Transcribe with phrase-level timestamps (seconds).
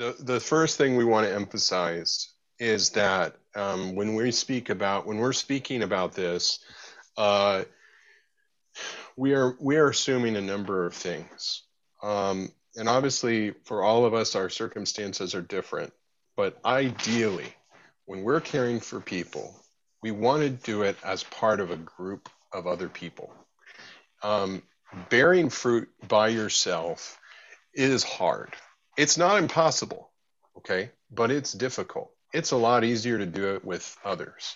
[0.00, 5.06] the the first thing we want to emphasize is that um, when we speak about
[5.06, 6.58] when we're speaking about this,
[7.18, 7.64] uh,
[9.14, 11.64] we are we are assuming a number of things,
[12.02, 15.92] um, and obviously for all of us, our circumstances are different.
[16.34, 17.54] But ideally,
[18.06, 19.54] when we're caring for people,
[20.02, 23.34] we want to do it as part of a group of other people.
[24.22, 24.62] Um,
[25.10, 27.18] bearing fruit by yourself
[27.74, 28.56] is hard.
[28.96, 30.10] It's not impossible,
[30.58, 32.12] okay, but it's difficult.
[32.32, 34.54] It's a lot easier to do it with others.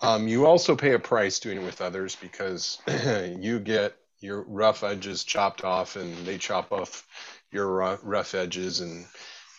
[0.00, 2.78] Um, you also pay a price doing it with others because
[3.38, 7.06] you get your rough edges chopped off and they chop off
[7.50, 9.06] your rough edges and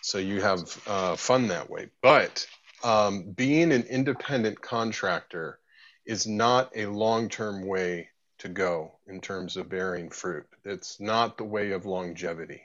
[0.01, 2.45] so you have uh, fun that way but
[2.83, 5.59] um, being an independent contractor
[6.05, 11.43] is not a long-term way to go in terms of bearing fruit it's not the
[11.43, 12.61] way of longevity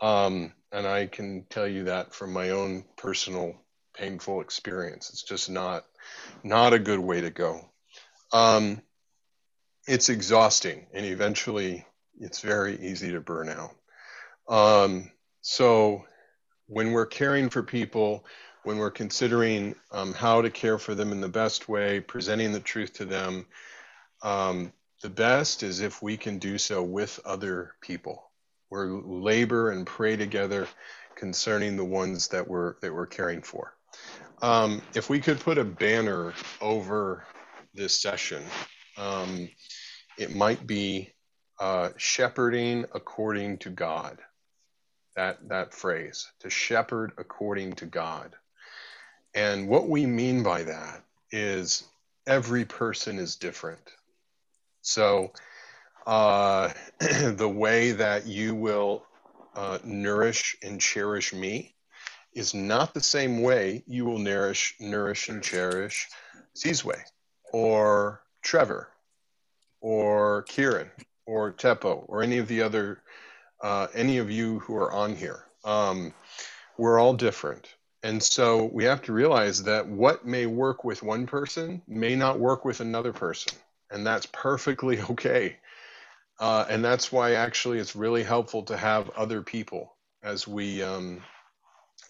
[0.00, 3.54] um, and i can tell you that from my own personal
[3.94, 5.84] painful experience it's just not
[6.44, 7.60] not a good way to go
[8.32, 8.82] um,
[9.86, 11.86] it's exhausting and eventually
[12.20, 13.74] it's very easy to burn out.
[14.48, 15.10] Um,
[15.40, 16.04] so
[16.66, 18.24] when we're caring for people,
[18.64, 22.60] when we're considering um, how to care for them in the best way, presenting the
[22.60, 23.46] truth to them,
[24.22, 24.72] um,
[25.02, 28.27] the best is if we can do so with other people.
[28.70, 30.68] We're labor and pray together
[31.16, 33.74] concerning the ones that we're that we're caring for.
[34.40, 37.24] Um, if we could put a banner over
[37.74, 38.42] this session,
[38.96, 39.48] um,
[40.16, 41.12] it might be
[41.60, 44.18] uh, shepherding according to God.
[45.16, 48.36] That, that phrase, to shepherd according to God.
[49.34, 51.82] And what we mean by that is
[52.24, 53.80] every person is different.
[54.82, 55.32] So,
[56.08, 59.04] uh, the way that you will
[59.54, 61.74] uh, nourish and cherish me
[62.32, 66.08] is not the same way you will nourish, nourish and cherish
[66.56, 66.96] Sizwe
[67.52, 68.88] or Trevor
[69.82, 70.90] or Kieran
[71.26, 73.02] or Tshepo or any of the other
[73.60, 75.44] uh, any of you who are on here.
[75.64, 76.14] Um,
[76.78, 77.68] we're all different.
[78.02, 82.38] And so we have to realize that what may work with one person may not
[82.38, 83.58] work with another person.
[83.90, 85.56] And that's perfectly okay.
[86.40, 91.22] Uh, and that's why actually it's really helpful to have other people as we um,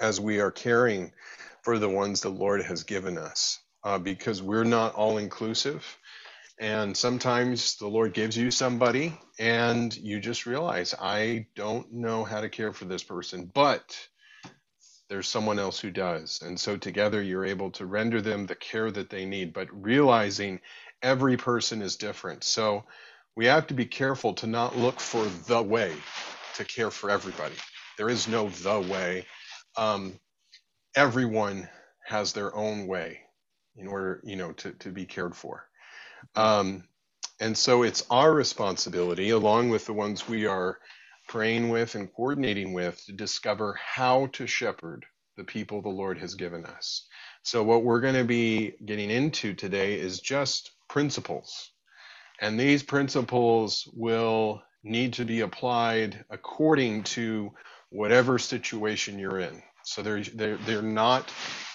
[0.00, 1.12] as we are caring
[1.62, 5.84] for the ones the Lord has given us, uh, because we're not all inclusive.
[6.60, 12.40] And sometimes the Lord gives you somebody and you just realize, I don't know how
[12.40, 13.96] to care for this person, but
[15.08, 16.42] there's someone else who does.
[16.42, 20.60] And so together you're able to render them the care that they need, but realizing
[21.00, 22.42] every person is different.
[22.42, 22.84] So
[23.38, 25.94] we have to be careful to not look for the way
[26.56, 27.54] to care for everybody.
[27.96, 29.26] There is no the way.
[29.76, 30.18] Um,
[30.96, 31.68] everyone
[32.04, 33.20] has their own way
[33.76, 35.68] in order, you know, to, to be cared for.
[36.34, 36.82] Um,
[37.38, 40.78] and so it's our responsibility, along with the ones we are
[41.28, 45.06] praying with and coordinating with, to discover how to shepherd
[45.36, 47.06] the people the Lord has given us.
[47.44, 51.70] So, what we're going to be getting into today is just principles.
[52.40, 57.52] And these principles will need to be applied according to
[57.90, 59.62] whatever situation you're in.
[59.84, 61.32] So, they're, they're, they're not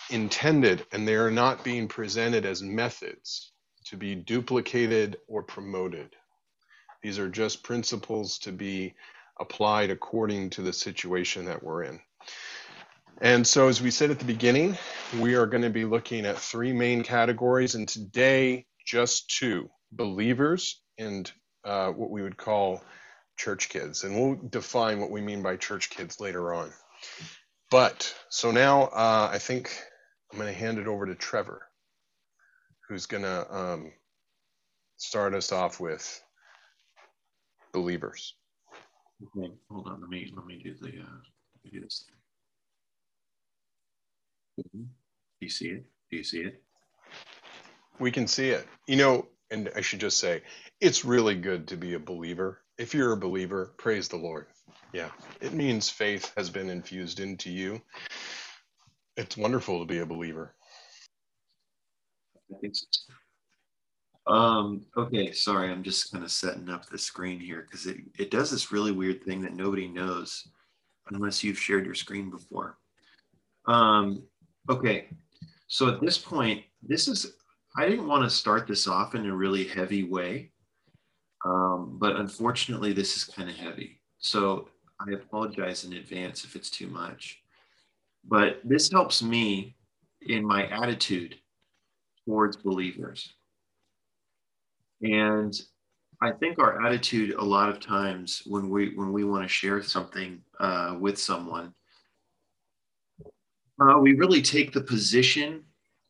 [0.09, 3.51] intended and they're not being presented as methods
[3.85, 6.15] to be duplicated or promoted.
[7.01, 8.93] These are just principles to be
[9.39, 11.99] applied according to the situation that we're in.
[13.21, 14.77] And so, as we said at the beginning,
[15.19, 20.81] we are going to be looking at three main categories, and today, just two believers
[20.97, 21.31] and
[21.63, 22.81] uh, what we would call
[23.37, 24.03] church kids.
[24.03, 26.71] And we'll define what we mean by church kids later on.
[27.71, 29.75] But so now uh, I think
[30.31, 31.63] I'm going to hand it over to Trevor
[32.87, 33.91] who's going to um,
[34.97, 36.21] start us off with
[37.71, 38.35] believers.
[39.37, 40.01] Okay, hold on.
[40.01, 41.19] Let me let me do the uh,
[41.63, 42.05] let me do this.
[44.57, 44.85] Do
[45.39, 45.85] you see it?
[46.11, 46.61] Do you see it?
[47.99, 48.67] We can see it.
[48.87, 50.41] You know, and I should just say,
[50.81, 52.61] it's really good to be a believer.
[52.79, 54.47] If you're a believer, praise the Lord.
[54.93, 55.11] Yeah,
[55.41, 57.79] it means faith has been infused into you.
[59.15, 60.55] It's wonderful to be a believer.
[64.25, 68.31] Um, okay, sorry, I'm just kind of setting up the screen here because it, it
[68.31, 70.47] does this really weird thing that nobody knows
[71.11, 72.77] unless you've shared your screen before.
[73.67, 74.23] Um,
[74.67, 75.09] okay,
[75.67, 77.35] so at this point, this is,
[77.77, 80.51] I didn't want to start this off in a really heavy way,
[81.45, 84.01] um, but unfortunately, this is kind of heavy.
[84.19, 87.39] So I apologize in advance if it's too much.
[88.25, 89.75] but this helps me
[90.21, 91.35] in my attitude
[92.25, 93.33] towards believers.
[95.01, 95.53] And
[96.21, 99.81] I think our attitude a lot of times when we when we want to share
[99.83, 101.73] something uh, with someone,
[103.81, 105.63] uh, we really take the position.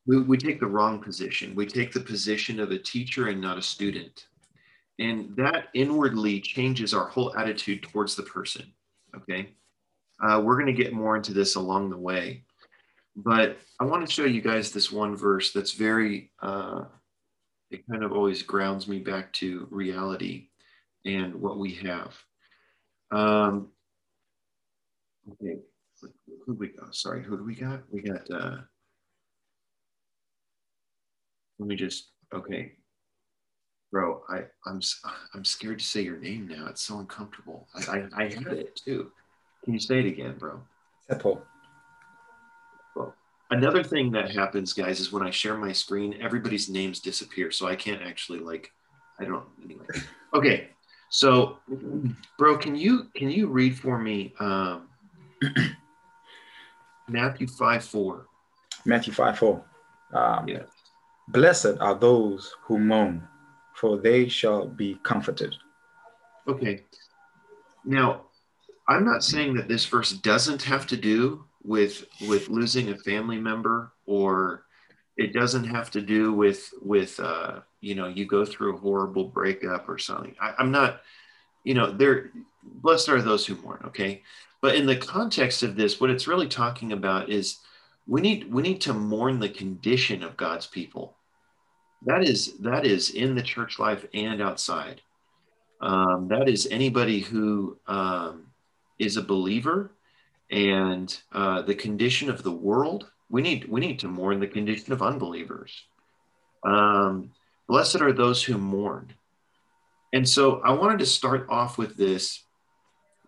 [0.06, 1.56] We, we take the wrong position.
[1.56, 4.28] We take the position of a teacher and not a student,
[5.00, 8.66] and that inwardly changes our whole attitude towards the person.
[9.16, 9.50] Okay,
[10.22, 12.44] uh, we're going to get more into this along the way,
[13.16, 16.84] but I want to show you guys this one verse that's very uh,
[17.74, 20.50] it kind of always grounds me back to reality
[21.06, 22.16] and what we have.
[23.12, 23.70] Um,
[25.32, 25.58] okay,
[26.46, 26.96] who we got?
[26.96, 27.82] Sorry, who do we got?
[27.92, 28.30] We got.
[28.30, 28.58] Uh,
[31.64, 32.10] let me just.
[32.34, 32.74] Okay,
[33.90, 34.22] bro.
[34.30, 34.82] I I'm
[35.34, 36.68] I'm scared to say your name now.
[36.68, 37.68] It's so uncomfortable.
[37.74, 39.12] I I, I had it too.
[39.64, 40.60] Can you say it again, bro?
[41.10, 41.42] Tshepo.
[43.52, 47.52] Another thing that happens, guys, is when I share my screen, everybody's names disappear.
[47.52, 48.72] So I can't actually like,
[49.20, 49.86] I don't anyway.
[50.34, 50.70] Okay.
[51.10, 51.60] So
[52.40, 54.90] bro, can you can you read for me um
[57.08, 58.26] Matthew 5 4?
[58.86, 59.66] Matthew 5 4.
[60.14, 60.64] Um, yeah.
[61.30, 63.28] Blessed are those who mourn,
[63.76, 65.56] for they shall be comforted.
[66.48, 66.84] Okay.
[67.86, 68.24] Now,
[68.88, 73.38] I'm not saying that this verse doesn't have to do with with losing a family
[73.38, 74.66] member or
[75.16, 79.26] it doesn't have to do with with uh, you know you go through a horrible
[79.26, 81.02] breakup or something I, i'm not
[81.64, 82.32] you know they're
[82.64, 84.22] blessed are those who mourn okay
[84.62, 87.60] but in the context of this what it's really talking about is
[88.08, 91.16] we need we need to mourn the condition of god's people
[92.06, 95.02] that is that is in the church life and outside
[95.82, 98.48] um, that is anybody who um,
[99.00, 99.92] is a believer
[100.50, 103.10] and uh, the condition of the world.
[103.30, 105.84] We need we need to mourn the condition of unbelievers.
[106.66, 107.32] Um,
[107.68, 109.14] blessed are those who mourn.
[110.14, 112.44] And so I wanted to start off with this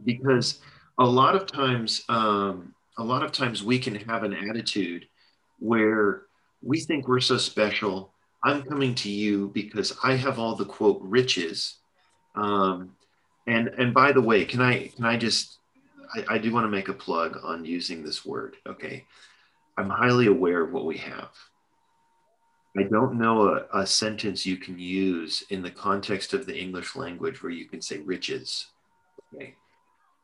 [0.04, 0.62] because
[1.00, 5.08] a lot of times, um, a lot of times we can have an attitude
[5.60, 6.24] where
[6.62, 8.14] we think we're so special.
[8.44, 11.76] I'm coming to you because I have all the quote riches.
[12.36, 12.96] Um,
[13.48, 15.60] and and by the way, can I can I just
[16.14, 18.58] I, I do want to make a plug on using this word.
[18.68, 19.06] Okay.
[19.78, 21.32] I'm highly aware of what we have.
[22.78, 26.96] I don't know a, a, sentence you can use in the context of the English
[26.96, 28.68] language where you can say riches.
[29.34, 29.56] Okay.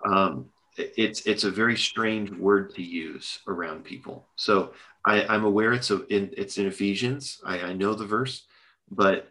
[0.06, 0.50] Um,
[0.98, 4.28] it's it's a very strange word to use around people.
[4.36, 4.74] So
[5.06, 7.42] I, I'm aware it's a, in it's in Ephesians.
[7.46, 8.46] I, I know the verse,
[8.90, 9.28] but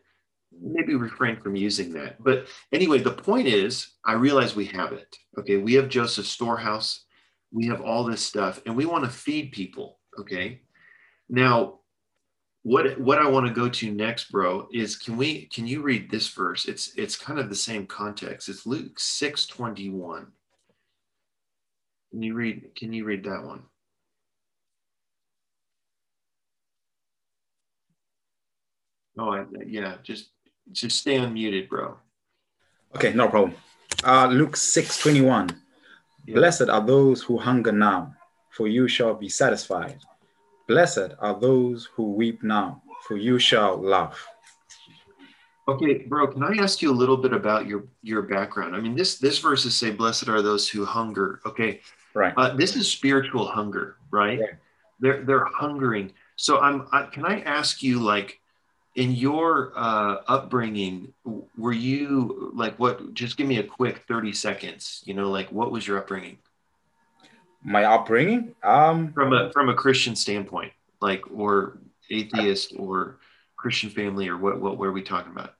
[0.61, 2.23] maybe refrain from using that.
[2.23, 5.17] But anyway, the point is, I realize we have it.
[5.39, 7.05] Okay, we have Joseph's storehouse,
[7.53, 9.99] we have all this stuff, and we want to feed people.
[10.19, 10.63] Okay,
[11.29, 11.81] now
[12.63, 16.11] what what I want to go to next, bro, is can we can you read
[16.11, 16.67] this verse?
[16.67, 18.49] It's it's kind of the same context.
[18.49, 20.33] It's Luke six twenty one.
[22.11, 22.75] Can you read?
[22.75, 23.63] Can you read that one?
[29.19, 30.31] Oh, I, yeah, just
[30.73, 31.97] just stay unmuted, bro.
[32.97, 33.55] Okay, no problem.
[34.03, 35.51] Uh, Luke 6 21.
[36.27, 36.35] Yeah.
[36.35, 38.15] Blessed are those who hunger now,
[38.51, 39.99] for you shall be satisfied.
[40.67, 44.27] Blessed are those who weep now, for you shall laugh.
[45.69, 48.75] Okay, bro, can I ask you a little bit about your your background?
[48.75, 51.81] I mean, this this verses say, "Blessed are those who hunger." Okay,
[52.15, 52.35] right.
[52.37, 54.41] Uh, this is spiritual hunger, right?
[54.41, 54.51] right?
[55.01, 56.13] They're they're hungering.
[56.37, 56.87] So I'm.
[56.93, 58.41] I, can I ask you, like,
[58.95, 61.13] in your uh, upbringing,
[61.57, 63.15] were you like what?
[63.15, 65.03] Just give me a quick thirty seconds.
[65.05, 66.39] You know, like what was your upbringing?
[67.63, 71.79] My upbringing, um, from a from a Christian standpoint, like or
[72.11, 73.19] atheist or
[73.57, 74.61] Christian family, or what?
[74.61, 75.55] What were we talking about?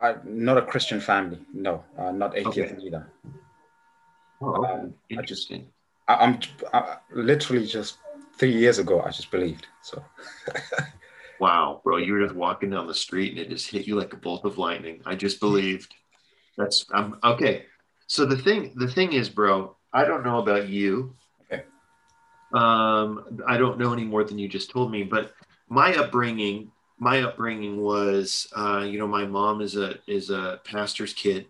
[0.00, 1.38] I, not a Christian family.
[1.52, 2.86] No, uh, not atheist okay.
[2.86, 3.10] either.
[4.40, 5.60] Oh, um, interesting.
[5.60, 5.75] I just,
[6.08, 6.38] I, I'm
[7.12, 7.98] literally just
[8.38, 9.02] three years ago.
[9.02, 10.04] I just believed so.
[11.40, 14.12] wow, bro, you were just walking down the street and it just hit you like
[14.12, 15.02] a bolt of lightning.
[15.04, 15.94] I just believed.
[16.56, 17.64] That's I'm okay.
[18.06, 21.14] So the thing, the thing is, bro, I don't know about you.
[21.44, 21.64] Okay.
[22.52, 25.32] Um, I don't know any more than you just told me, but
[25.68, 31.12] my upbringing, my upbringing was, uh, you know, my mom is a is a pastor's
[31.12, 31.46] kid,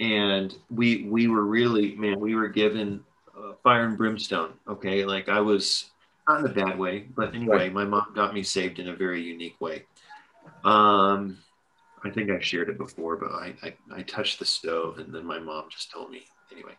[0.00, 3.04] and we we were really, man, we were given
[3.38, 4.52] uh, fire and brimstone.
[4.66, 5.90] Okay, like I was
[6.28, 9.22] not in a bad way, but anyway, my mom got me saved in a very
[9.22, 9.84] unique way.
[10.64, 11.38] Um,
[12.04, 15.24] I think I shared it before, but I, I, I touched the stove and then
[15.24, 16.72] my mom just told me anyway.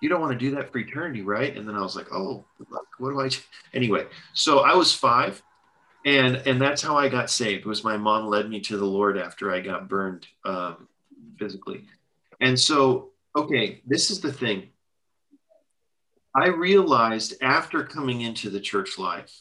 [0.00, 1.56] you don't want to do that for eternity, right?
[1.56, 2.44] And then I was like, oh,
[2.98, 3.38] what do I do?
[3.72, 5.42] Anyway, so I was five
[6.04, 9.16] and and that's how I got saved was my mom led me to the Lord
[9.16, 10.88] after I got burned um,
[11.38, 11.84] physically.
[12.40, 14.68] And so, okay, this is the thing.
[16.34, 19.32] I realized after coming into the church life,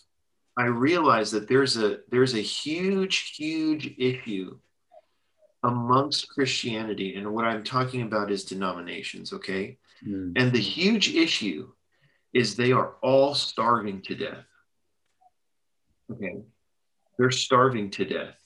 [0.55, 4.57] I realized that there's a there's a huge, huge issue
[5.63, 9.77] amongst Christianity, and what I'm talking about is denominations, okay?
[10.05, 10.33] Mm.
[10.35, 11.71] And the huge issue
[12.33, 14.45] is they are all starving to death.
[16.12, 16.41] Okay.
[17.17, 18.42] They're starving to death.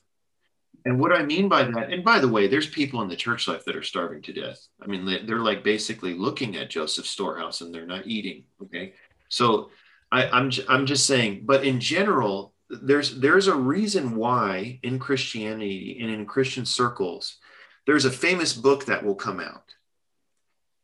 [0.85, 3.47] And what I mean by that, and by the way, there's people in the church
[3.47, 4.65] life that are starving to death.
[4.81, 8.45] I mean, they're like basically looking at Joseph's storehouse and they're not eating.
[8.61, 8.93] Okay.
[9.29, 9.69] So
[10.11, 15.99] I, I'm, I'm just saying, but in general, there's there's a reason why in Christianity
[16.01, 17.37] and in Christian circles,
[17.85, 19.73] there's a famous book that will come out.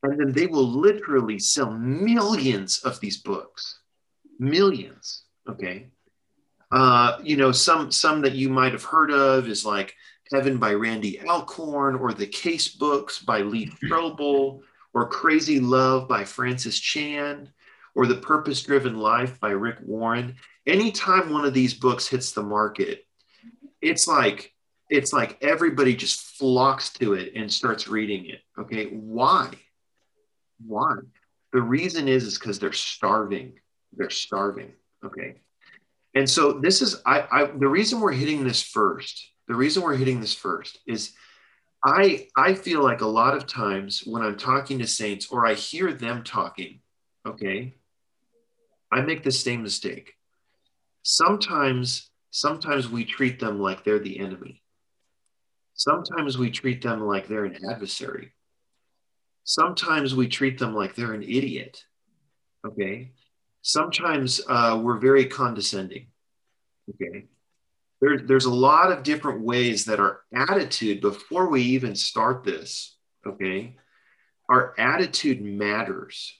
[0.04, 3.80] And then they will literally sell millions of these books.
[4.40, 5.24] Millions.
[5.48, 5.88] Okay.
[6.74, 9.94] Uh, you know, some some that you might have heard of is like
[10.32, 14.62] Heaven by Randy Alcorn, or The Case Books by Lee Strobel,
[14.94, 17.52] or Crazy Love by Francis Chan,
[17.94, 20.36] or The Purpose Driven Life by Rick Warren.
[20.66, 23.06] Anytime one of these books hits the market,
[23.82, 24.52] it's like
[24.90, 28.42] it's like everybody just flocks to it and starts reading it.
[28.58, 29.52] Okay, why?
[30.66, 30.96] Why?
[31.52, 33.60] The reason is is because they're starving.
[33.96, 34.72] They're starving.
[35.06, 35.36] Okay.
[36.16, 39.32] And so this is I, I the reason we're hitting this first.
[39.48, 41.14] The reason we're hitting this first is
[41.84, 45.56] I I feel like a lot of times when I'm talking to saints or I
[45.56, 46.82] hear them talking,
[47.26, 47.76] okay,
[48.92, 50.14] I make the same mistake.
[51.02, 54.62] Sometimes sometimes we treat them like they're the enemy.
[55.76, 58.34] Sometimes we treat them like they're an adversary.
[59.44, 61.84] Sometimes we treat them like they're an idiot.
[62.66, 63.12] Okay
[63.64, 66.08] sometimes uh, we're very condescending.
[66.90, 67.26] Okay.
[68.02, 72.98] There, there's a lot of different ways that our attitude, before we even start this,
[73.26, 73.78] okay,
[74.50, 76.38] our attitude matters.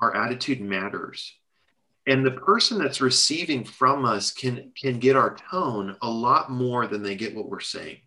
[0.00, 1.32] Our attitude matters.
[2.06, 6.86] And the person that's receiving from us can, can get our tone a lot more
[6.86, 7.98] than they get what we're saying.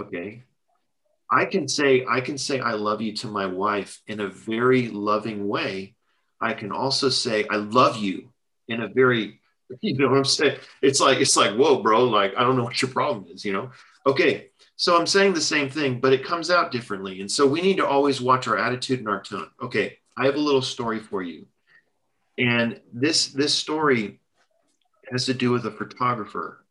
[0.00, 0.44] Okay.
[1.30, 4.88] I can say, I can say, I love you to my wife in a very
[4.88, 5.93] loving way
[6.44, 8.28] I can also say, I love you
[8.68, 9.40] in a very,
[9.80, 10.58] you know what I'm saying?
[10.82, 13.54] It's like, it's like, whoa, bro, like, I don't know what your problem is, you
[13.54, 13.70] know?
[14.06, 14.50] Okay.
[14.76, 17.22] So I'm saying the same thing, but it comes out differently.
[17.22, 19.48] And so we need to always watch our attitude and our tone.
[19.62, 19.98] Okay.
[20.18, 21.46] I have a little story for you.
[22.36, 24.20] And this, this story
[25.10, 26.64] has to do with a photographer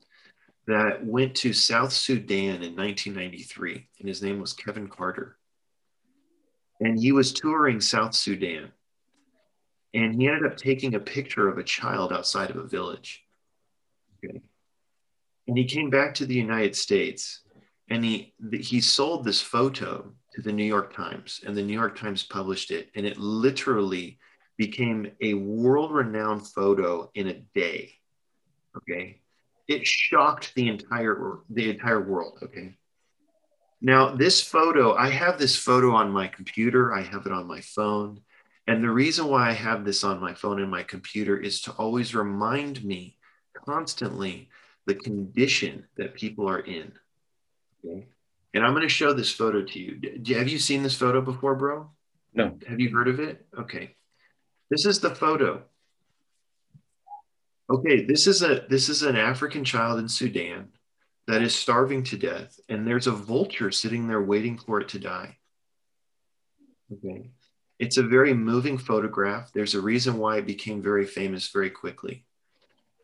[0.68, 5.38] that went to South Sudan in 1993, and his name was Kevin Carter.
[6.80, 8.72] And he was touring South Sudan
[9.94, 13.24] and he ended up taking a picture of a child outside of a village.
[14.24, 14.42] Okay.
[15.48, 17.42] And he came back to the United States
[17.90, 21.98] and he he sold this photo to the New York Times and the New York
[21.98, 24.20] Times published it and it literally
[24.58, 27.94] became a world-renowned photo in a day.
[28.78, 29.20] Okay?
[29.68, 32.78] It shocked the entire the entire world, okay?
[33.82, 37.60] Now, this photo, I have this photo on my computer, I have it on my
[37.60, 38.22] phone.
[38.68, 41.72] And the reason why I have this on my phone and my computer is to
[41.74, 43.18] always remind me
[43.66, 44.50] constantly
[44.86, 46.92] the condition that people are in.
[47.86, 48.08] Okay.
[48.54, 50.36] And I'm going to show this photo to you.
[50.36, 51.90] Have you seen this photo before, bro?
[52.34, 52.58] No.
[52.68, 53.46] Have you heard of it?
[53.58, 53.96] Okay.
[54.70, 55.64] This is the photo.
[57.70, 60.70] Okay, this is a this is an African child in Sudan
[61.28, 65.00] that is starving to death and there's a vulture sitting there waiting for it to
[65.00, 65.38] die.
[66.92, 67.30] Okay.
[67.84, 69.52] It's a very moving photograph.
[69.52, 72.24] There's a reason why it became very famous very quickly.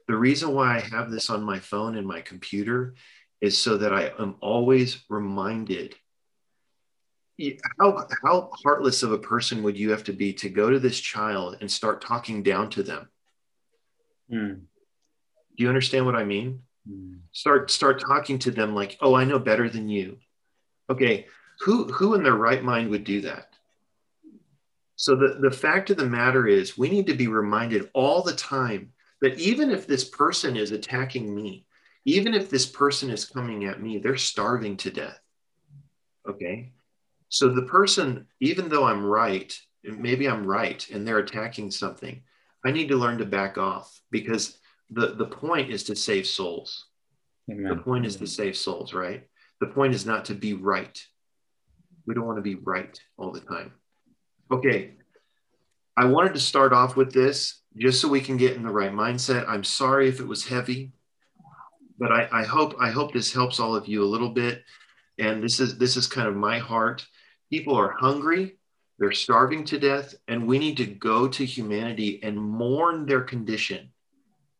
[0.08, 2.96] The reason why I have this on my phone and my computer
[3.42, 5.96] is so that I am always reminded
[7.78, 10.98] how, how heartless of a person would you have to be to go to this
[10.98, 13.10] child and start talking down to them?
[14.32, 14.62] Mm.
[15.58, 16.62] Do you understand what I mean?
[16.90, 17.20] Mm.
[17.34, 20.20] Start start talking to them like, oh, I know better than you.
[20.90, 21.28] Okay,
[21.60, 23.49] who who in their right mind would do that?
[25.00, 28.36] So the, the fact of the matter is, we need to be reminded all the
[28.36, 28.92] time
[29.22, 31.66] that even if this person is attacking me,
[32.04, 35.18] even if this person is coming at me, they're starving to death.
[36.28, 36.74] Okay.
[37.30, 42.22] So the person, even though I'm right, maybe I'm right and they're attacking something,
[42.66, 46.88] I need to learn to back off because the, the point is to save souls.
[47.50, 47.70] Amen.
[47.70, 49.24] The point is to save souls, right?
[49.62, 51.02] The point is not to be right.
[52.06, 53.72] We don't want to be right all the time.
[54.52, 54.92] Okay.
[55.96, 58.92] I wanted to start off with this just so we can get in the right
[58.92, 59.48] mindset.
[59.48, 60.92] I'm sorry if it was heavy,
[61.98, 64.64] but I, I hope I hope this helps all of you a little bit.
[65.20, 67.06] And this is this is kind of my heart.
[67.52, 68.58] People are hungry,
[68.98, 73.90] they're starving to death, and we need to go to humanity and mourn their condition.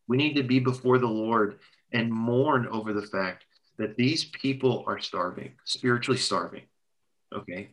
[0.08, 1.58] We need to be before the Lord
[1.92, 3.44] and mourn over the fact
[3.78, 6.62] that these people are starving, spiritually starving.
[7.34, 7.70] Okay.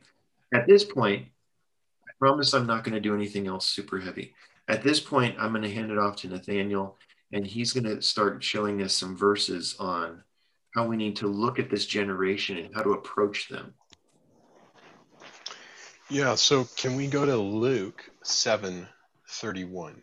[0.54, 1.28] At this point,
[2.20, 4.34] promise I'm not going to do anything else super heavy.
[4.68, 6.98] At this point, I'm going to hand it off to Nathaniel,
[7.32, 10.24] and he's going to start showing us some verses on
[10.76, 13.74] how we need to look at this generation and how to approach them.
[16.10, 18.88] Yeah, so can we go to Luke 7
[19.30, 20.02] 31?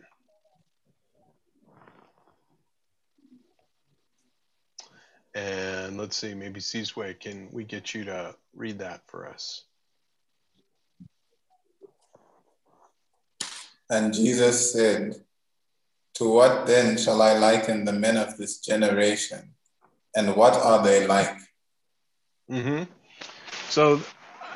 [5.33, 9.65] And let's see, maybe Sizwe, can we get you to read that for us?
[13.89, 15.15] And Jesus said,
[16.15, 19.53] To what then shall I liken the men of this generation?
[20.15, 21.37] And what are they like?
[22.49, 22.83] Mm-hmm.
[23.69, 24.01] So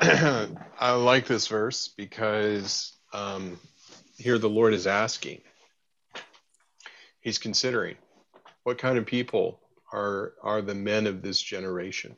[0.00, 3.58] I like this verse because um,
[4.16, 5.40] here the Lord is asking,
[7.20, 7.96] He's considering
[8.64, 9.60] what kind of people
[9.92, 12.16] are are the men of this generation,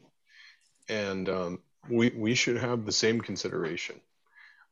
[0.89, 4.01] and um, we we should have the same consideration.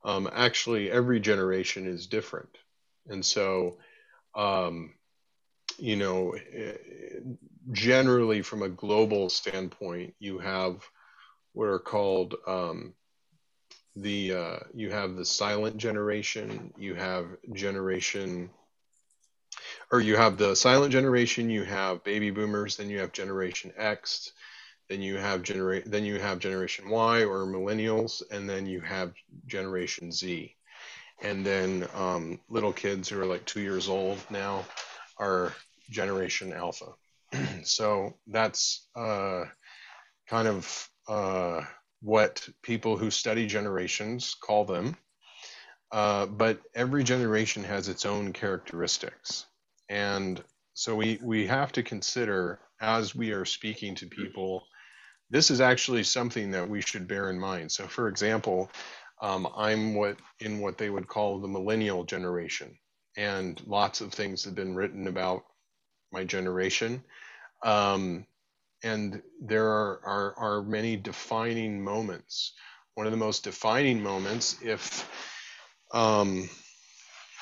[0.02, 2.56] Um, actually, every generation is different,
[3.08, 3.76] and so
[4.34, 4.94] um,
[5.78, 6.34] you know,
[7.72, 10.82] generally from a global standpoint, you have
[11.52, 12.94] what are called um,
[13.96, 18.50] the uh, you have the silent generation, you have generation
[19.90, 24.32] or you have the silent generation, you have baby boomers, then you have Generation X,
[24.90, 29.14] then you have genera- then you have Generation Y or millennials, and then you have
[29.46, 30.54] Generation Z,
[31.22, 34.66] and then um, little kids who are like two years old now
[35.16, 35.54] are
[35.90, 36.92] Generation Alpha.
[37.62, 39.44] so that's uh,
[40.28, 41.60] kind of uh,
[42.02, 44.96] what people who study generations call them.
[45.92, 49.46] Uh, but every generation has its own characteristics.
[49.88, 50.42] And
[50.74, 54.64] so we, we have to consider as we are speaking to people,
[55.30, 57.70] this is actually something that we should bear in mind.
[57.70, 58.70] So, for example,
[59.22, 62.76] um, I'm what in what they would call the millennial generation,
[63.16, 65.42] and lots of things have been written about
[66.12, 67.02] my generation.
[67.62, 68.26] Um,
[68.82, 72.54] and there are, are, are many defining moments.
[72.94, 75.08] One of the most defining moments, if
[75.92, 76.48] um,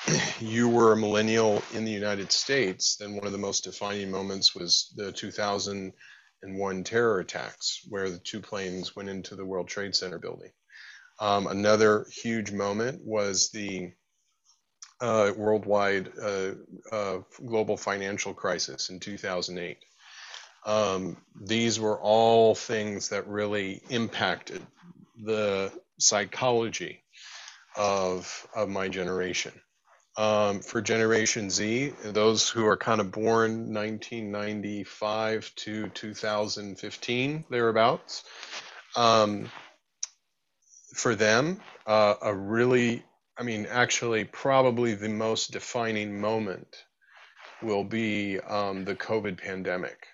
[0.39, 4.53] you were a millennial in the United States, then one of the most defining moments
[4.53, 5.11] was the
[6.41, 10.51] 2001 terror attacks, where the two planes went into the World Trade Center building.
[11.19, 13.91] Um, another huge moment was the
[15.01, 16.51] uh, worldwide uh,
[16.91, 19.77] uh, global financial crisis in 2008.
[20.65, 24.61] Um, these were all things that really impacted
[25.21, 27.03] the psychology
[27.75, 29.53] of, of my generation
[30.19, 38.25] um, for Generation Z, those who are kind of born 1995 to 2015, thereabouts.
[38.97, 39.49] Um,
[40.93, 43.05] for them, uh, a really,
[43.37, 46.83] I mean, actually, probably the most defining moment
[47.61, 50.05] will be um, the COVID pandemic.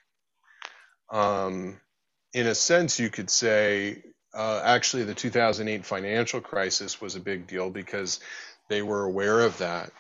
[1.10, 1.82] Um,
[2.32, 4.04] in a sense, you could say,
[4.36, 8.20] uh, actually, the 2008 financial crisis was a big deal because
[8.70, 9.92] they were aware of that.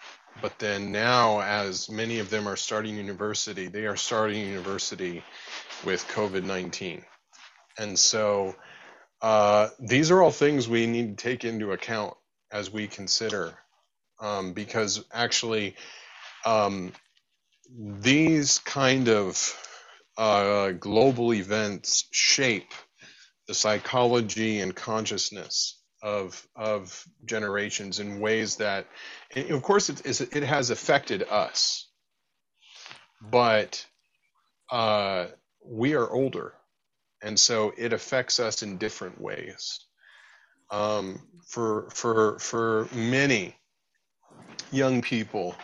[0.41, 5.23] But then now, as many of them are starting university, they are starting university
[5.85, 7.03] with COVID 19.
[7.77, 8.55] And so
[9.21, 12.15] uh, these are all things we need to take into account
[12.51, 13.53] as we consider,
[14.19, 15.75] um, because actually,
[16.45, 16.91] um,
[17.77, 19.57] these kind of
[20.17, 22.71] uh, global events shape
[23.47, 28.85] the psychology and consciousness of of generations in ways that,
[29.35, 31.89] of course, it, it has affected us,
[33.19, 33.83] but
[34.71, 35.25] uh,
[35.65, 36.53] we are older,
[37.23, 39.79] and so it affects us in different ways.
[40.69, 43.55] Um, for for for many
[44.71, 45.55] young people,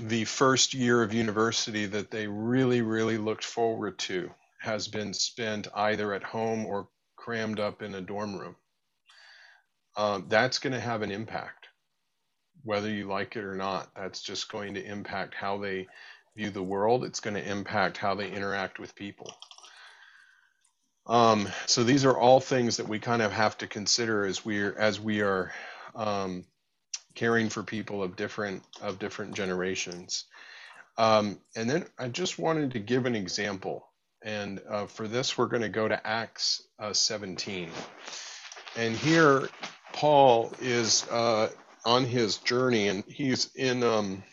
[0.00, 5.66] the first year of university that they really really looked forward to has been spent
[5.74, 8.54] either at home or crammed up in a dorm room
[9.96, 11.68] um, that's going to have an impact,
[12.64, 13.88] whether you like it or not.
[13.96, 15.86] That's just going to impact how they
[16.36, 17.04] view the world.
[17.04, 19.32] It's going to impact how they interact with people.
[21.06, 24.64] Um, so these are all things that we kind of have to consider as we
[24.64, 25.52] as we are
[25.94, 26.44] um,
[27.14, 30.24] caring for people of different of different generations.
[30.98, 33.86] Um, and then I just wanted to give an example.
[34.22, 37.70] And uh, for this, we're going to go to Acts uh, 17.
[38.76, 39.48] And here,
[39.96, 41.50] Paul is uh,
[41.86, 44.24] on his journey, and he's in um,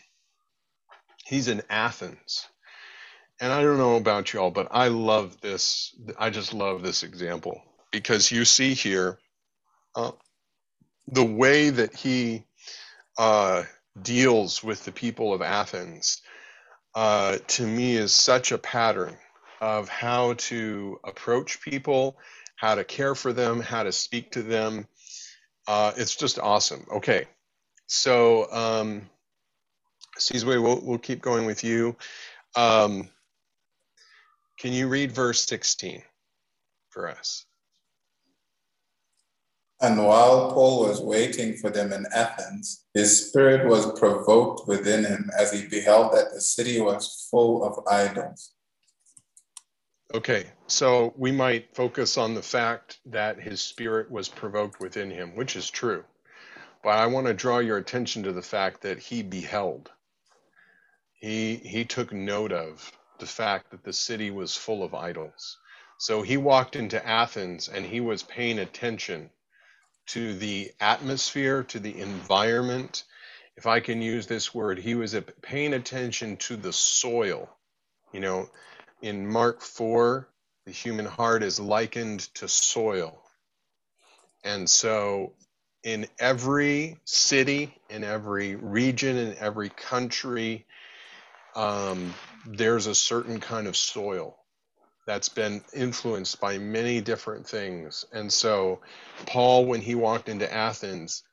[1.26, 2.46] he's in Athens.
[3.40, 5.94] And I don't know about y'all, but I love this.
[6.18, 9.18] I just love this example because you see here
[9.96, 10.12] uh,
[11.08, 12.44] the way that he
[13.18, 13.64] uh,
[14.00, 16.22] deals with the people of Athens
[16.96, 19.16] uh, to me is such a pattern
[19.62, 22.18] of how to approach people,
[22.56, 24.88] how to care for them, how to speak to them.
[25.66, 26.86] Uh, it's just awesome.
[26.92, 27.26] Okay,
[27.86, 29.02] so um,
[30.18, 31.96] Sizwe, we'll, we'll keep going with you.
[32.56, 33.08] Um,
[34.58, 36.02] can you read verse 16
[36.90, 37.44] for us?
[39.80, 45.30] And while Paul was waiting for them in Athens, his spirit was provoked within him
[45.38, 48.53] as he beheld that the city was full of idols.
[50.14, 55.34] Okay, so we might focus on the fact that his spirit was provoked within him,
[55.34, 56.04] which is true.
[56.84, 59.90] But I want to draw your attention to the fact that he beheld.
[61.14, 65.58] He he took note of the fact that the city was full of idols.
[65.98, 69.30] So he walked into Athens and he was paying attention
[70.08, 73.02] to the atmosphere, to the environment.
[73.56, 77.48] If I can use this word, he was paying attention to the soil.
[78.12, 78.50] You know,
[79.04, 80.26] in Mark 4,
[80.64, 83.22] the human heart is likened to soil.
[84.42, 85.34] And so,
[85.82, 90.64] in every city, in every region, in every country,
[91.54, 92.14] um,
[92.46, 94.38] there's a certain kind of soil
[95.06, 98.06] that's been influenced by many different things.
[98.10, 98.80] And so,
[99.26, 101.24] Paul, when he walked into Athens,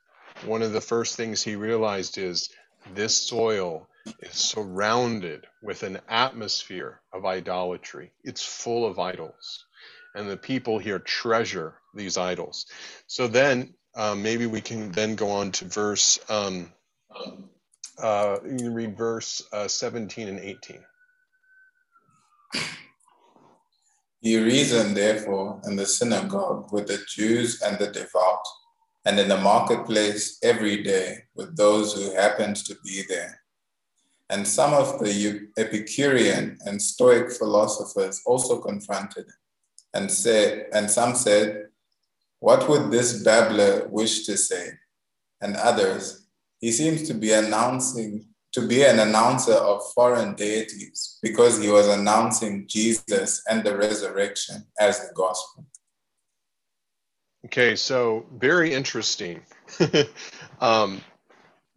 [0.44, 2.50] one of the first things he realized is
[2.94, 3.88] this soil
[4.20, 8.12] is surrounded with an atmosphere of idolatry.
[8.24, 9.66] It's full of idols.
[10.14, 12.66] And the people here treasure these idols.
[13.06, 16.72] So then uh, maybe we can then go on to verse, um,
[18.02, 20.84] uh, you read verse uh, 17 and 18.
[24.20, 28.44] He reasoned, therefore, in the synagogue with the Jews and the devout,
[29.04, 33.41] and in the marketplace every day with those who happened to be there.
[34.32, 39.40] And some of the Epicurean and Stoic philosophers also confronted him,
[39.92, 41.66] and said, and some said,
[42.38, 44.70] What would this babbler wish to say?
[45.42, 46.26] And others,
[46.60, 51.88] he seems to be announcing to be an announcer of foreign deities because he was
[51.88, 55.66] announcing Jesus and the resurrection as the gospel.
[57.46, 59.42] Okay, so very interesting.
[60.60, 61.00] um,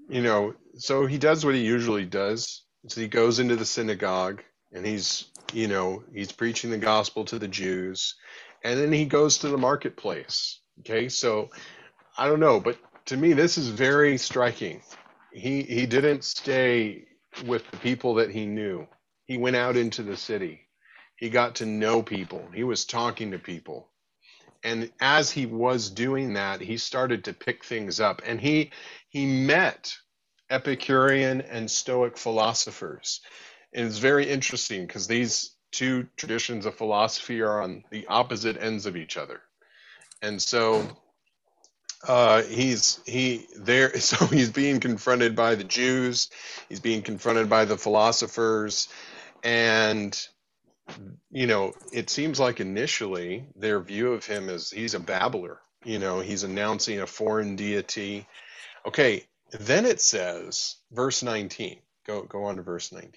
[0.09, 2.63] you know, so he does what he usually does.
[2.87, 7.39] So he goes into the synagogue and he's, you know, he's preaching the gospel to
[7.39, 8.15] the Jews,
[8.63, 10.59] and then he goes to the marketplace.
[10.79, 11.49] Okay, so
[12.17, 14.81] I don't know, but to me, this is very striking
[15.35, 17.05] he he didn't stay
[17.45, 18.87] with the people that he knew.
[19.25, 20.61] He went out into the city.
[21.17, 22.47] He got to know people.
[22.53, 23.89] He was talking to people.
[24.63, 28.71] And as he was doing that, he started to pick things up and he
[29.09, 29.95] he met
[30.49, 33.21] Epicurean and Stoic philosophers.
[33.73, 38.85] And it's very interesting because these two traditions of philosophy are on the opposite ends
[38.85, 39.41] of each other.
[40.21, 40.87] And so
[42.07, 46.29] uh, he's he there so he's being confronted by the Jews,
[46.69, 48.87] he's being confronted by the philosophers,
[49.43, 50.17] and
[51.31, 55.59] you know it seems like initially their view of him is he's a babbler.
[55.83, 58.27] You know he's announcing a foreign deity.
[58.87, 59.25] Okay,
[59.59, 61.79] then it says verse 19.
[62.05, 63.11] Go go on to verse 19.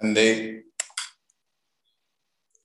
[0.00, 0.62] And they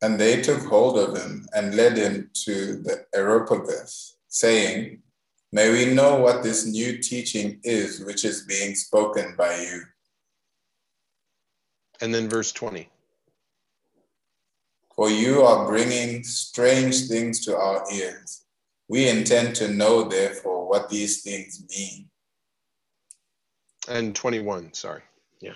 [0.01, 5.01] and they took hold of him and led him to the Areopagus, saying,
[5.51, 9.81] May we know what this new teaching is which is being spoken by you.
[12.01, 12.89] And then verse 20.
[14.95, 18.43] For you are bringing strange things to our ears.
[18.89, 22.09] We intend to know, therefore, what these things mean.
[23.89, 25.01] And 21, sorry.
[25.41, 25.53] Yeah.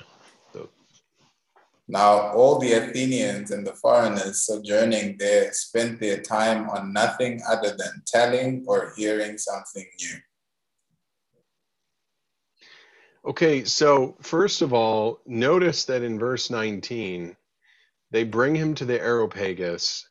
[1.92, 7.76] Now, all the Athenians and the foreigners sojourning there spent their time on nothing other
[7.78, 10.16] than telling or hearing something new.
[13.26, 17.36] Okay, so first of all, notice that in verse 19,
[18.10, 20.08] they bring him to the Areopagus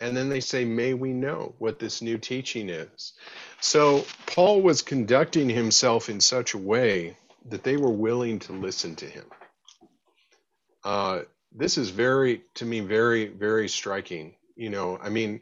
[0.00, 3.14] And then they say, May we know what this new teaching is.
[3.60, 7.16] So Paul was conducting himself in such a way
[7.48, 9.24] that they were willing to listen to him.
[10.84, 11.20] Uh,
[11.52, 14.34] this is very, to me, very, very striking.
[14.56, 15.40] You know, I mean,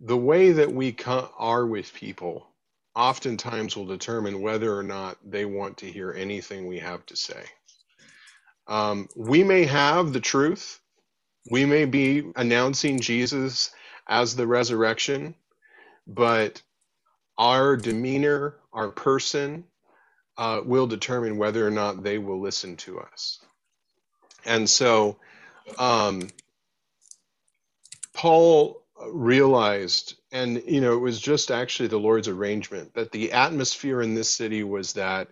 [0.00, 0.96] the way that we
[1.38, 2.46] are with people
[2.94, 7.44] oftentimes will determine whether or not they want to hear anything we have to say.
[8.66, 10.80] Um, we may have the truth,
[11.50, 13.70] we may be announcing Jesus
[14.08, 15.34] as the resurrection,
[16.06, 16.62] but
[17.38, 19.64] our demeanor, our person,
[20.38, 23.40] uh, will determine whether or not they will listen to us.
[24.44, 25.18] And so,
[25.78, 26.28] um,
[28.14, 34.02] Paul realized, and you know, it was just actually the Lord's arrangement that the atmosphere
[34.02, 35.28] in this city was that,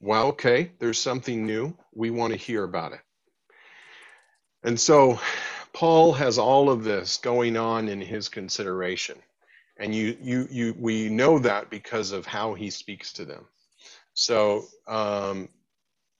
[0.00, 1.76] well, okay, there's something new.
[1.94, 3.00] We want to hear about it.
[4.62, 5.20] And so,
[5.72, 9.18] Paul has all of this going on in his consideration.
[9.78, 13.46] And you, you, you, we know that because of how he speaks to them.
[14.12, 15.48] So um,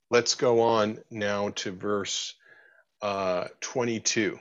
[0.09, 2.33] let's go on now to verse
[3.01, 4.39] uh, 22.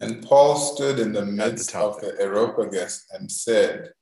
[0.00, 3.92] And Paul stood in the the midst top of the Areopagus and said,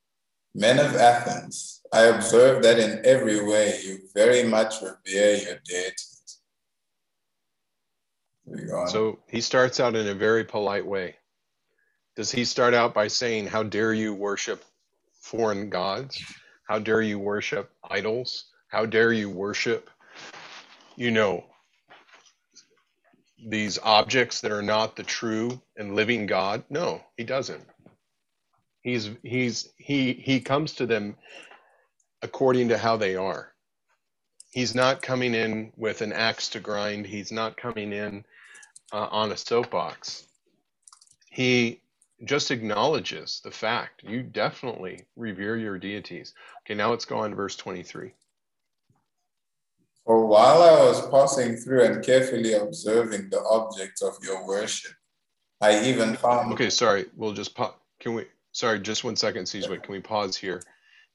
[0.54, 5.66] Men of Athens, I observe that in every way you very much revere your deities.
[5.66, 6.00] There you go on.
[8.86, 11.16] So he starts out in a very polite way.
[12.14, 14.64] Does he start out by saying, How dare you worship
[15.20, 16.22] foreign gods?
[16.68, 18.46] How dare you worship idols?
[18.68, 19.90] How dare you worship,
[20.96, 21.44] you know,
[23.44, 26.64] these objects that are not the true and living God?
[26.70, 27.64] No, he doesn't.
[28.82, 31.16] He's he's he he comes to them
[32.22, 33.52] according to how they are.
[34.50, 37.06] He's not coming in with an axe to grind.
[37.06, 38.24] He's not coming in
[38.92, 40.26] uh, on a soapbox.
[41.30, 41.80] He
[42.24, 46.34] just acknowledges the fact you definitely revere your deities.
[46.62, 48.12] Okay, now let's go on to verse 23.
[50.04, 54.92] For while I was passing through and carefully observing the objects of your worship,
[55.60, 57.74] I even found Okay, sorry, we'll just pause.
[57.98, 60.62] Can we, sorry, just one second, Sizwe, can we pause here?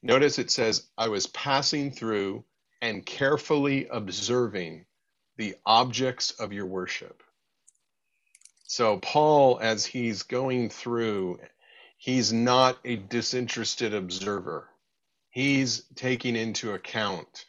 [0.03, 2.43] Notice it says, I was passing through
[2.81, 4.86] and carefully observing
[5.38, 7.23] the objects of your worship.
[8.71, 11.39] So, Paul, as he's going through,
[11.97, 14.69] he's not a disinterested observer.
[15.29, 17.43] He's taking into account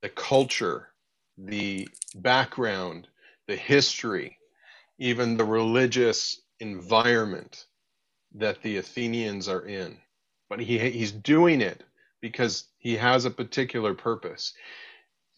[0.00, 0.88] the culture,
[1.36, 3.06] the background,
[3.48, 4.38] the history,
[4.98, 7.66] even the religious environment
[8.36, 9.98] that the Athenians are in.
[10.48, 11.84] But he, he's doing it
[12.22, 14.54] because he has a particular purpose.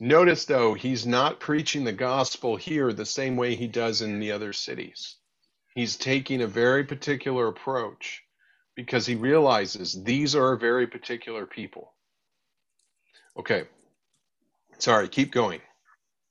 [0.03, 4.33] Notice, though, he's not preaching the gospel here the same way he does in the
[4.33, 5.17] other cities.
[5.75, 8.23] He's taking a very particular approach
[8.75, 11.93] because he realizes these are very particular people.
[13.39, 13.65] Okay.
[14.79, 15.61] Sorry, keep going.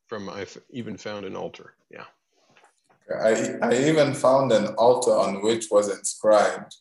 [0.07, 1.75] From I've even found an altar.
[1.91, 2.05] Yeah.
[3.15, 6.75] I, I even found an altar on which was inscribed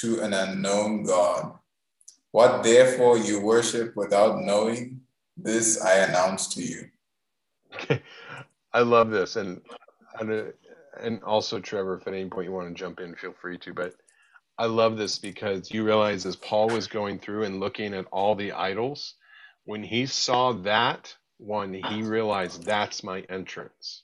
[0.00, 1.52] to an unknown God.
[2.32, 5.00] What therefore you worship without knowing,
[5.36, 6.90] this I announce to you.
[8.72, 9.62] I love this, and
[10.20, 10.44] uh,
[11.00, 13.74] and also Trevor, if at any point you want to jump in, feel free to.
[13.74, 13.94] But
[14.58, 18.34] I love this because you realize as Paul was going through and looking at all
[18.34, 19.14] the idols,
[19.64, 24.02] when he saw that one, he realized that's my entrance.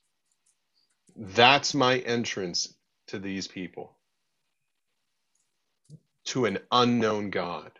[1.17, 2.75] That's my entrance
[3.09, 3.97] to these people,
[6.27, 7.73] to an unknown God.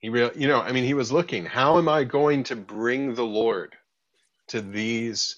[0.00, 1.44] He real, you know, I mean, he was looking.
[1.46, 3.74] How am I going to bring the Lord
[4.48, 5.36] to these,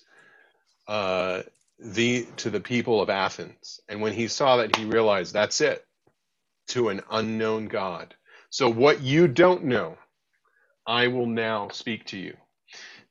[0.88, 1.42] uh,
[1.78, 3.80] the to the people of Athens?
[3.88, 5.84] And when he saw that, he realized that's it,
[6.68, 8.14] to an unknown God.
[8.50, 9.98] So what you don't know,
[10.86, 12.36] I will now speak to you,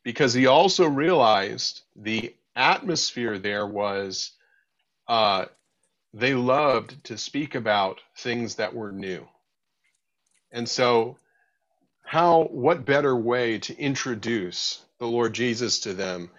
[0.04, 4.32] because he also realized the atmosphere there was,
[5.08, 5.46] uh,
[6.14, 9.28] they loved to speak about things that were new,
[10.52, 11.18] and so
[12.10, 16.32] how what better way to introduce the Lord Jesus to them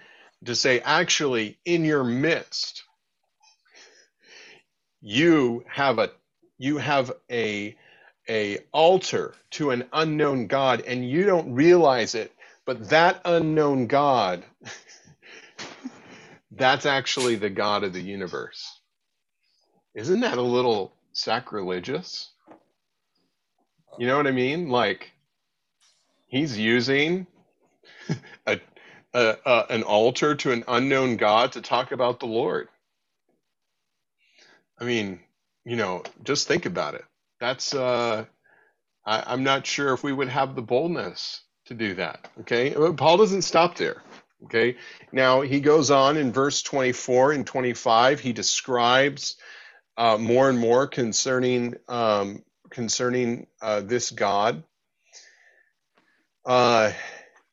[0.45, 2.83] to say actually in your midst
[5.01, 6.11] you have a
[6.59, 7.77] you have a
[8.29, 12.35] a altar to an unknown God and you don't realize it
[12.67, 14.43] but that unknown God
[16.51, 18.81] that's actually the God of the universe.
[19.95, 22.33] Isn't that a little sacrilegious?
[24.01, 24.69] You know what I mean?
[24.69, 25.13] Like
[26.31, 27.27] he's using
[28.47, 28.61] a,
[29.13, 32.69] a, a, an altar to an unknown God to talk about the Lord.
[34.79, 35.21] I mean,
[35.65, 37.05] you know, just think about it.
[37.41, 38.25] That's uh,
[39.05, 42.31] I, I'm not sure if we would have the boldness to do that.
[42.41, 44.03] Okay, but Paul doesn't stop there.
[44.45, 44.77] Okay,
[45.13, 48.21] now he goes on in verse 24 and 25.
[48.21, 49.37] He describes
[49.99, 54.65] uh, more and more concerning um, concerning uh, this God.
[56.47, 56.93] Uh,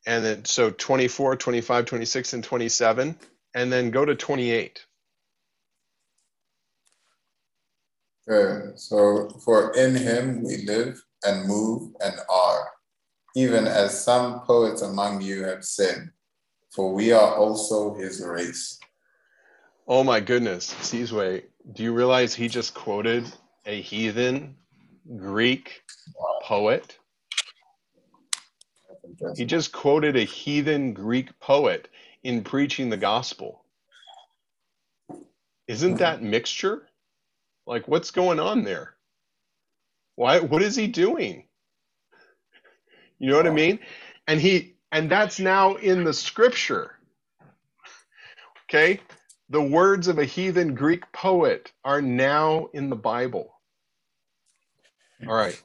[0.05, 3.17] and then so 24, 25, 26, and 27,
[3.55, 4.85] and then go to 28.
[8.29, 12.69] Okay, so for in him we live and move and are,
[13.35, 16.09] even as some poets among you have said,
[16.69, 18.79] for we are also his race.
[19.87, 23.25] Oh my goodness, Sizwe, do you realize he just quoted
[23.65, 24.55] a heathen
[25.17, 25.81] Greek
[26.43, 26.97] poet?
[29.35, 31.87] He just quoted a heathen Greek poet
[32.23, 33.63] in preaching the gospel.
[35.67, 35.97] Isn't hmm.
[35.97, 36.87] that mixture?
[37.65, 38.95] Like, what's going on there?
[40.15, 40.39] Why?
[40.39, 41.45] What is he doing?
[43.19, 43.79] You know what I mean?
[44.27, 46.93] And he, and that's now in the scripture.
[48.65, 48.99] Okay,
[49.49, 53.53] the words of a heathen Greek poet are now in the Bible.
[55.27, 55.61] All right.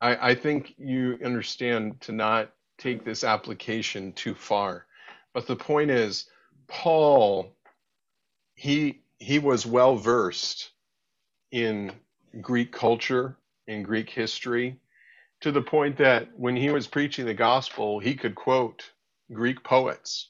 [0.00, 4.86] I, I think you understand to not take this application too far.
[5.32, 6.28] But the point is,
[6.68, 7.54] Paul,
[8.54, 10.70] he he was well versed
[11.50, 11.92] in
[12.40, 14.78] Greek culture, in Greek history,
[15.40, 18.90] to the point that when he was preaching the gospel, he could quote
[19.32, 20.28] Greek poets.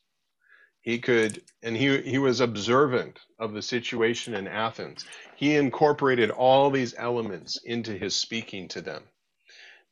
[0.81, 5.05] He could, and he, he was observant of the situation in Athens.
[5.35, 9.03] He incorporated all these elements into his speaking to them.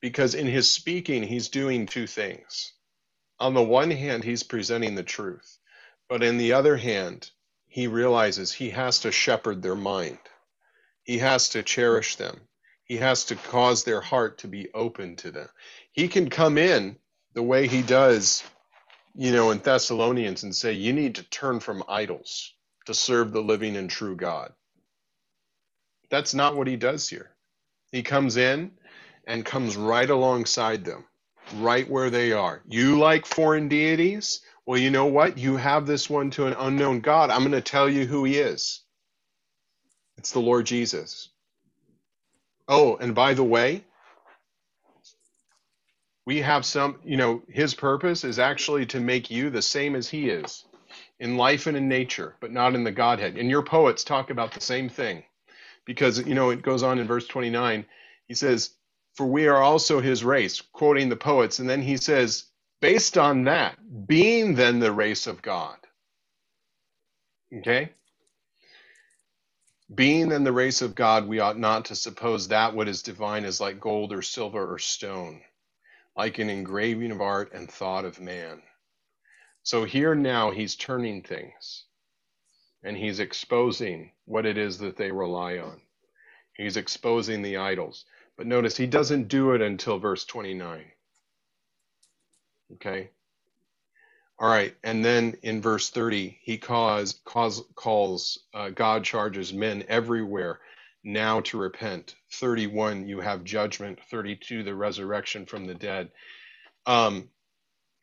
[0.01, 2.73] Because in his speaking, he's doing two things.
[3.39, 5.57] On the one hand, he's presenting the truth,
[6.07, 7.29] but in the other hand,
[7.67, 10.19] he realizes he has to shepherd their mind.
[11.03, 12.39] He has to cherish them.
[12.85, 15.49] He has to cause their heart to be open to them.
[15.91, 16.97] He can come in
[17.33, 18.43] the way he does,
[19.15, 22.53] you know, in Thessalonians and say, you need to turn from idols
[22.85, 24.53] to serve the living and true God.
[26.09, 27.31] That's not what he does here.
[27.91, 28.71] He comes in
[29.27, 31.05] and comes right alongside them,
[31.57, 32.61] right where they are.
[32.67, 34.41] You like foreign deities?
[34.65, 35.37] Well, you know what?
[35.37, 37.29] You have this one to an unknown God.
[37.29, 38.81] I'm going to tell you who he is.
[40.17, 41.29] It's the Lord Jesus.
[42.67, 43.83] Oh, and by the way,
[46.25, 50.09] we have some, you know, his purpose is actually to make you the same as
[50.09, 50.65] he is
[51.19, 53.37] in life and in nature, but not in the Godhead.
[53.37, 55.23] And your poets talk about the same thing
[55.85, 57.85] because, you know, it goes on in verse 29.
[58.27, 58.71] He says,
[59.15, 61.59] For we are also his race, quoting the poets.
[61.59, 62.45] And then he says,
[62.81, 65.77] Based on that, being then the race of God.
[67.53, 67.91] Okay?
[69.93, 73.45] Being then the race of God, we ought not to suppose that what is divine
[73.45, 75.41] is like gold or silver or stone,
[76.17, 78.61] like an engraving of art and thought of man.
[79.63, 81.85] So here now he's turning things
[82.83, 85.81] and he's exposing what it is that they rely on.
[86.55, 88.05] He's exposing the idols.
[88.37, 90.85] But notice he doesn't do it until verse 29.
[92.73, 93.09] Okay?
[94.37, 99.85] All right, and then in verse 30, he calls, calls, calls uh, God charges men
[99.87, 100.59] everywhere
[101.05, 102.15] now to repent.
[102.33, 103.99] 31, you have judgment.
[104.09, 106.09] 32, the resurrection from the dead.
[106.85, 107.29] Um,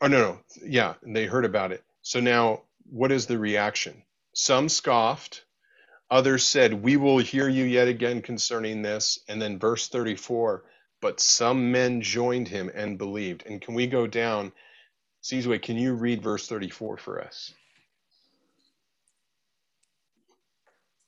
[0.01, 1.85] oh, no, no, yeah, they heard about it.
[2.01, 4.03] So now, what is the reaction?
[4.33, 5.45] Some scoffed,
[6.13, 9.19] others said, We will hear you yet again concerning this.
[9.29, 10.63] And then verse 34,
[11.01, 13.45] but some men joined him and believed.
[13.47, 14.53] And can we go down?
[15.25, 17.55] Sizwe, can you read verse 34 for us?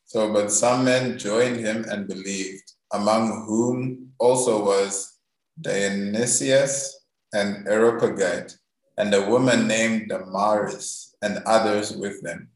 [0.07, 5.19] So, but some men joined him and believed, among whom also was
[5.61, 7.01] Dionysius
[7.33, 8.57] and Areopagite,
[8.97, 12.49] and a woman named Damaris, and others with them.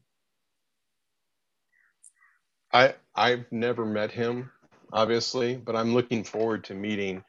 [2.73, 4.51] I I've never met him,
[4.93, 7.23] obviously, but I'm looking forward to meeting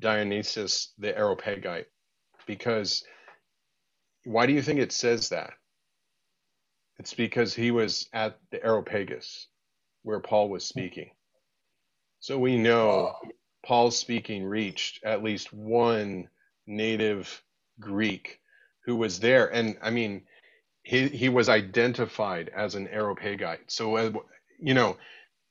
[0.00, 1.86] Dionysius the Areopagite
[2.46, 3.04] because
[4.24, 5.52] why do you think it says that?
[6.98, 9.48] It's because he was at the Areopagus
[10.04, 11.10] where Paul was speaking.
[12.20, 13.14] So we know
[13.66, 16.28] Paul's speaking reached at least one
[16.66, 17.42] native
[17.80, 18.40] Greek
[18.86, 19.48] who was there.
[19.54, 20.24] And I mean,
[20.84, 23.70] he, he was identified as an Areopagite.
[23.70, 24.12] So, uh,
[24.64, 24.96] you know,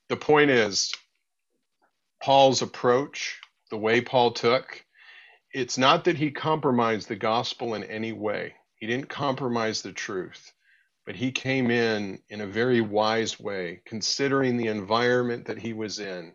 [0.09, 0.91] the point is
[2.21, 3.39] Paul's approach,
[3.69, 4.83] the way Paul took,
[5.53, 8.55] it's not that he compromised the gospel in any way.
[8.75, 10.51] He didn't compromise the truth,
[11.05, 15.99] but he came in in a very wise way, considering the environment that he was
[15.99, 16.33] in,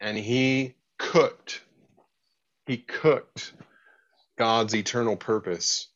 [0.00, 1.62] and he cooked.
[2.66, 3.54] He cooked
[4.38, 5.88] God's eternal purpose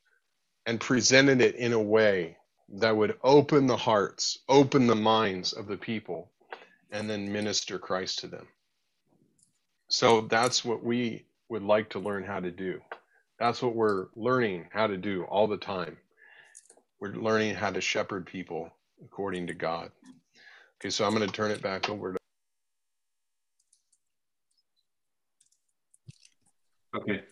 [0.64, 2.38] and presented it in a way
[2.68, 6.30] that would open the hearts, open the minds of the people,
[6.90, 8.46] and then minister Christ to them.
[9.88, 12.80] So that's what we would like to learn how to do.
[13.38, 15.96] That's what we're learning how to do all the time.
[16.98, 18.70] We're learning how to shepherd people
[19.04, 19.90] according to God.
[20.80, 22.18] Okay, so I'm going to turn it back over to.
[26.96, 27.22] Okay.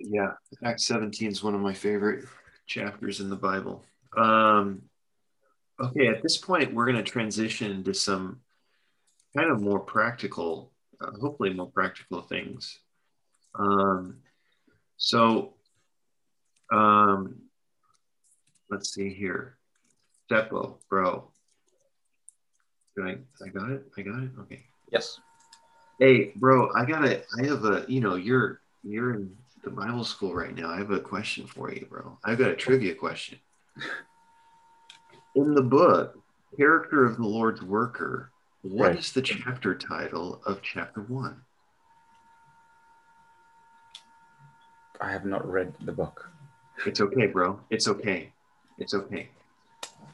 [0.00, 0.32] Yeah,
[0.64, 2.24] Acts 17 is one of my favorite
[2.66, 3.84] chapters in the Bible.
[4.16, 4.82] Um,
[5.78, 8.40] okay, at this point, we're going to transition into some
[9.36, 12.78] kind of more practical, uh, hopefully more practical things.
[13.54, 14.18] Um,
[14.96, 15.54] so,
[16.72, 17.42] um,
[18.70, 19.58] let's see here.
[20.30, 21.30] Tshepo, bro.
[22.96, 23.84] Did I, I got it?
[23.98, 24.30] I got it?
[24.40, 24.64] Okay.
[24.90, 25.20] Yes.
[25.98, 27.26] Hey, bro, I got it.
[27.38, 30.70] I have a, you know, you're, you're in the Bible school right now.
[30.70, 32.18] I have a question for you, bro.
[32.24, 33.38] I've got a trivia question.
[35.34, 36.18] In the book,
[36.56, 38.32] Character of the Lord's Worker,
[38.62, 38.98] what Right.
[38.98, 41.42] is the chapter title of chapter one?
[45.00, 46.28] I have not read the book.
[46.86, 47.58] It's okay, bro.
[47.70, 48.32] It's okay.
[48.78, 49.30] It's okay.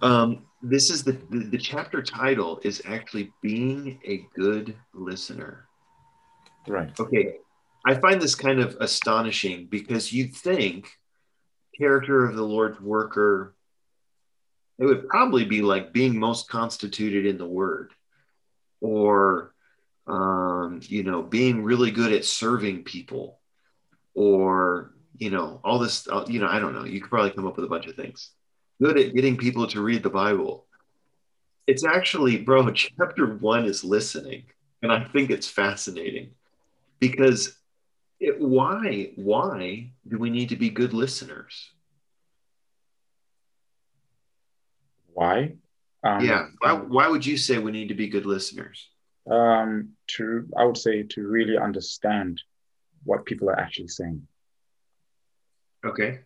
[0.03, 5.67] Um, this is the, the the chapter title is actually being a good listener.
[6.69, 6.91] Right.
[6.99, 7.37] Okay,
[7.87, 10.91] I find this kind of astonishing because you'd think
[11.79, 13.55] character of the Lord's worker,
[14.77, 17.93] it would probably be like being most constituted in the word
[18.81, 19.55] or,
[20.09, 23.39] um, you know, being really good at serving people
[24.15, 26.85] or, you know, all this, uh, you know, I don't know.
[26.85, 28.31] You could probably come up with a bunch of things.
[28.83, 30.67] Good at getting people to read the Bible.
[31.69, 34.47] It's actually, bro, chapter one is listening.
[34.83, 36.33] And I think it's fascinating
[36.99, 37.57] because
[38.21, 41.71] it, why why do we need to be good listeners?
[45.13, 45.57] Why?
[46.05, 48.89] Um, yeah why, why would you say we need to be good listeners?
[49.31, 52.41] Um, to I would say to really understand
[53.05, 54.27] what people are actually saying.
[55.85, 56.21] okay.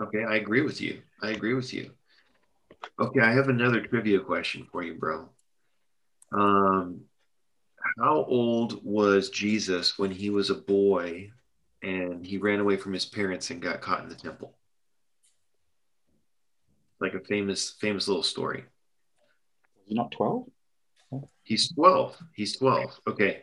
[0.00, 1.02] Okay i agree with you.
[1.22, 1.90] I agree with you.
[2.98, 5.28] Okay i have another trivia question for you bro.
[6.32, 7.02] Um
[7.98, 11.30] how old was jesus when he was a boy
[11.82, 14.56] and he ran away from his parents and got caught in the temple
[17.00, 18.64] like a famous famous little story
[19.84, 20.46] He's not twelve.
[21.42, 22.16] He's 12.
[22.34, 23.00] He's 12.
[23.06, 23.42] Okay.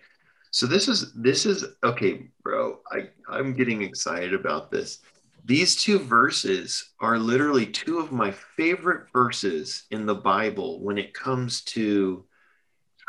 [0.49, 2.79] So this is this is okay, bro.
[2.91, 4.99] I I'm getting excited about this.
[5.45, 11.13] These two verses are literally two of my favorite verses in the Bible when it
[11.13, 12.25] comes to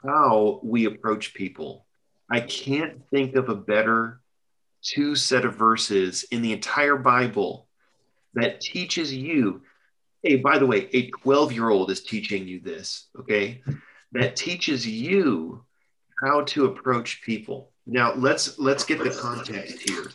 [0.05, 1.87] how we approach people.
[2.31, 4.21] I can't think of a better
[4.83, 7.69] two set of verses in the entire Bible
[8.35, 9.63] that teaches you.
[10.23, 13.63] Hey, by the way, a 12 year old is teaching you this, okay?
[14.13, 15.65] That teaches you
[16.23, 17.73] how to approach people.
[17.87, 20.11] Now, let's let's get the context here.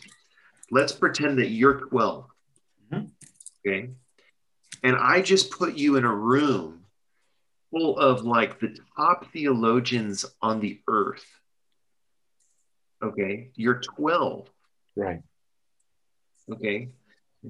[0.70, 2.26] Let's pretend that you're 12.
[2.92, 3.10] Mhm.
[3.66, 3.90] Okay?
[4.82, 6.77] And I just put you in a room
[7.70, 11.26] full of like the top theologians on the earth.
[13.02, 13.50] Okay?
[13.54, 14.48] You're 12.
[14.96, 15.22] Right.
[16.50, 16.88] Okay.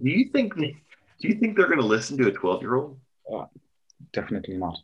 [0.02, 2.98] Do you think do you think they're going to listen to a 12 year old?
[3.32, 3.46] Uh,
[4.12, 4.78] definitely not.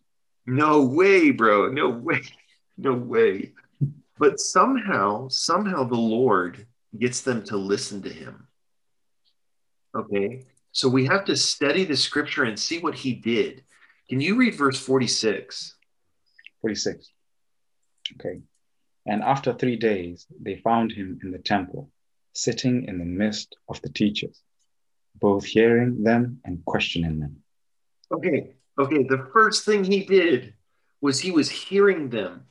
[0.46, 1.68] No way, bro.
[1.68, 2.22] No way.
[2.76, 3.52] No way.
[4.18, 6.66] But somehow, somehow the Lord
[6.98, 8.48] gets them to listen to him.
[9.94, 10.44] Okay.
[10.72, 13.62] So we have to study the scripture and see what he did.
[14.08, 15.76] Can you read verse 46?
[16.60, 17.10] 46.
[18.14, 18.40] Okay.
[19.06, 21.90] And after three days, they found him in the temple,
[22.32, 24.40] sitting in the midst of the teachers,
[25.14, 27.36] both hearing them and questioning them.
[28.12, 28.54] Okay.
[28.78, 29.02] Okay.
[29.04, 30.54] The first thing he did
[31.00, 32.46] was he was hearing them.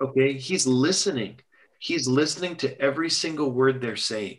[0.00, 0.34] Okay.
[0.34, 1.40] He's listening.
[1.78, 4.38] He's listening to every single word they're saying.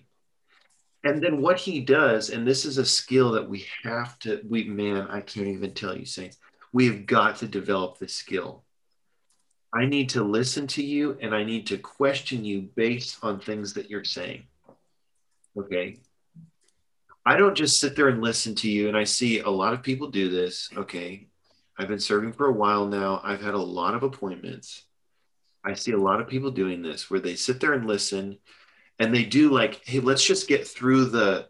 [1.04, 4.64] And then what he does, and this is a skill that we have to, we,
[4.64, 6.38] man, I can't even tell you, Saints,
[6.72, 8.64] we've got to develop this skill.
[9.74, 13.74] I need to listen to you and I need to question you based on things
[13.74, 14.44] that you're saying.
[15.58, 15.98] Okay.
[17.26, 18.88] I don't just sit there and listen to you.
[18.88, 20.70] And I see a lot of people do this.
[20.78, 21.28] Okay.
[21.78, 23.20] I've been serving for a while now.
[23.24, 24.84] I've had a lot of appointments.
[25.66, 28.38] I see a lot of people doing this where they sit there and listen
[29.00, 31.48] and they do like, hey, let's just get through the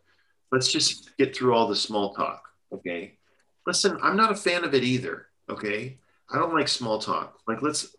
[0.51, 2.43] let's just get through all the small talk.
[2.71, 3.17] Okay.
[3.65, 5.27] Listen, I'm not a fan of it either.
[5.49, 5.97] Okay.
[6.31, 7.39] I don't like small talk.
[7.47, 7.95] Like let's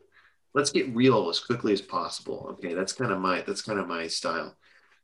[0.54, 2.46] let's get real as quickly as possible.
[2.52, 2.74] Okay.
[2.74, 4.56] That's kind of my that's kind of my style.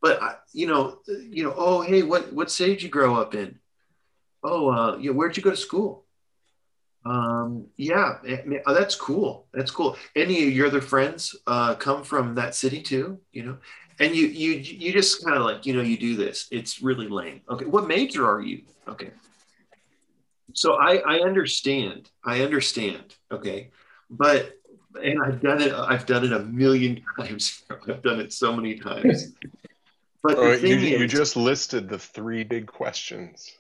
[0.03, 3.35] But I, you know, you know, oh hey, what what city did you grow up
[3.35, 3.59] in?
[4.43, 6.07] Oh, uh, yeah, where'd you go to school?
[7.05, 8.19] Um, yeah,
[8.67, 9.47] oh, that's cool.
[9.55, 9.97] That's cool.
[10.15, 13.19] Any of your other friends uh, come from that city too?
[13.33, 13.59] You know,
[14.01, 16.47] and you you you just kind of like you know you do this.
[16.51, 17.41] It's really lame.
[17.49, 18.63] Okay, what major are you?
[18.87, 19.11] Okay,
[20.53, 22.11] so I I understand.
[22.25, 23.17] I understand.
[23.33, 23.71] Okay,
[24.11, 24.59] but
[25.03, 25.73] and I've done it.
[25.73, 27.63] I've done it a million times.
[27.71, 29.33] I've done it so many times.
[30.23, 33.51] But oh, you, is, you just listed the three big questions.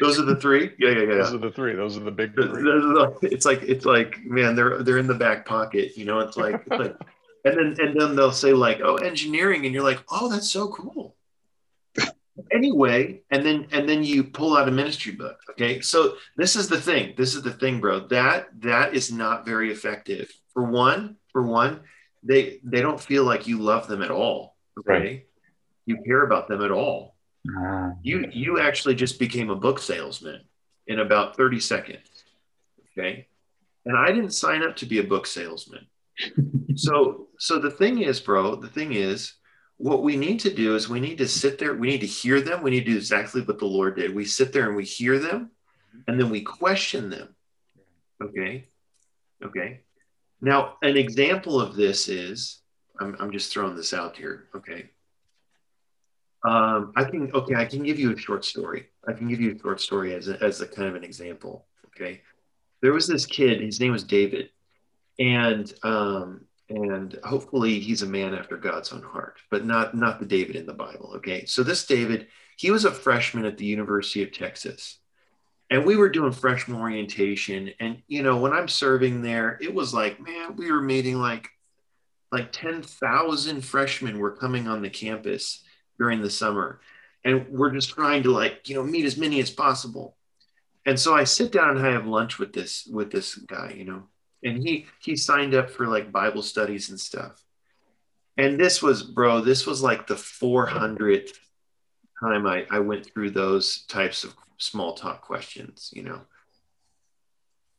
[0.00, 0.72] Those are the three.
[0.78, 1.14] Yeah, yeah, yeah.
[1.16, 1.74] Those are the three.
[1.74, 2.34] Those are the big.
[2.34, 3.30] Three.
[3.30, 5.96] It's like it's like man, they're they're in the back pocket.
[5.96, 6.96] You know, it's like it's like,
[7.44, 10.68] and then and then they'll say like, oh, engineering, and you're like, oh, that's so
[10.68, 11.16] cool.
[12.52, 15.38] anyway, and then and then you pull out a ministry book.
[15.50, 17.14] Okay, so this is the thing.
[17.16, 18.00] This is the thing, bro.
[18.08, 20.30] That that is not very effective.
[20.52, 21.80] For one, for one,
[22.22, 24.56] they they don't feel like you love them at all.
[24.78, 25.26] Okay, right.
[25.86, 27.15] you care about them at all
[27.58, 30.42] uh, you you actually just became a book salesman
[30.86, 32.24] in about 30 seconds.
[32.92, 33.26] Okay.
[33.84, 35.86] And I didn't sign up to be a book salesman.
[36.76, 39.34] so so the thing is, bro, the thing is,
[39.76, 42.40] what we need to do is we need to sit there, we need to hear
[42.40, 44.14] them, we need to do exactly what the Lord did.
[44.14, 45.50] We sit there and we hear them
[46.06, 47.34] and then we question them.
[48.22, 48.66] Okay.
[49.44, 49.80] Okay.
[50.40, 52.60] Now, an example of this is
[52.98, 54.48] I'm, I'm just throwing this out here.
[54.54, 54.90] Okay.
[56.46, 58.86] Um, I can okay, I can give you a short story.
[59.08, 61.66] I can give you a short story as a, as a kind of an example.
[61.86, 62.20] Okay,
[62.80, 63.60] there was this kid.
[63.60, 64.50] His name was David,
[65.18, 70.26] and um, and hopefully he's a man after God's own heart, but not not the
[70.26, 71.14] David in the Bible.
[71.16, 75.00] Okay, so this David, he was a freshman at the University of Texas,
[75.68, 77.72] and we were doing freshman orientation.
[77.80, 81.48] And you know, when I'm serving there, it was like, man, we were meeting like
[82.30, 85.64] like ten thousand freshmen were coming on the campus
[85.98, 86.80] during the summer.
[87.24, 90.16] And we're just trying to like you know meet as many as possible.
[90.84, 93.84] And so i sit down and i have lunch with this with this guy you
[93.84, 94.04] know
[94.44, 97.42] and he he signed up for like bible studies and stuff.
[98.36, 101.32] And this was bro this was like the 400th
[102.20, 106.20] time i i went through those types of small talk questions you know.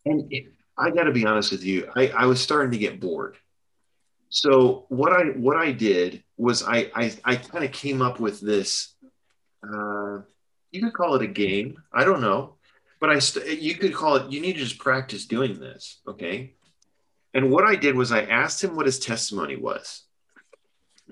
[0.05, 2.99] And it, i got to be honest with you i i was starting to get
[2.99, 3.37] bored
[4.29, 8.41] so what I what I did was I I, I kind of came up with
[8.41, 8.93] this.
[9.63, 10.19] Uh,
[10.71, 11.81] you could call it a game.
[11.93, 12.55] I don't know,
[12.99, 14.31] but I st- you could call it.
[14.31, 16.53] You need to just practice doing this, okay?
[17.33, 20.03] And what I did was I asked him what his testimony was.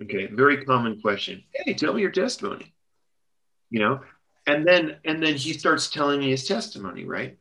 [0.02, 1.44] Okay, very common question.
[1.54, 2.74] Hey, tell me your testimony.
[3.70, 4.02] You know,
[4.46, 7.38] and then and then he starts telling me his testimony, right?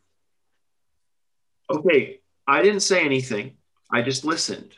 [1.69, 3.57] Okay, I didn't say anything.
[3.91, 4.75] I just listened.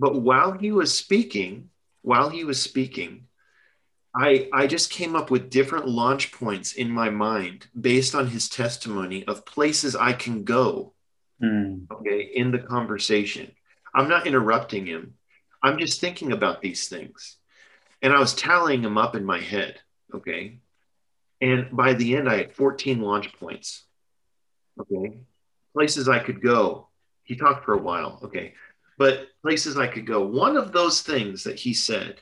[0.00, 1.68] But while he was speaking,
[2.00, 3.26] while he was speaking,
[4.16, 8.48] I, I just came up with different launch points in my mind based on his
[8.48, 10.94] testimony of places I can go.
[11.42, 11.86] Mm.
[11.92, 13.52] Okay, in the conversation.
[13.94, 15.16] I'm not interrupting him.
[15.62, 17.36] I'm just thinking about these things.
[18.00, 19.80] And I was tallying them up in my head.
[20.14, 20.60] Okay.
[21.42, 23.84] And by the end, I had 14 launch points.
[24.80, 25.18] Okay.
[25.74, 26.88] Places I could go.
[27.22, 28.18] He talked for a while.
[28.24, 28.54] Okay
[29.00, 30.20] but places I could go.
[30.20, 32.20] One of those things that he said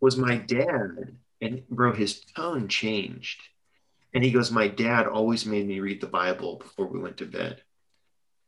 [0.00, 3.42] was my dad, and bro, his tone changed.
[4.14, 7.26] And he goes, My dad always made me read the Bible before we went to
[7.26, 7.60] bed.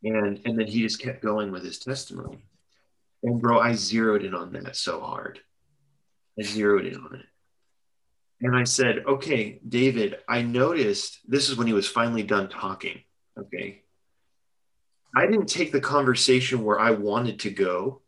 [0.03, 2.43] And and then he just kept going with his testimony.
[3.21, 5.39] And bro, I zeroed in on that so hard.
[6.39, 7.25] I zeroed in on it.
[8.41, 13.03] And I said, okay, David, I noticed this is when he was finally done talking.
[13.37, 13.80] Okay.
[15.15, 18.01] I didn't take the conversation where I wanted to go.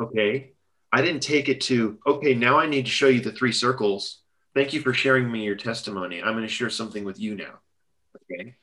[0.00, 0.52] Okay.
[0.92, 4.22] I didn't take it to, okay, now I need to show you the three circles.
[4.54, 6.20] Thank you for sharing me your testimony.
[6.20, 7.60] I'm going to share something with you now.
[8.32, 8.56] Okay.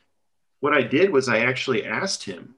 [0.60, 2.56] What I did was I actually asked him,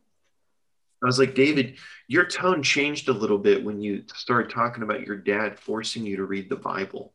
[1.03, 1.77] I was like, David,
[2.07, 6.17] your tone changed a little bit when you started talking about your dad forcing you
[6.17, 7.13] to read the Bible.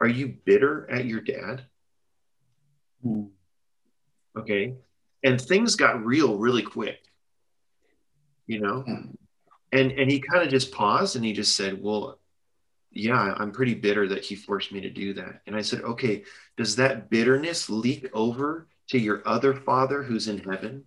[0.00, 1.64] Are you bitter at your dad?
[3.02, 3.26] Hmm.
[4.36, 4.74] Okay
[5.24, 7.00] and things got real really quick
[8.46, 8.80] you know?
[8.82, 9.10] Hmm.
[9.72, 12.18] and and he kind of just paused and he just said well
[12.90, 15.40] yeah i'm pretty bitter that he forced me to do that.
[15.46, 16.24] And i said okay
[16.56, 20.84] does that bitterness leak over to your other father who's in heaven?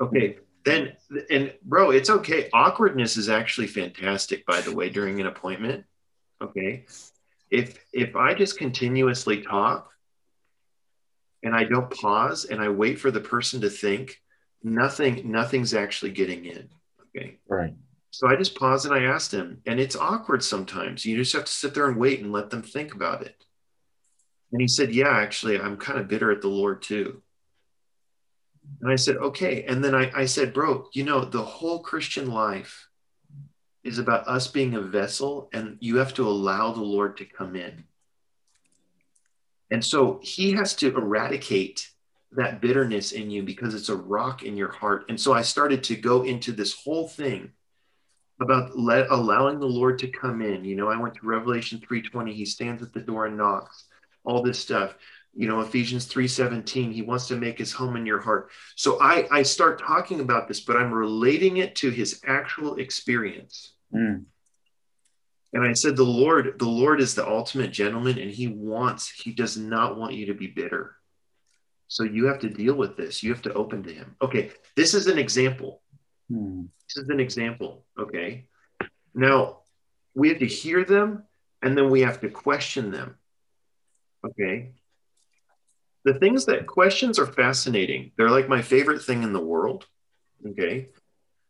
[0.00, 0.92] Okay then
[1.30, 2.48] and bro it's okay.
[2.52, 5.84] Awkwardness is actually fantastic by the way during an appointment
[6.40, 6.84] okay?
[7.50, 9.90] If if I just continuously talk
[11.42, 14.20] and I don't pause and I wait for the person to think,
[14.62, 16.68] nothing nothing's actually getting in.
[17.16, 17.38] Okay.
[17.48, 17.74] Right.
[18.10, 21.04] So I just paused and I asked him, and it's awkward sometimes.
[21.04, 23.44] You just have to sit there and wait and let them think about it.
[24.52, 27.22] And he said, Yeah, actually, I'm kind of bitter at the Lord too.
[28.80, 29.64] And I said, Okay.
[29.64, 32.88] And then I, I said, Bro, you know, the whole Christian life
[33.84, 37.56] is about us being a vessel, and you have to allow the Lord to come
[37.56, 37.84] in.
[39.70, 41.90] And so he has to eradicate
[42.32, 45.06] that bitterness in you because it's a rock in your heart.
[45.08, 47.52] And so I started to go into this whole thing
[48.40, 50.64] about let, allowing the Lord to come in.
[50.64, 52.32] You know, I went to Revelation 3:20.
[52.34, 53.84] He stands at the door and knocks.
[54.24, 54.94] All this stuff.
[55.34, 56.92] You know, Ephesians 3:17.
[56.92, 58.50] He wants to make his home in your heart.
[58.76, 63.72] So I I start talking about this, but I'm relating it to his actual experience.
[63.94, 64.24] Mm.
[65.52, 69.32] And I said, the Lord, the Lord is the ultimate gentleman, and He wants, He
[69.32, 70.97] does not want you to be bitter.
[71.88, 73.22] So you have to deal with this.
[73.22, 74.14] You have to open to Him.
[74.20, 75.82] Okay, this is an example.
[76.30, 76.68] Mm.
[76.88, 77.84] This is an example.
[77.98, 78.46] Okay.
[79.14, 79.58] Now
[80.14, 81.24] we have to hear them
[81.62, 83.16] and then we have to question them.
[84.24, 84.72] Okay.
[86.04, 88.12] The things that questions are fascinating.
[88.16, 89.86] They're like my favorite thing in the world.
[90.46, 90.88] Okay.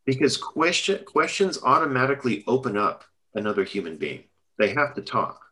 [0.04, 4.24] Because question questions automatically open up another human being.
[4.58, 5.44] They have to talk.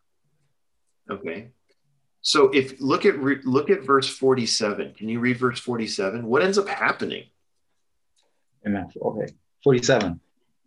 [1.11, 1.51] Okay.
[2.27, 4.95] So if look at re, look at verse 47.
[4.95, 6.27] Can you read verse 47?
[6.27, 7.27] What ends up happening?
[8.67, 8.89] Amen.
[9.01, 9.33] Okay.
[9.63, 10.19] 47.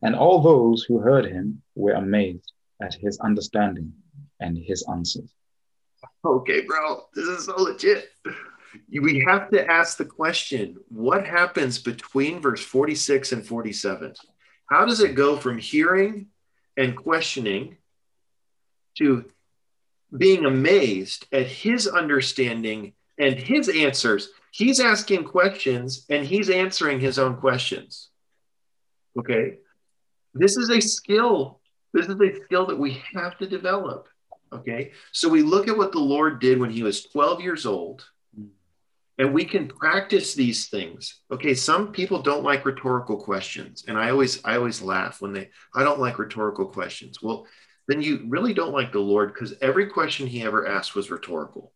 [0.01, 3.91] And all those who heard him were amazed at his understanding
[4.39, 5.34] and his answers.
[6.24, 8.10] Okay, bro, this is so legit.
[8.89, 14.14] We have to ask the question what happens between verse 46 and 47?
[14.70, 16.28] How does it go from hearing
[16.78, 17.76] and questioning
[18.99, 19.26] to
[20.16, 24.30] being amazed at his understanding and his answers?
[24.51, 28.10] He's asking questions and he's answering his own questions.
[29.18, 29.57] Okay.
[30.34, 31.60] This is a skill.
[31.93, 34.07] This is a skill that we have to develop.
[34.51, 34.91] Okay.
[35.12, 38.05] So we look at what the Lord did when he was 12 years old,
[39.18, 41.22] and we can practice these things.
[41.32, 41.53] Okay.
[41.53, 43.84] Some people don't like rhetorical questions.
[43.88, 47.22] And I always, I always laugh when they, I don't like rhetorical questions.
[47.22, 47.45] Well,
[47.89, 51.71] then you really don't like the Lord because every question he ever asked was rhetorical.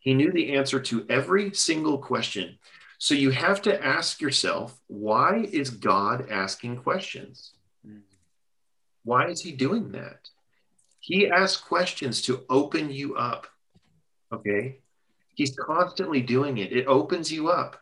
[0.00, 2.58] He knew the answer to every single question.
[2.98, 7.52] So you have to ask yourself, why is God asking questions?
[9.04, 10.28] Why is he doing that?
[10.98, 13.46] He asks questions to open you up.
[14.32, 14.78] Okay.
[15.36, 16.72] He's constantly doing it.
[16.72, 17.80] It opens you up.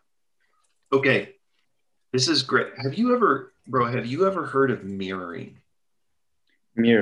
[0.92, 1.36] Okay.
[2.12, 2.66] This is great.
[2.82, 5.61] Have you ever, bro, have you ever heard of mirroring?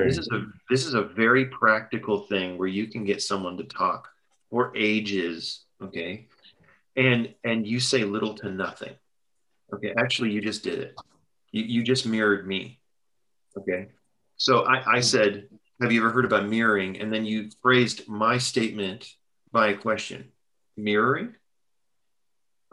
[0.05, 3.63] This is a this is a very practical thing where you can get someone to
[3.63, 4.09] talk
[4.49, 6.27] or ages, okay?
[6.95, 8.93] And and you say little to nothing.
[9.73, 10.95] Okay, actually you just did it.
[11.51, 12.79] You you just mirrored me.
[13.57, 13.87] Okay.
[14.37, 15.47] So I, I said,
[15.81, 16.99] have you ever heard about mirroring?
[16.99, 19.07] And then you phrased my statement
[19.51, 20.31] by a question.
[20.75, 21.35] Mirroring?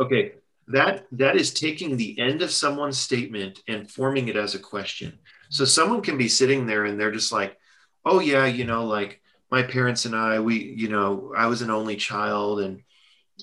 [0.01, 0.33] Okay,
[0.69, 5.19] that that is taking the end of someone's statement and forming it as a question.
[5.49, 7.59] So someone can be sitting there and they're just like,
[8.05, 9.21] oh yeah, you know, like
[9.51, 12.83] my parents and I, we, you know, I was an only child and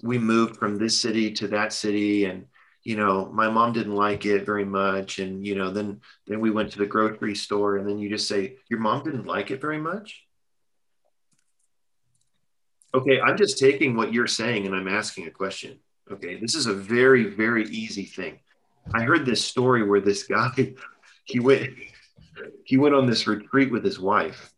[0.04, 2.46] we moved from this city to that city and
[2.84, 6.52] you know my mom didn't like it very much and you know then then we
[6.52, 9.62] went to the grocery store and then you just say your mom didn't like it
[9.62, 10.24] very much?
[12.94, 15.80] Okay i'm just taking what you're saying and i'm asking a question.
[16.12, 18.40] Okay this is a very very easy thing.
[18.94, 20.76] I heard this story where this guy
[21.24, 21.72] he went
[22.64, 24.52] he went on this retreat with his wife.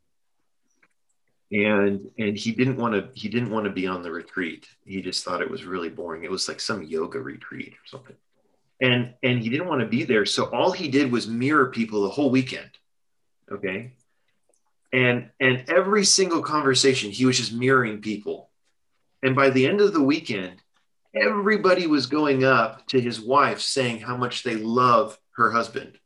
[1.51, 4.67] And and he didn't want to he didn't want to be on the retreat.
[4.85, 6.25] He just thought it was really boring.
[6.25, 8.15] It was like some yoga retreat or something.
[8.81, 10.25] And and he didn't want to be there.
[10.25, 12.69] So all he did was mirror people the whole weekend
[13.51, 13.93] okay?
[14.93, 18.49] And and every single conversation he was just mirroring people.
[19.23, 20.61] And by the end of the weekend
[21.15, 25.97] everybody was going up to his wife saying how much they love her husband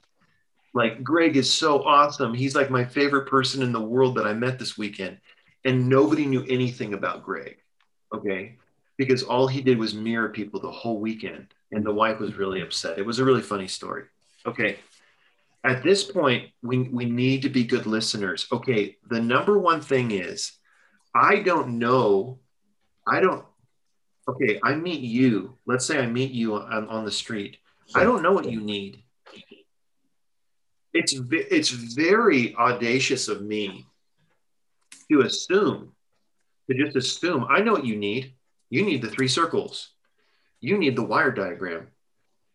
[0.73, 2.33] like greg is so awesome.
[2.33, 5.17] He's like my favorite person in the world that i met this weekend.
[5.63, 7.57] And nobody knew anything about greg
[8.13, 8.57] okay?
[8.97, 12.61] Because all he did was mirror people the whole weekend and the wife was really
[12.61, 12.97] upset.
[12.97, 14.05] It was a really funny story
[14.45, 14.79] okay?
[15.63, 18.47] At this point we, we need to be good listeners.
[18.51, 20.53] Okay the number one thing is
[21.13, 22.39] i don't know
[23.05, 23.45] i don't
[24.27, 25.57] okay i meet you.
[25.65, 27.57] Let's say i meet you on, on the street.
[27.93, 29.03] I don't know what you need
[30.93, 33.85] it's it's very audacious of me
[35.11, 35.93] to assume,
[36.69, 38.33] to just assume, I know what you need.
[38.69, 39.91] You need the three circles.
[40.59, 41.87] You need the wire diagram.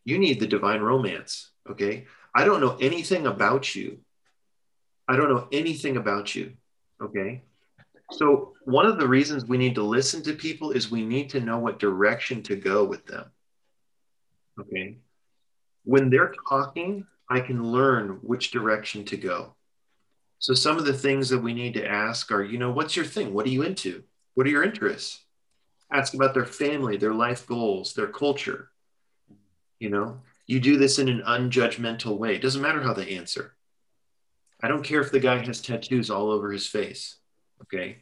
[0.04, 1.50] You need the divine romance.
[1.68, 2.06] Okay.
[2.34, 3.98] I don't know anything about you.
[5.08, 6.52] I don't know anything about you.
[7.02, 7.42] Okay.
[8.12, 11.40] So, one of the reasons we need to listen to people is we need to
[11.40, 13.24] know what direction to go with them.
[14.60, 14.98] Okay.
[15.84, 19.54] When they're talking, I can learn which direction to go.
[20.38, 23.06] So, some of the things that we need to ask are, you know, what's your
[23.06, 23.32] thing?
[23.32, 24.04] What are you into?
[24.34, 25.24] What are your interests?
[25.90, 28.70] Ask about their family, their life goals, their culture.
[29.78, 32.34] You know, you do this in an unjudgmental way.
[32.34, 33.54] It doesn't matter how they answer.
[34.62, 37.16] I don't care if the guy has tattoos all over his face.
[37.62, 37.98] Okay.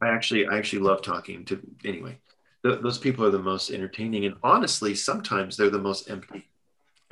[0.00, 2.18] I actually, I actually love talking to, anyway,
[2.64, 4.26] th- those people are the most entertaining.
[4.26, 6.48] And honestly, sometimes they're the most empty.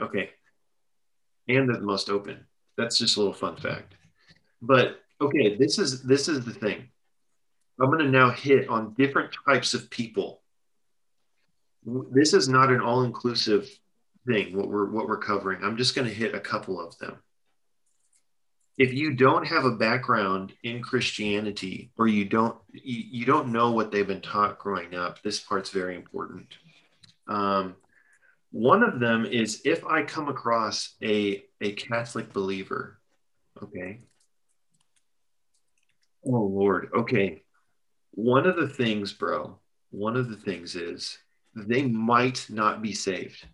[0.00, 0.30] Okay.
[1.48, 2.46] And they're the most open.
[2.76, 3.94] That's just a little fun fact.
[4.62, 6.88] But okay, this is, this is the thing.
[7.80, 10.42] I'm going to now hit on different types of people.
[11.84, 13.68] This is not an all-inclusive
[14.26, 15.62] thing what we're what we're covering.
[15.62, 17.16] I'm just going to hit a couple of them.
[18.76, 23.72] If you don't have a background in Christianity or you don't you, you don't know
[23.72, 26.48] what they've been taught growing up, this part's very important.
[27.28, 27.76] Um,
[28.54, 33.00] one of them is if I come across a a Catholic believer,
[33.60, 34.02] okay.
[36.24, 37.42] Oh Lord, okay.
[38.12, 39.58] One of the things, bro,
[39.90, 41.18] one of the things is
[41.56, 43.44] they might not be saved.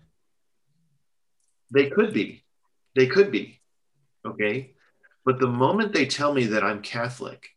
[1.72, 2.44] They could be.
[2.94, 3.58] They could be.
[4.26, 4.74] Okay.
[5.24, 7.48] But the moment they tell me that I'm Catholic,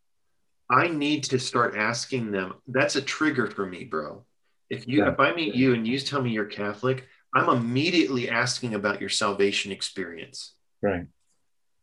[0.71, 2.53] I need to start asking them.
[2.69, 4.23] That's a trigger for me, bro.
[4.69, 5.11] If you yeah.
[5.11, 7.05] if I meet you and you tell me you're Catholic,
[7.35, 10.53] I'm immediately asking about your salvation experience.
[10.81, 11.07] Right.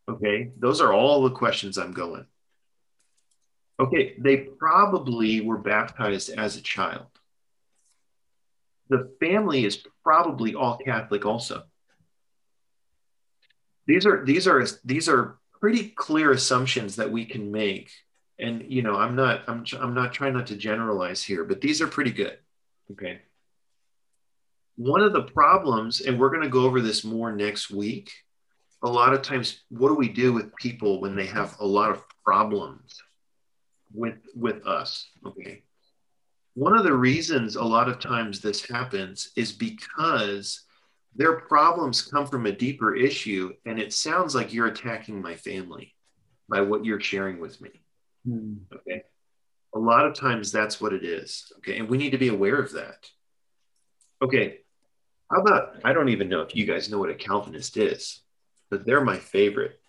[0.09, 0.51] Okay.
[0.57, 2.25] Those are all the questions I'm going.
[3.79, 4.15] Okay.
[4.17, 7.07] They probably were baptized as a child.
[8.89, 11.63] The family is probably all Catholic also
[13.87, 17.91] these are these are these are pretty clear assumptions that we can make
[18.39, 21.81] and you know i'm not i'm i'm not trying not to generalize here but these
[21.81, 22.37] are pretty good
[22.91, 23.19] okay
[24.81, 28.11] one of the problems and we're going to go over this more next week
[28.81, 31.91] a lot of times what do we do with people when they have a lot
[31.91, 32.99] of problems
[33.93, 35.63] with with us okay?
[36.55, 40.63] One of the reasons a lot of times this happens is because
[41.15, 45.93] their problems come from a deeper issue and it sounds like you're attacking my family
[46.49, 47.69] by what you're sharing with me
[48.27, 48.57] mm.
[48.73, 49.03] okay?
[49.75, 51.77] A lot of times that's what it is okay?
[51.77, 53.07] And we need to be aware of that.
[54.23, 54.60] Okay
[55.31, 58.21] how about i don't even know if you guys know what a calvinist is
[58.71, 59.79] but they're my favorite.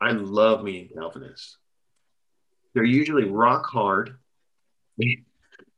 [0.00, 1.56] I love meeting calvinists.
[2.74, 4.18] They're usually rock hard.
[4.98, 5.24] They,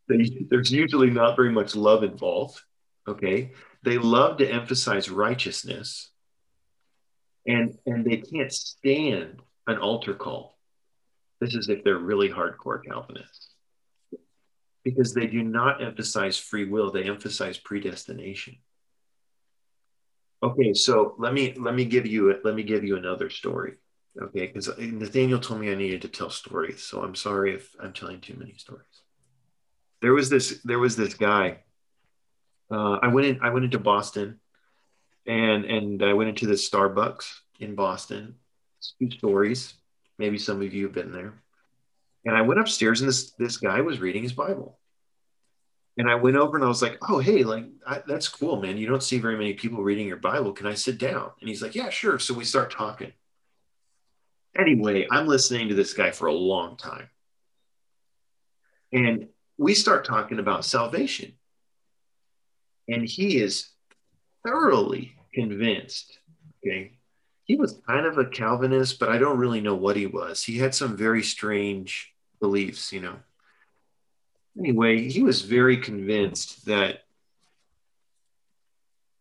[0.08, 2.60] there's usually not very much love involved
[3.08, 3.52] okay?
[3.84, 6.10] They love to emphasize righteousness
[7.46, 10.58] and and they can't stand an altar call.
[11.40, 13.50] This is if they're really hardcore calvinists.
[14.82, 18.56] Because they do not emphasize free will they emphasize predestination
[20.42, 23.74] okay so let me let me give you let me give you another story
[24.22, 27.92] okay because nathaniel told me i needed to tell stories so i'm sorry if i'm
[27.92, 29.02] telling too many stories
[30.02, 31.58] there was this there was this guy
[32.70, 33.38] uh, I went in.
[33.42, 34.40] I went into Boston,
[35.26, 38.34] and and I went into the Starbucks in Boston.
[38.98, 39.74] Two stories.
[40.18, 41.34] Maybe some of you have been there.
[42.24, 44.78] And I went upstairs, and this this guy was reading his Bible.
[45.98, 48.76] And I went over and I was like, "Oh, hey, like I, that's cool, man.
[48.76, 50.52] You don't see very many people reading your Bible.
[50.52, 53.12] Can I sit down?" And he's like, "Yeah, sure." So we start talking.
[54.58, 57.08] Anyway, I'm listening to this guy for a long time,
[58.92, 59.28] and
[59.58, 61.32] we start talking about salvation
[62.88, 63.70] and he is
[64.44, 66.18] thoroughly convinced.
[66.64, 66.92] Okay.
[67.44, 70.42] He was kind of a Calvinist, but I don't really know what he was.
[70.42, 73.16] He had some very strange beliefs, you know.
[74.58, 77.02] Anyway, he was very convinced that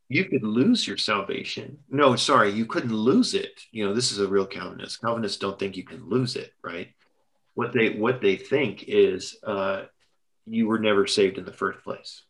[0.08, 1.80] you could lose your salvation.
[1.90, 3.62] No, sorry, you couldn't lose it.
[3.72, 5.02] You know, this is a real Calvinist.
[5.02, 6.90] Calvinists don't think you can lose it, right?
[7.56, 9.84] What they what they think is uh,
[10.46, 12.22] you were never saved in the first place.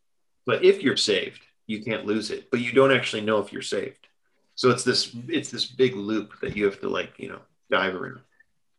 [0.45, 2.49] But if you're saved, you can't lose it.
[2.49, 4.07] But you don't actually know if you're saved.
[4.55, 7.95] So it's this it's this big loop that you have to like, you know, dive
[7.95, 8.21] around.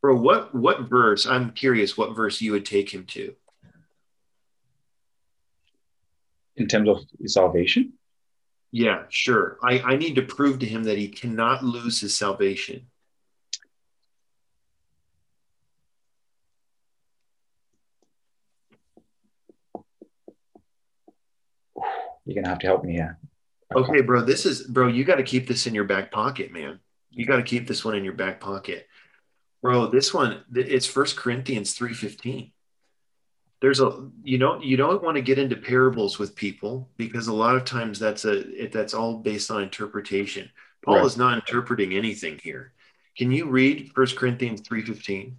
[0.00, 1.26] Bro, what what verse?
[1.26, 3.34] I'm curious what verse you would take him to.
[6.56, 7.92] in terms of salvation?
[8.72, 9.58] Yeah, sure.
[9.62, 12.88] I, I need to prove to him that he cannot lose his salvation.
[22.24, 23.18] You're gonna have to help me here.
[23.74, 24.22] Okay, okay bro.
[24.22, 24.88] This is bro.
[24.88, 26.80] You got to keep this in your back pocket, man.
[27.10, 28.88] You got to keep this one in your back pocket,
[29.62, 29.86] bro.
[29.86, 32.50] This one, it's First Corinthians three fifteen.
[33.60, 37.32] There's a you don't you don't want to get into parables with people because a
[37.32, 40.50] lot of times that's a it, that's all based on interpretation.
[40.84, 41.06] Paul Right.
[41.06, 42.72] is not interpreting anything here.
[43.16, 45.36] Can you read First Corinthians 3:15?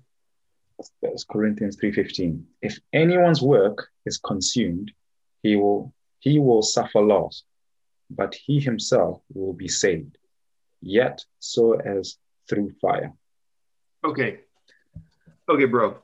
[1.01, 2.43] That's Corinthians 3:15.
[2.61, 4.91] If anyone's work is consumed,
[5.43, 7.43] he will he will suffer loss,
[8.09, 10.17] but he himself will be saved,
[10.81, 12.17] yet so as
[12.49, 13.13] through fire.
[14.03, 14.39] Okay.
[15.47, 15.97] Okay, bro.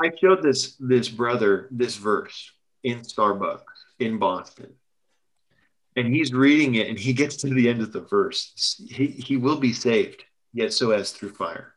[0.00, 2.52] I showed this this brother this verse
[2.84, 3.62] in Starbucks
[3.98, 4.74] in Boston.
[5.96, 8.80] And he's reading it and he gets to the end of the verse.
[8.88, 11.74] He he will be saved, yet so as through fire.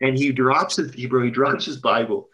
[0.00, 2.28] And he drops his he, bro, he drops his Bible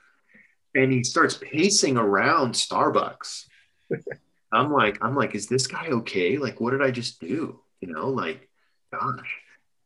[0.74, 3.46] and he starts pacing around Starbucks.
[4.52, 6.38] I'm like, I'm like, is this guy okay?
[6.38, 7.60] Like, what did I just do?
[7.80, 8.48] You know, like,
[8.92, 9.38] gosh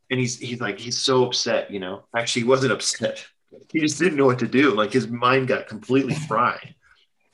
[0.09, 3.25] and he's he's like he's so upset you know actually he wasn't upset
[3.71, 4.71] he just didn't know what to do.
[4.71, 6.75] Like his mind got completely fried.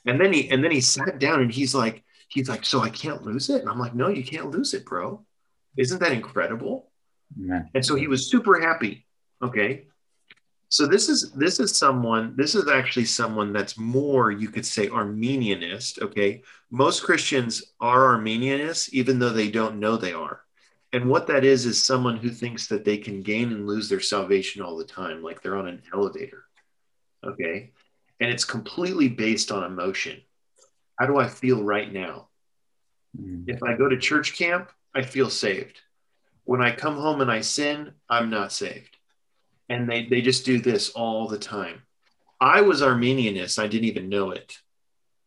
[0.06, 2.90] And then he and then he sat down and he's like he's like so i
[2.90, 3.62] can't lose it?
[3.62, 5.26] And i'm like no you can't lose it bro.
[5.78, 6.90] Isn't that incredible?
[7.40, 7.70] Amen.
[7.74, 9.06] and so he was super happy.
[9.42, 9.88] Okay.
[10.70, 14.88] So this is this is someone this is actually someone that's more you could say
[14.88, 16.44] arminianist okay?
[16.70, 20.43] Most christians are arminianists even though they don't know they are
[20.94, 24.00] and what that is is someone who thinks that they can gain and lose their
[24.00, 26.46] salvation all the time like they're on an elevator
[27.26, 27.72] okay
[28.20, 30.22] and it's completely based on emotion
[31.00, 32.28] how do i feel right now
[33.20, 33.44] Mm.
[33.48, 35.80] if I go to church camp, I feel saved.
[36.46, 38.98] When I come home and I sin, I'm not saved.
[39.70, 41.84] And they, they just do this all the time.
[42.42, 43.60] I was Arminianist.
[43.60, 44.58] I didn't even know it.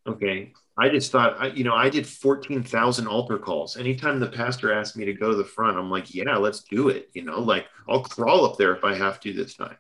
[0.07, 0.53] Okay.
[0.79, 3.77] I just thought, I, you know, I did 14,000 altar calls.
[3.77, 6.91] Anytime the pastor asked me to go to the front, I'm like, yeah, let's do
[6.91, 7.09] it.
[7.15, 9.77] You know, like I'll crawl up there if I have to this time.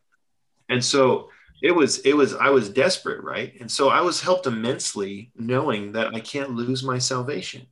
[0.70, 1.28] And so
[1.62, 3.53] it was, it was, I was desperate, right?
[3.61, 7.66] And so I was helped immensely knowing that I can't lose my salvation.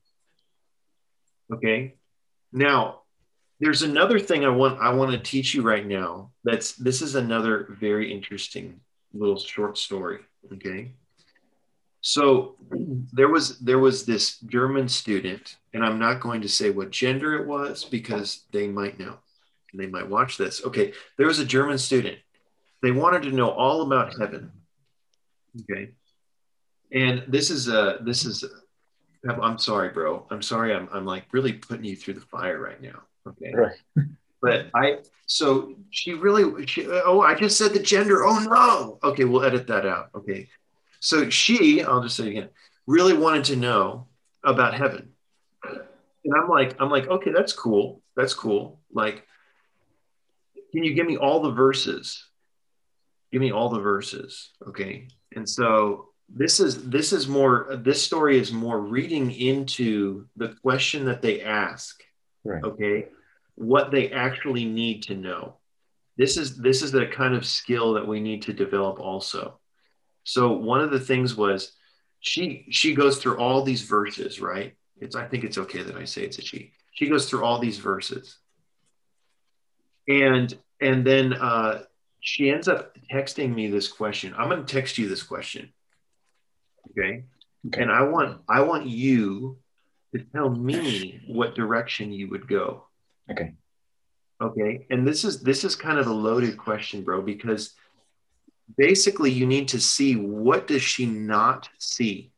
[1.53, 1.95] Okay.
[2.53, 3.01] Now,
[3.61, 6.33] there's another thing I want I want to teach you right now.
[6.43, 8.81] That's this is another very interesting
[9.13, 10.21] little short story.
[10.53, 10.93] Okay.
[12.07, 12.57] So
[13.15, 17.35] there was there was this German student, and I'm not going to say what gender
[17.37, 19.17] it was because they might know.
[19.73, 20.63] And they might watch this.
[20.67, 22.19] Okay, there was a German student.
[22.83, 24.53] They wanted to know all about heaven.
[25.63, 25.93] Okay.
[26.93, 28.45] And this is a this is
[29.27, 30.27] I'm- I'm sorry, bro.
[30.31, 30.75] I'm sorry.
[30.75, 33.03] I'm, I'm like really putting you through the fire right now.
[33.27, 33.53] Okay.
[33.55, 33.77] Right.
[34.43, 38.27] But I, so she really, she, oh, I just said the gender.
[38.27, 38.99] Oh no.
[39.09, 39.25] Okay.
[39.25, 40.11] We'll edit that out.
[40.15, 40.51] Okay.
[41.05, 42.49] So she, I'll just say it again,
[42.87, 44.07] really wanted to know
[44.43, 45.11] about heaven.
[45.63, 48.01] And I'm like, I'm like, okay, that's cool.
[48.17, 48.81] That's cool.
[48.91, 49.27] Like,
[50.73, 52.27] can you give me all the verses?
[53.31, 54.51] Give me all the verses.
[54.67, 55.09] Okay.
[55.37, 61.05] And so this is this is more this story is more reading into the question
[61.05, 62.01] that they ask
[62.47, 62.65] Right.
[62.65, 63.07] okay
[63.57, 65.57] what they actually need to know
[66.17, 69.59] this is this is the kind of skill that we need to develop also
[70.25, 71.73] so one of the things was
[72.21, 74.75] she she goes through all these verses right?
[74.99, 76.73] It's i think it's okay that i say it's a she.
[76.93, 78.39] She goes through all these verses.
[80.09, 81.83] And and then uh
[82.21, 84.33] she ends up texting me this question.
[84.39, 85.73] I'm going to text you this question
[86.91, 87.25] okay?
[87.67, 87.83] Okay.
[87.83, 89.59] and i want i want you
[90.15, 92.85] to tell me what direction you would go.
[93.31, 93.55] Okay.
[94.41, 94.87] okay?
[94.91, 97.75] And this is this is kind of a loaded question bro because
[98.77, 102.33] basically you need to see what does she not see.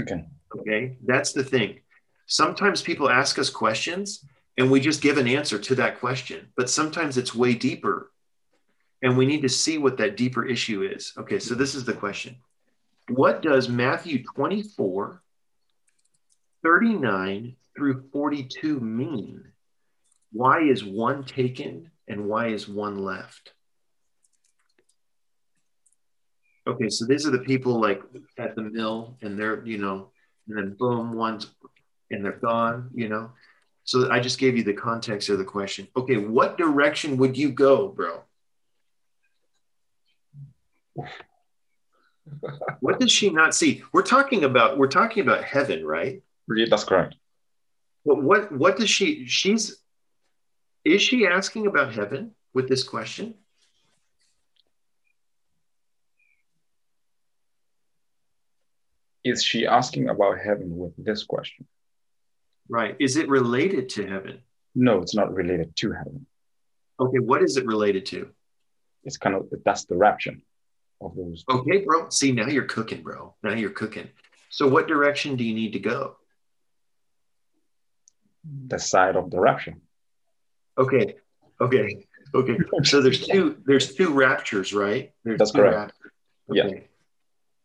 [0.00, 0.24] Okay.
[0.56, 0.96] okay?
[1.04, 1.80] That's the thing.
[2.26, 4.24] Sometimes people ask us questions
[4.56, 8.10] and we just give an answer to that question but sometimes it's way deeper
[9.02, 11.12] and we need to see what that deeper issue is.
[11.18, 12.36] Okay so this is the question.
[13.08, 15.22] What does matthew 24
[16.62, 19.44] 39 through 42 mean?
[20.32, 23.52] Why is one taken and why is one left
[26.66, 28.02] okay so these are the people like
[28.38, 30.10] at the mill and they're you know
[30.48, 31.46] and then boom one's
[32.10, 33.30] and they're gone you know?
[33.84, 35.88] So i just gave you the context of the question.
[35.96, 38.22] Okay what direction would you go bro?
[42.80, 43.82] What does she not see?
[43.92, 46.22] We're talking about we're talking about heaven right?
[46.48, 47.16] Yeah, That's correct.
[48.04, 49.76] but what what does she she's
[50.84, 53.34] is she asking about heaven with this question
[59.24, 61.66] Is she asking about heaven with this question?
[62.68, 62.96] Right.
[62.98, 64.40] Is it related to heaven?
[64.74, 66.26] No, it's not related to heaven.
[66.98, 68.30] Okay, what is it related to?
[69.04, 70.34] It's kind of that's the rapture
[71.00, 71.44] of those.
[71.50, 72.08] Okay, bro.
[72.08, 73.34] See, now you're cooking, bro.
[73.42, 74.08] Now you're cooking.
[74.50, 76.16] So, what direction do you need to go?
[78.68, 79.74] The side of the rapture.
[80.78, 81.16] Okay,
[81.60, 82.56] okay, okay.
[82.84, 83.58] So there's two.
[83.66, 85.12] There's two raptures, right?
[85.24, 85.76] There's That's two correct.
[85.76, 86.12] raptures.
[86.50, 86.80] Yeah.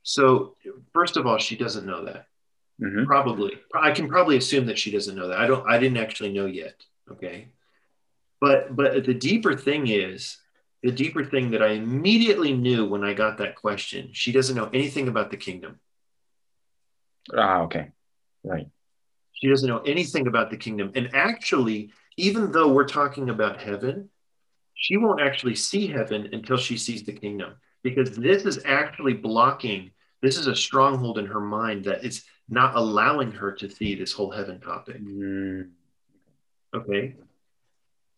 [0.07, 0.55] So
[0.93, 2.27] first of all, she doesn't know that.
[2.81, 3.05] Mhm.
[3.05, 5.37] Probably, I can probably assume that she doesn't know that.
[5.37, 5.67] I don't.
[5.67, 6.81] I didn't actually know yet.
[7.11, 7.49] Okay.
[8.39, 10.37] But but the deeper thing is
[10.81, 14.11] the deeper thing that I immediately knew when I got that question.
[14.13, 15.79] She doesn't know anything about the kingdom.
[17.35, 17.91] Ah, okay.
[18.43, 18.69] Right.
[19.33, 20.91] She doesn't know anything about the kingdom.
[20.95, 24.09] And actually, even though we're talking about heaven,
[24.73, 29.91] she won't actually see heaven until she sees the kingdom because this is actually blocking,
[30.27, 34.11] this is a stronghold in her mind that it's not allowing her to see this
[34.11, 35.01] whole heaven topic.
[35.01, 35.69] Mm,
[36.75, 37.15] Okay.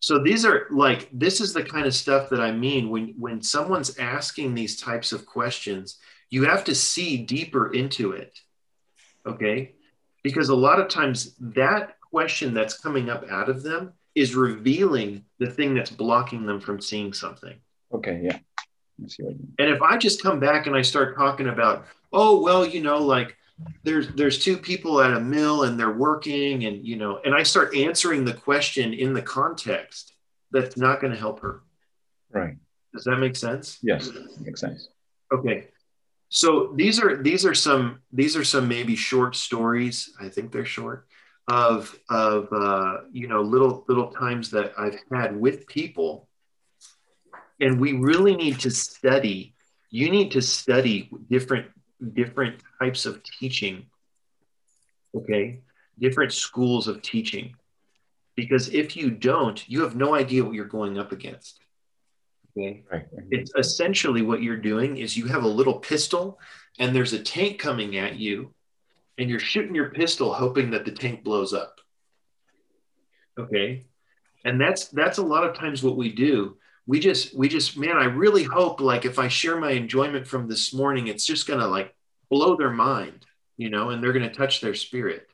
[0.00, 3.42] So these are like this is the kind of stuff that I mean when when
[3.42, 5.98] someone's asking these types of questions,
[6.30, 8.32] you have to see deeper into it.
[9.26, 9.74] Okay?
[10.22, 15.24] Because a lot of times that question that's coming up out of them is revealing
[15.38, 17.56] the thing that's blocking them from seeing something.
[17.92, 18.20] okay.
[18.22, 18.38] Yeah.
[19.04, 19.54] I see what you mean.
[19.58, 22.98] And if I just come back and I start talking about, oh well, you know,
[22.98, 23.36] like
[23.82, 27.42] there's there's two people at a mill and they're working, and you know, and I
[27.42, 30.12] start answering the question in the context,
[30.50, 31.62] that's not going to help her.
[32.30, 32.56] Right.
[32.92, 33.78] Does that make sense?
[33.82, 34.10] Yes.
[34.40, 34.88] Makes sense.
[35.32, 35.68] Okay.
[36.28, 40.12] So these are these are some these are some maybe short stories.
[40.20, 41.06] I think they're short
[41.48, 46.28] of of uh, you know little little times that I've had with people,
[47.60, 49.54] and we really need to study.
[49.90, 51.66] You need to study different
[52.14, 53.86] different types of teaching.
[55.16, 55.60] Okay,
[55.98, 57.54] different schools of teaching,
[58.36, 61.60] because if you don't, you have no idea what you're going up against.
[62.56, 63.06] Okay Right.
[63.30, 66.40] it's essentially what you're doing is you have a little pistol
[66.78, 68.52] and there's a tank coming at you
[69.18, 71.80] and you're shooting your pistol hoping that the tank blows up
[73.38, 73.86] okay
[74.44, 76.56] and that's that's a lot of times what we do
[76.86, 80.48] we just we just man i really hope like if i share my enjoyment from
[80.48, 81.94] this morning it's just gonna like
[82.30, 83.26] blow their mind
[83.56, 85.26] you know and they're gonna touch their spirit.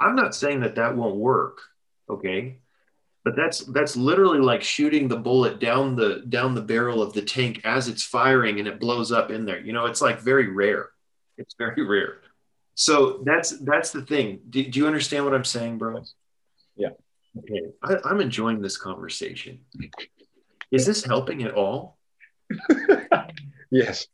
[0.00, 1.60] I'm not saying that that won't work
[2.08, 2.58] okay?
[3.24, 7.22] But that's that's literally like shooting the bullet down the down the barrel of the
[7.22, 9.60] tank as it's firing and it blows up in there.
[9.60, 10.90] You know it's like very rare.
[11.38, 12.18] It's very rare.
[12.74, 14.40] So that's that's the thing.
[14.50, 16.02] Do, do you understand what i'm saying bro?
[16.76, 16.88] Yeah.
[17.38, 17.62] okay.
[17.82, 19.60] I, i'm enjoying this conversation
[20.74, 21.98] is this helping at all
[23.70, 24.06] yes.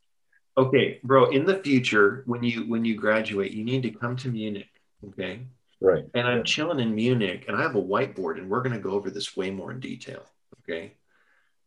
[0.57, 4.29] okay bro in the future when you when you graduate you need to come to
[4.29, 4.69] munich
[5.07, 5.41] okay
[5.81, 6.05] Right.
[6.13, 8.91] and I'm chilling in Munich and I have a whiteboard and we're going to go
[8.91, 10.23] over this way more in detail.
[10.61, 10.93] Okay.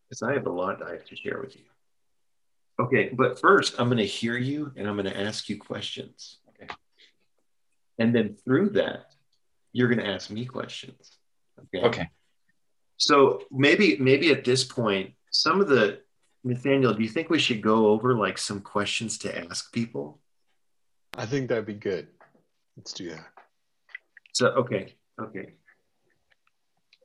[0.09, 1.63] Because I have a lot I have to share with you.
[2.79, 3.11] Okay.
[3.13, 6.39] But first, I'm going to hear you and I'm going to ask you questions.
[6.51, 6.73] Okay.
[7.99, 9.13] And then through that,
[9.73, 11.19] you're going to ask me questions.
[11.75, 11.85] Okay.
[11.85, 12.09] Okay.
[12.97, 16.01] So maybe, maybe at this point, some of the,
[16.45, 20.21] Nathaniel, do you think we should go over like some questions to ask people?
[21.17, 22.09] I think that'd be good.
[22.77, 23.27] Let's do that.
[24.33, 25.55] So okay, okay.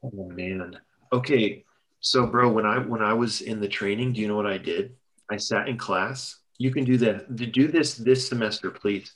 [0.04, 0.78] Oh man.
[1.14, 1.64] Okay.
[2.02, 4.58] So bro, when I when I was in the training, do you know what I
[4.58, 4.96] did?
[5.32, 6.38] I sat in class.
[6.58, 7.38] You can do that.
[7.38, 9.14] To do this this semester, please.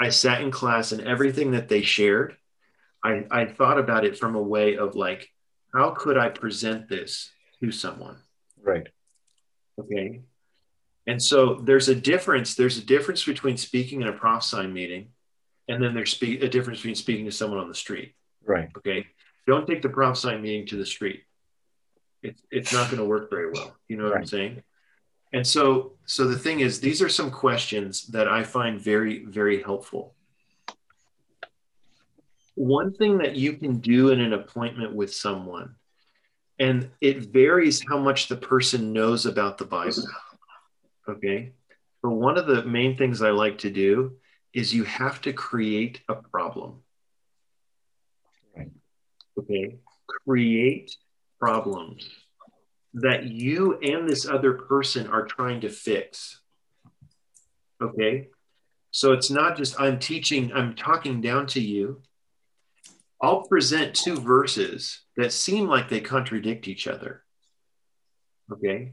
[0.00, 2.36] I sat in class and everything that they shared,
[3.04, 5.28] I, I thought about it from a way of like,
[5.74, 7.30] how could I present this
[7.62, 8.16] to someone?
[8.62, 8.88] Right.
[9.78, 10.20] Okay.
[11.06, 12.54] And so there's a difference.
[12.54, 15.08] There's a difference between speaking in a prophesying meeting
[15.70, 18.14] and then there's spe- a difference between speaking to someone on the street.
[18.44, 18.68] Right.
[18.76, 19.06] Okay.
[19.46, 21.22] Don't take the prophesying meeting to the street.
[22.22, 23.76] It's it's not going to work very well.
[23.88, 24.62] You know what I'm saying?
[25.32, 29.62] And so so the thing is, these are some questions that I find very, very
[29.62, 30.14] helpful.
[32.60, 35.76] One thing that you can do in an appointment with someone,
[36.58, 40.04] and it varies how much the person knows about the Bible.
[41.08, 41.52] Okay.
[42.02, 44.18] But one of the main things I like to do
[44.52, 46.82] is you have to create a problem.
[48.54, 48.70] Right.
[49.38, 49.78] Okay.
[50.26, 50.94] Create
[51.38, 52.10] problems
[52.92, 56.42] that you and this other person are trying to fix.
[57.80, 58.28] Okay.
[58.90, 62.02] So it's not just I'm teaching, I'm talking down to you.
[63.22, 67.22] I'll present two verses that seem like they contradict each other.
[68.52, 68.92] Okay.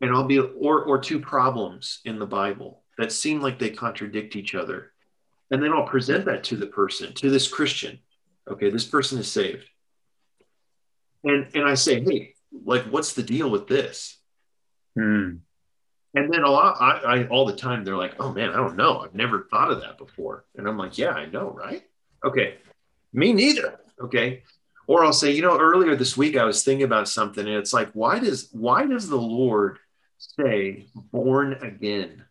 [0.00, 4.36] And I'll be, or, or two problems in the Bible that seem like they contradict
[4.36, 4.92] each other.
[5.50, 7.98] and then I'll present that to the person, to this Christian.
[8.50, 9.64] Okay, this person is saved.
[11.22, 14.18] And and I say, hey, like, what's the deal with this?
[14.98, 15.36] Hmm.
[16.16, 16.90] And then a lot, I,
[17.22, 19.00] I all the time they're like, oh man, I don't know.
[19.00, 20.44] I've never thought of that before.
[20.56, 21.82] And I'm like, yeah, I know, right?
[22.24, 22.56] Okay.
[23.14, 23.78] Me neither.
[24.00, 24.42] Okay.
[24.86, 27.72] Or I'll say, you know, earlier this week I was thinking about something and it's
[27.72, 29.78] like, why does why does the Lord
[30.18, 32.24] say born again?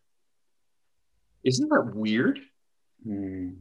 [1.44, 2.40] Isn't that weird?
[3.04, 3.52] Hmm.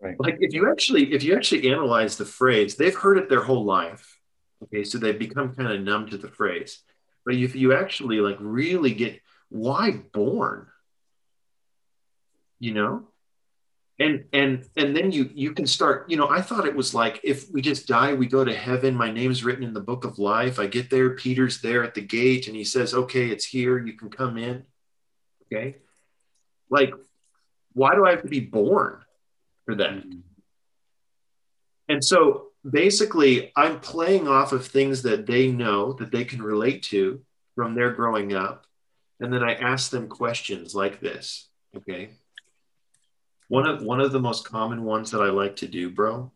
[0.00, 0.16] Right.
[0.18, 3.64] Like if you actually if you actually analyze the phrase, they've heard it their whole
[3.64, 4.18] life.
[4.62, 6.82] Okay, so they've become kind of numb to the phrase.
[7.24, 10.68] But if you actually like really get why born?
[12.58, 13.09] You know?
[14.00, 17.20] And and and then you you can start, you know, I thought it was like
[17.22, 18.94] if we just die, we go to heaven.
[18.94, 20.58] My name's written in the book of life.
[20.58, 23.92] I get there, Peter's there at the gate, and he says, Okay, it's here, you
[23.92, 24.64] can come in.
[25.52, 25.76] Okay.
[26.70, 26.94] Like,
[27.74, 29.00] why do I have to be born
[29.66, 29.90] for that?
[29.90, 30.20] Mm-hmm.
[31.90, 36.84] And so basically, I'm playing off of things that they know that they can relate
[36.84, 37.20] to
[37.54, 38.64] from their growing up.
[39.18, 41.48] And then I ask them questions like this.
[41.76, 42.10] Okay.
[43.50, 46.32] One of one of the most common ones that I like to do, bro,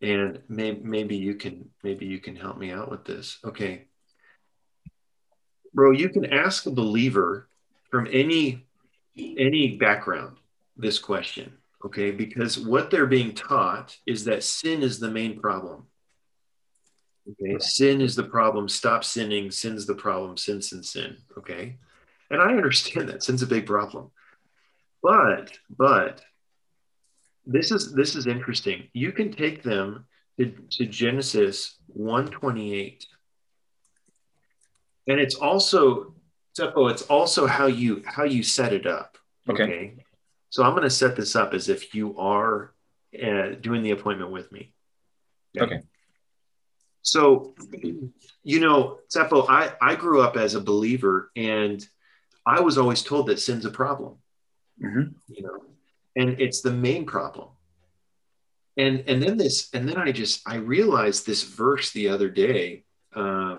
[0.00, 3.38] and may, maybe you can maybe you can help me out with this.
[3.44, 3.86] Okay.
[5.72, 7.48] Bro, you can ask a believer
[7.90, 8.66] from any
[9.16, 10.38] any background
[10.76, 11.52] this question
[11.84, 12.10] okay?
[12.10, 15.86] Because what they're being taught is that sin is the main problem.
[17.30, 17.58] Okay?
[17.58, 18.68] Sin is the problem.
[18.68, 19.50] Stop sinning.
[19.50, 20.36] Sin's the problem.
[20.36, 21.76] Sin sin sin okay?
[22.30, 23.22] And i understand that.
[23.22, 24.10] Sin's a big problem.
[25.02, 26.22] But but
[27.46, 30.06] this is this is interesting you can take them
[30.38, 33.06] to, to genesis 128
[35.06, 36.14] and it's also
[36.58, 39.16] Tshepo, it's also how you how you set it up
[39.48, 39.62] Okay.
[39.64, 40.04] okay?
[40.50, 42.74] So I'm going to set this up as if you are
[43.14, 44.74] uh, doing the appointment with me.
[45.58, 45.82] Okay.
[47.02, 47.54] So,
[48.42, 51.86] you know, Tshepo, I, I grew up as a believer and
[52.44, 54.16] I was always told that sin's a problem,
[54.82, 55.14] Mhm.
[55.28, 55.62] you know,
[56.16, 57.48] and it's the main problem.
[58.76, 62.84] And, and then this, and then I just, I realized this verse the other day,
[63.14, 63.58] uh,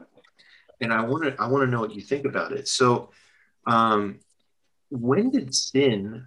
[0.79, 2.67] and I want to, I want to know what you think about it.
[2.67, 3.11] So,
[3.67, 4.19] um,
[4.89, 6.25] when did sin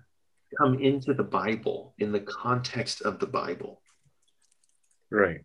[0.58, 3.80] come into the Bible in the context of the Bible?
[5.10, 5.40] Right.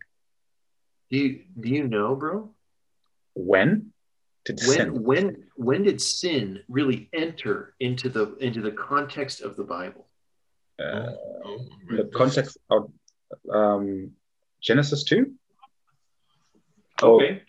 [1.10, 2.50] Do you do you know, bro?
[3.34, 3.92] When
[4.44, 5.02] did When sin?
[5.02, 10.06] when when did sin really enter into the into the context of the Bible?
[10.80, 11.12] Uh,
[11.44, 12.90] Oh, the context of
[13.52, 14.10] um,
[14.60, 15.32] Genesis 2?
[17.02, 17.42] Okay,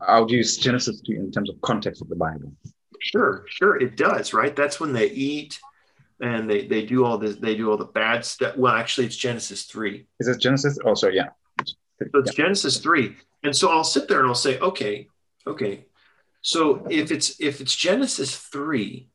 [0.00, 2.52] I'll use Genesis 2 in terms of context of the Bible.
[3.00, 4.54] sure, sure, it does, right?
[4.54, 5.58] That's when they eat
[6.20, 8.56] and they they do all this, they do all the bad stuff.
[8.56, 10.06] Well, actually, it's Genesis three.
[10.20, 10.78] Is it Genesis?
[10.84, 11.28] Oh, sorry, yeah.
[11.66, 15.08] So it's Genesis three, and so I'll sit there and I'll say, okay,
[15.46, 15.84] okay.
[16.42, 19.08] So if it's if it's Genesis three,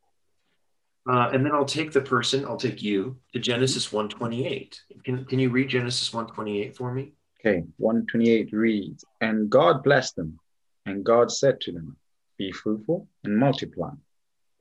[1.09, 4.81] uh, and then I'll take the person, I'll take you to Genesis one twenty eight.
[5.03, 7.13] Can can you read Genesis one twenty eight for me?
[7.43, 10.39] Okay, 128 reads, And God blessed them,
[10.85, 11.97] and God said to them,
[12.37, 13.93] Be fruitful and multiply,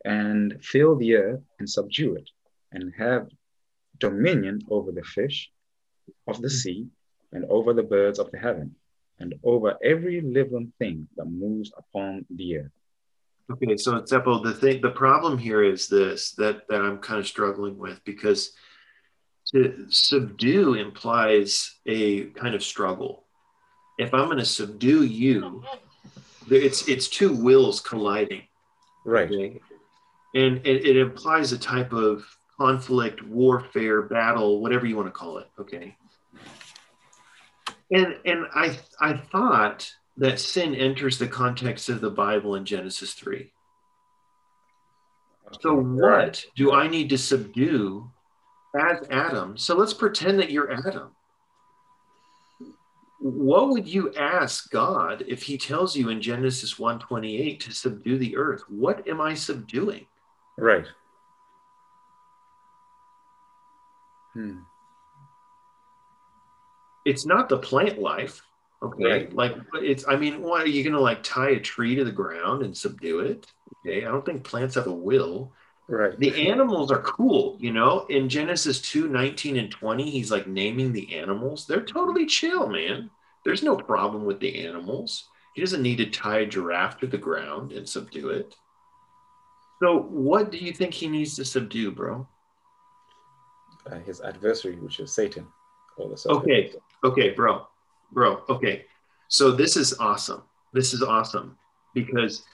[0.07, 2.31] and fill the earth and subdue it,
[2.73, 3.29] and have
[3.99, 5.51] dominion over the fish
[6.27, 6.87] of the sea,
[7.33, 8.75] and over the birds of the heaven,
[9.19, 12.73] and over every living thing that moves upon the earth.
[13.51, 17.27] Okay, so Tshepo, the thing, the problem here is this that that I'm kind of
[17.27, 18.53] struggling with because
[19.53, 23.25] to subdue implies a kind of struggle.
[23.99, 25.65] If I'm going to subdue you,
[26.49, 28.43] it's it's two wills colliding.
[29.05, 29.31] Right.
[29.31, 29.61] Okay?
[30.35, 32.25] And it, it implies a type of
[32.57, 35.49] conflict, warfare, battle, whatever you want to call it.
[35.59, 35.97] Okay.
[37.91, 43.15] And and I I thought that sin enters the context of the Bible in Genesis
[43.15, 43.51] 3.
[45.61, 48.11] So what do I need to subdue
[48.79, 49.57] as Adam?
[49.57, 51.11] So let's pretend that you're Adam.
[53.21, 58.37] What would you ask God if he tells you in Genesis 1:28 to subdue the
[58.37, 58.63] earth?
[58.69, 60.07] What am I subduing?
[60.57, 60.87] Right.
[64.33, 64.61] Hmm.
[67.05, 68.43] It's not the plant life.
[68.83, 69.05] Okay.
[69.05, 69.35] Right.
[69.35, 72.63] Like it's I mean, what are you gonna like tie a tree to the ground
[72.63, 73.47] and subdue it?
[73.87, 74.05] Okay.
[74.05, 75.53] I don't think plants have a will.
[75.89, 76.19] Right.
[76.19, 78.07] The animals are cool, you know.
[78.09, 81.67] In Genesis 2, 19 and 20, he's like naming the animals.
[81.67, 83.11] They're totally chill, man.
[83.45, 85.29] There's no problem with the animals.
[85.55, 88.55] He doesn't need to tie a giraffe to the ground and subdue it.
[89.83, 92.29] So, what do you think he needs to subdue, bro?
[93.87, 95.47] uh, his adversary, which is Satan.
[96.27, 96.73] Okay,
[97.05, 97.67] okay, bro,
[98.13, 98.43] bro.
[98.49, 98.85] Okay,
[99.29, 100.43] so this is awesome.
[100.73, 101.57] This is awesome
[101.95, 102.45] because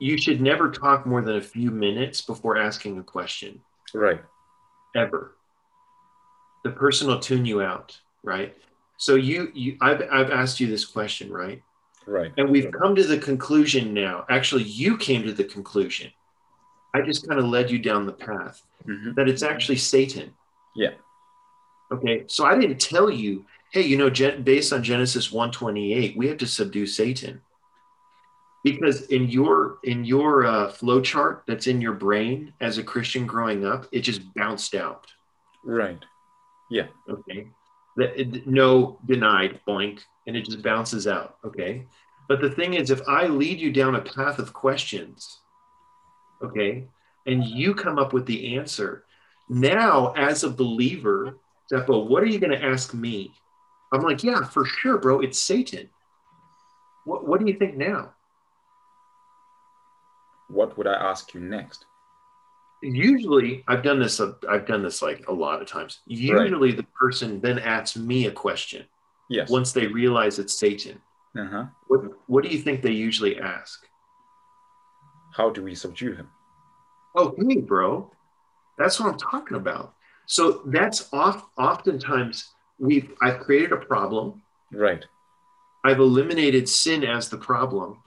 [0.00, 3.60] you should never talk more than a few minutes before asking a question.
[3.94, 4.20] Right.
[4.94, 5.36] Ever.
[6.64, 8.54] The person will tune you out, right?
[8.98, 11.62] So you, you, I've, I've asked you this question, right?
[12.06, 12.32] Right.
[12.36, 14.24] And we've come to the conclusion now.
[14.30, 16.10] Actually, you came to the conclusion.
[16.94, 19.14] I just kind of led you down the path Mhm.
[19.16, 20.32] that it's actually Satan.
[20.74, 20.94] Yeah.
[21.92, 22.24] Okay.
[22.26, 26.46] So I didn't tell you, hey, you know, based on Genesis 128, we have to
[26.46, 27.40] subdue Satan.
[28.64, 33.24] Because in your in your uh, flow chart that's in your brain as a Christian
[33.24, 35.06] growing up, it just bounced out.
[35.64, 36.02] Right.
[36.68, 36.86] Yeah.
[37.08, 37.46] Okay.
[38.44, 41.36] No denied, boink, and it just bounces out.
[41.44, 41.86] Okay.
[42.28, 45.40] But the thing is, if I lead you down a path of questions,
[46.42, 46.84] okay,
[47.26, 49.04] and you come up with the answer,
[49.48, 51.38] now as a believer,
[51.70, 53.32] Tshepo, what are you going to ask me?
[53.92, 55.20] I'm like, yeah, for sure, bro.
[55.20, 55.88] It's Satan.
[57.04, 58.12] What, what do you think now?
[60.48, 61.86] What would I ask you next?
[62.82, 64.20] Usually, I've done this.
[64.20, 66.00] uh, I've done this like a lot of times.
[66.06, 68.84] Usually, the person then asks me a question
[69.28, 69.50] Yes.
[69.50, 71.00] once they realize it's Satan.
[71.36, 71.64] Uh-huh.
[71.88, 73.86] What, what do you think they usually ask?
[75.34, 76.28] How do we subdue him?
[77.14, 78.10] Oh, hey, bro.
[78.78, 79.94] That's what I'm talking about.
[80.26, 81.46] So that's off.
[81.58, 84.42] Oftentimes, we've I've created a problem.
[84.72, 85.04] Right.
[85.84, 88.02] I've eliminated sin as the problem.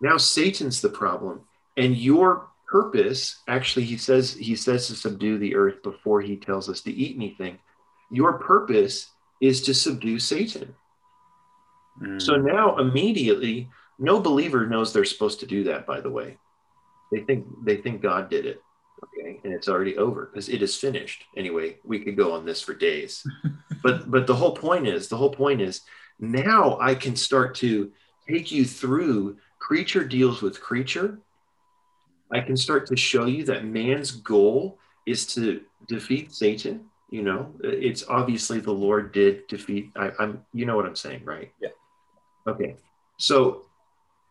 [0.00, 1.42] Now Satan's the problem,
[1.76, 3.42] and your purpose.
[3.46, 7.16] Actually, he says he says to subdue the earth before he tells us to eat
[7.16, 7.58] anything.
[8.10, 9.10] Your purpose
[9.40, 10.74] is to subdue Satan.
[12.02, 12.20] Mm.
[12.20, 13.68] So now immediately,
[13.98, 15.86] no believer knows they're supposed to do that.
[15.86, 16.36] By the way,
[17.12, 18.60] they think they think God did it.
[19.04, 21.24] Okay, and it's already over because it is finished.
[21.36, 23.22] Anyway, we could go on this for days,
[23.82, 25.82] but but the whole point is the whole point is
[26.18, 27.92] now I can start to
[28.28, 31.18] take you through creature deals with creature.
[32.32, 36.86] I can start to show you that man's goal is to defeat Satan.
[37.10, 39.90] You know, it's obviously the Lord did defeat.
[39.94, 41.52] I, I'm, you know what I'm saying, right?
[41.60, 41.68] Yeah.
[42.46, 42.76] Okay.
[43.18, 43.66] So,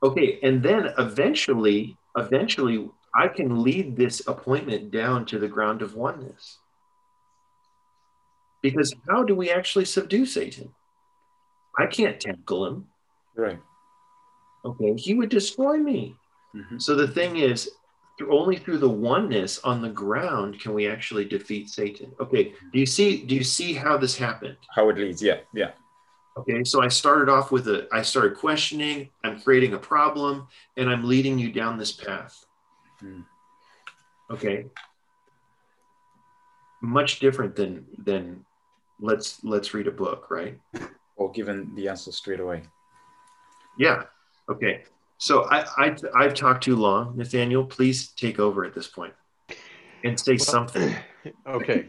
[0.02, 5.96] okay, and then eventually, eventually, I can lead this appointment down to the ground of
[5.96, 6.58] oneness.
[8.62, 10.74] Because how do we actually subdue Satan?
[11.78, 12.88] I can't tackle him.
[13.36, 13.60] Right.
[14.66, 16.16] Okay, he would destroy me.
[16.56, 16.82] Mhm.
[16.82, 17.70] So the thing is,
[18.18, 22.14] through, only through the oneness on the ground can we actually defeat Satan.
[22.20, 23.24] Okay, do you see?
[23.26, 24.58] Do you see how this happened?
[24.70, 25.22] How it leads.
[25.22, 25.40] Yeah.
[25.54, 25.72] Yeah.
[26.38, 27.88] Okay, so I started off with a.
[27.92, 29.10] I started questioning.
[29.24, 32.46] I'm creating a problem, and I'm leading you down this path.
[33.04, 33.22] Hmm.
[34.32, 34.66] Okay.
[36.82, 38.46] Much different than than
[39.00, 40.60] let's let's read a book, right?
[41.18, 42.64] Or given the answer straight away.
[43.78, 44.04] Yeah.
[44.50, 44.84] Okay.
[45.18, 47.66] So I, I I've talked too long, Nathaniel.
[47.66, 49.14] Please take over at this point
[50.04, 50.96] and say something.
[51.48, 51.88] okay.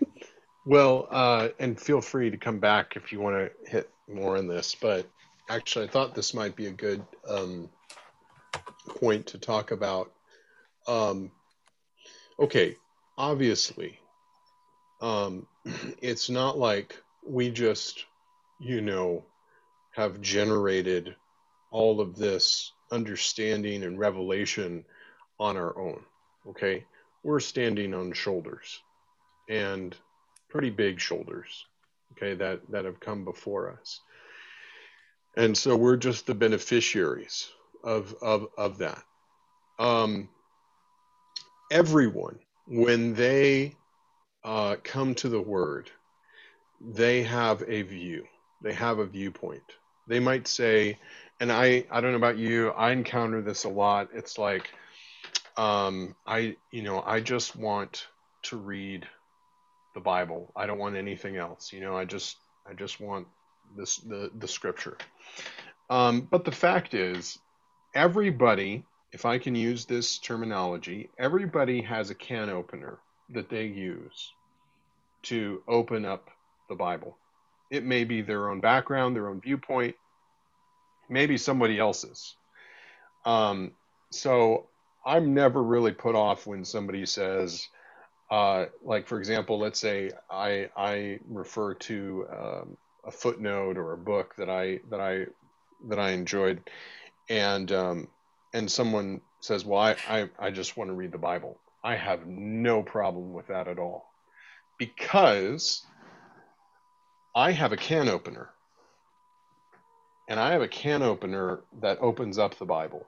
[0.66, 4.48] Well, uh, and feel free to come back if you want to hit more on
[4.48, 4.74] this.
[4.74, 5.06] But
[5.50, 7.68] actually, I thought this might be a good um,
[8.88, 10.12] point to talk about.
[10.86, 11.30] Um,
[12.38, 12.76] okay,
[13.16, 13.98] obviously,
[15.00, 15.46] um,
[16.02, 16.96] it's not like
[17.26, 18.04] we just,
[18.60, 19.24] you know,
[19.92, 21.14] have generated
[21.70, 24.84] all of this understanding and revelation
[25.40, 26.02] on our own.
[26.48, 26.84] Okay,
[27.24, 28.80] we're standing on shoulders
[29.48, 29.96] and
[30.48, 31.66] pretty big shoulders
[32.12, 34.00] okay that that have come before us
[35.36, 37.50] and so we're just the beneficiaries
[37.82, 39.02] of of of that
[39.78, 40.28] um
[41.70, 43.74] everyone when they
[44.44, 45.90] uh, come to the word
[46.80, 48.24] they have a view.
[48.62, 49.62] They have a viewpoint.
[50.06, 50.98] They might say
[51.40, 54.10] and i i don't know about you i encounter this a lot.
[54.14, 54.70] It's like
[55.56, 58.06] um i you know i just want
[58.44, 59.06] to read
[59.94, 60.52] the bible.
[60.56, 61.72] I don't want anything else.
[61.72, 62.36] You know i just
[62.68, 63.26] i just want
[63.76, 64.98] this the the scripture.
[65.90, 67.38] Um but the fact is
[67.94, 68.84] everybody
[69.14, 72.98] if i can use this terminology everybody has a can opener
[73.30, 74.32] that they use
[75.22, 76.28] to open up
[76.68, 77.16] the bible.
[77.70, 79.96] It may be their own background their own viewpoint
[81.08, 82.36] maybe somebody else's.
[83.24, 83.72] Um
[84.10, 84.68] so
[85.06, 87.68] i'm never really put off when somebody says
[88.30, 93.98] uh, like for example, let's say I I refer to um, a footnote or a
[93.98, 95.26] book that I that I
[95.88, 96.62] that I enjoyed,
[97.28, 98.08] and um,
[98.54, 101.58] and someone says, well, I, I I just want to read the Bible.
[101.82, 104.06] I have no problem with that at all,
[104.78, 105.84] because
[107.34, 108.48] I have a can opener.
[110.26, 113.04] And I have a can opener that opens up the Bible.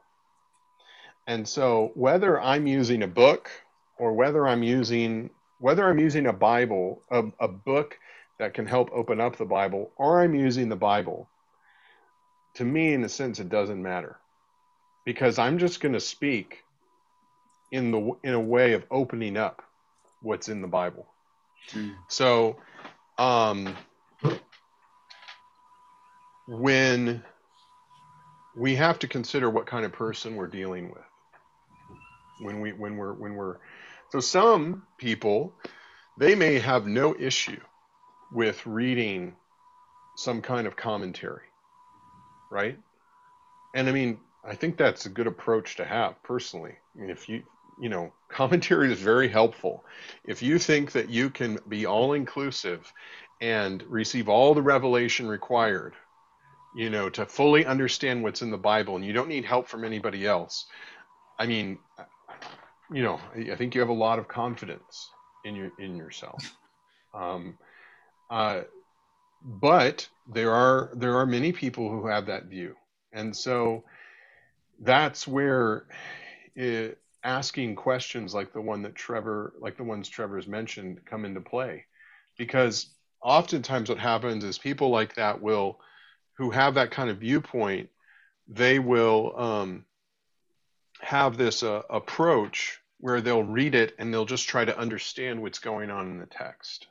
[1.27, 3.51] And so whether I'm using a book
[3.99, 7.99] or whether I'm using whether I'm using a Bible, a, a book
[8.39, 11.31] that can help open up the Bible, or I'm using the Bible,
[12.57, 14.19] to me, in a sense, it doesn't matter.
[15.07, 16.63] Because I'm just going to speak
[17.73, 19.63] in the in a way of opening up
[20.21, 21.07] what's in the Bible.
[21.73, 21.95] Mm.
[22.09, 22.59] So
[23.19, 23.75] um
[26.47, 27.23] when
[28.57, 31.05] we have to consider what kind of person we're dealing with
[32.41, 33.57] when we when we're when we're
[34.11, 35.53] so some people
[36.19, 37.61] they may have no issue
[38.33, 39.35] with reading
[40.17, 41.47] some kind of commentary
[42.51, 42.79] right
[43.75, 46.75] and i mean i think that's a good approach to have personally.
[46.97, 47.43] I mean if you
[47.81, 49.85] you know commentary is very helpful.
[50.25, 52.93] If you think that you can be all inclusive
[53.41, 55.95] and receive all the revelation required
[56.75, 59.85] you know to fully understand what's in the bible and you don't need help from
[59.85, 60.65] anybody else
[61.39, 61.79] i mean
[62.91, 63.21] you know
[63.53, 65.11] i think you have a lot of confidence
[65.47, 66.57] in your in yourself.
[67.15, 67.57] Um,
[68.29, 68.63] uh,
[69.43, 72.75] but there are there are many people who have that view.
[73.13, 73.85] And so
[74.81, 75.87] that's where
[76.55, 81.41] it, asking questions like the one that trevor like the ones trevor's mentioned come into
[81.41, 81.85] play
[82.39, 85.81] because oftentimes what happens is people like that will
[86.35, 87.89] who have that kind of viewpoint
[88.49, 89.85] they will um,
[91.01, 95.59] have this uh, approach where they'll read it and they'll just try to understand what's
[95.59, 96.87] going on in the text.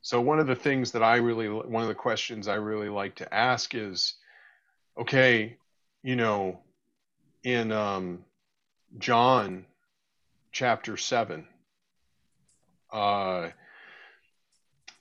[0.00, 3.16] So one of the things that I really one of the questions I really like
[3.16, 4.14] to ask is
[4.96, 5.56] okay,
[6.02, 6.60] you know,
[7.42, 8.24] in um,
[8.98, 9.66] John
[10.52, 11.46] chapter 7
[12.92, 13.48] uh,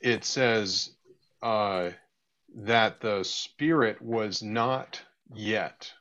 [0.01, 0.91] it says
[1.41, 1.89] uh,
[2.55, 5.01] that the spirit was not
[5.33, 5.91] yet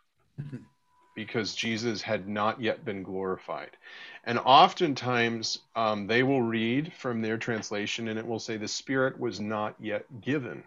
[1.14, 3.70] because Jesus had not yet been glorified.
[4.24, 9.18] And oftentimes um, they will read from their translation and it will say the Spirit
[9.18, 10.62] was not yet given.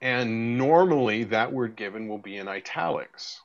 [0.00, 3.40] And normally that word given will be in italics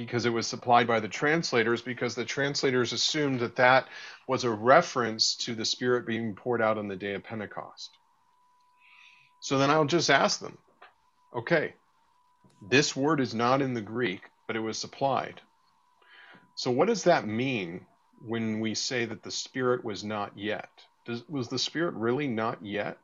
[0.00, 3.86] because it was supplied by the translators because the translators assumed that that
[4.26, 7.90] was a reference to the Spirit being poured out on the day of Pentecost.
[9.40, 10.56] So then I'll just ask them
[11.36, 11.74] okay,
[12.70, 15.42] this word is not in the Greek, but it was supplied.
[16.54, 17.84] So, what does that mean
[18.26, 20.70] when we say that the Spirit was not yet?
[21.04, 22.98] Does, was the Spirit really not yet?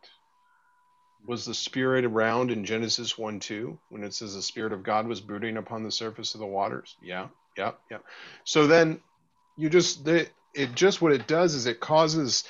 [1.26, 5.06] Was the Spirit around in Genesis 1 2 when it says the Spirit of God
[5.06, 6.96] was brooding upon the surface of the waters?
[7.02, 7.98] Yeah, yeah, yeah.
[8.44, 9.00] So then
[9.56, 12.44] you just, they, it just, what it does is it causes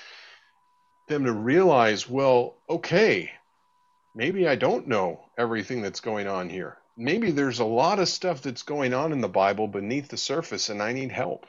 [1.09, 3.31] them to realize, well, okay,
[4.15, 8.43] maybe I don't know everything that's going on here maybe there's a lot of stuff
[8.43, 11.47] that's going on in the Bible beneath the surface, and I need help.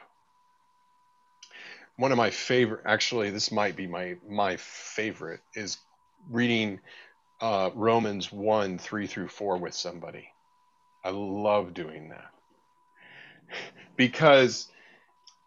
[1.96, 5.78] One of my favorite, actually, this might be my my favorite, is
[6.30, 6.80] reading
[7.42, 10.30] uh, Romans one three through four with somebody.
[11.04, 12.32] I love doing that
[13.96, 14.70] because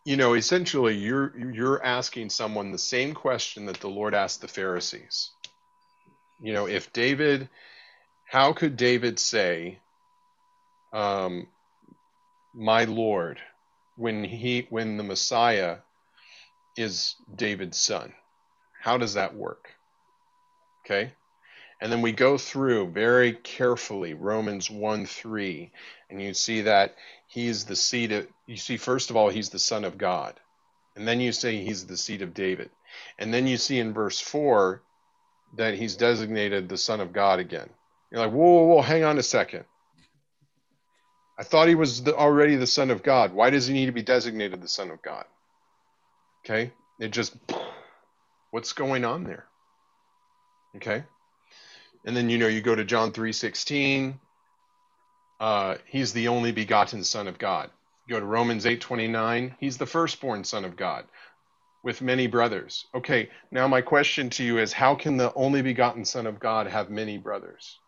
[0.05, 4.49] you know essentially you're you're asking someone the same question that the Lord asked the
[4.49, 5.31] Pharisees.
[6.41, 7.49] You know, if David,
[8.27, 9.79] how could David say
[10.93, 11.47] um,
[12.55, 13.39] my Lord
[13.97, 15.79] when he when the Messiah
[16.77, 18.13] is David's son.
[18.81, 19.69] How does that work?
[20.85, 21.13] Okay.
[21.81, 25.73] And then we go through very carefully Romans 1 3,
[26.11, 26.95] and you see that
[27.27, 30.39] he's the seed of, you see, first of all, he's the son of God.
[30.95, 32.71] And then you say he's the seed of David.
[33.19, 34.83] And then you see in verse 4
[35.57, 37.71] that he's designated the son of God again.
[38.11, 39.65] You're like, whoa, whoa, whoa, hang on a second.
[41.39, 43.33] I thought he was the, already the Son of God.
[43.33, 45.25] Why does he need to be designated the Son of God?
[46.45, 46.73] Okay?
[46.99, 47.35] It just,
[48.51, 49.47] what's going on there?
[50.77, 51.05] Okay?
[52.05, 54.15] And then, you know, you go to John 3.16.
[55.39, 57.71] Uh, he's the only begotten Son of God.
[58.07, 59.55] You go to Romans 8.29.
[59.59, 61.05] He's the firstborn Son of God
[61.83, 62.87] with many brothers.
[62.95, 66.67] Okay, now my question to you is how can the only begotten Son of God
[66.67, 67.79] have many brothers?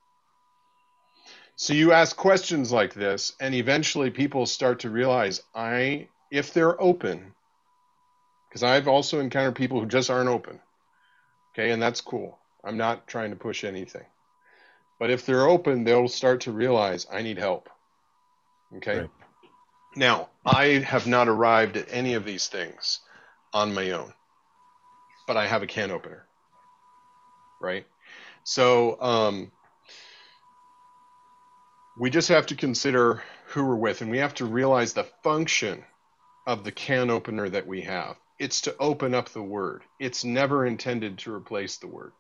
[1.57, 6.81] So you ask questions like this, and eventually people start to realize I, if they're
[6.81, 7.35] open,
[8.49, 10.61] because I've also encountered people who just aren't open.
[11.55, 12.39] Okay, and that's cool.
[12.65, 14.07] I'm not trying to push anything.
[14.99, 17.69] But if they're open, they'll start to realize I need help.
[18.77, 19.01] Okay.
[19.01, 19.11] Right.
[19.97, 23.01] Now, I have not arrived at any of these things
[23.53, 24.13] on my own.
[25.27, 26.27] but I have a can opener.
[27.61, 27.87] Right?
[28.45, 29.53] So um,
[31.99, 35.85] we just have to consider who we're with, and we have to realize the function
[36.47, 38.17] of the can opener that we have.
[38.39, 39.83] It's to open up the word.
[40.01, 42.13] It's never intended to replace the word.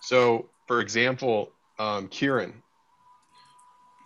[0.00, 2.62] So, for example, um, Kieran,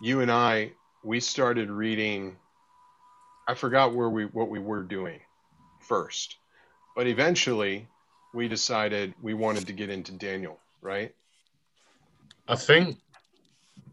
[0.01, 0.71] you and I,
[1.03, 2.35] we started reading.
[3.47, 5.19] I forgot where we what we were doing
[5.79, 6.37] first,
[6.95, 7.87] but eventually
[8.33, 11.13] we decided we wanted to get into Daniel, right?
[12.47, 12.97] I think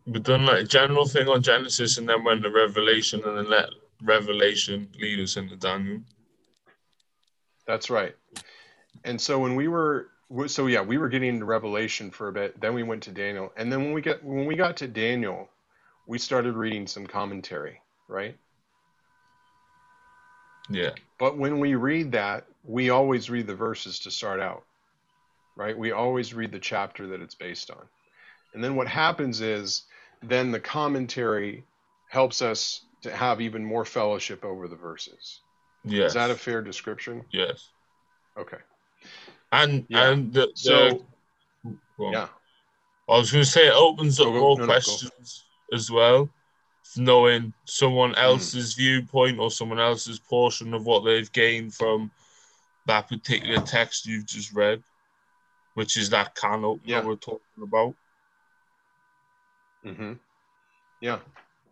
[0.06, 3.50] we've done like a general thing on Genesis and then went to Revelation and then
[3.50, 3.70] let
[4.02, 6.00] Revelation lead us into Daniel.
[7.66, 8.14] That's right.
[9.04, 10.08] And so when we were
[10.46, 13.52] so yeah, we were getting into Revelation for a bit, then we went to Daniel,
[13.56, 15.48] and then when we get when we got to Daniel,
[16.06, 18.36] we started reading some commentary, right?
[20.70, 20.90] Yeah.
[21.18, 24.64] But when we read that, we always read the verses to start out,
[25.56, 25.76] right?
[25.76, 27.82] We always read the chapter that it's based on.
[28.54, 29.84] And then what happens is
[30.22, 31.64] then the commentary
[32.10, 35.40] helps us to have even more fellowship over the verses.
[35.84, 36.08] Yes.
[36.08, 37.24] Is that a fair description?
[37.32, 37.68] yes.
[38.36, 38.58] Okay.
[39.52, 40.10] And Yeah.
[40.10, 41.06] and the, the So
[41.96, 42.28] well, yeah,
[43.08, 44.40] I was going to say it opens up Go, go.
[44.40, 46.28] more No, no, questions as well,
[46.96, 48.18] knowing someone Mm.
[48.22, 52.10] else's viewpoint or someone else's portion of what they've gained from
[52.86, 54.82] that particular text you've just read,
[55.74, 57.04] which is that can opener Yeah.
[57.04, 57.94] we're talking about.
[59.82, 60.14] hmm
[61.00, 61.18] Yeah,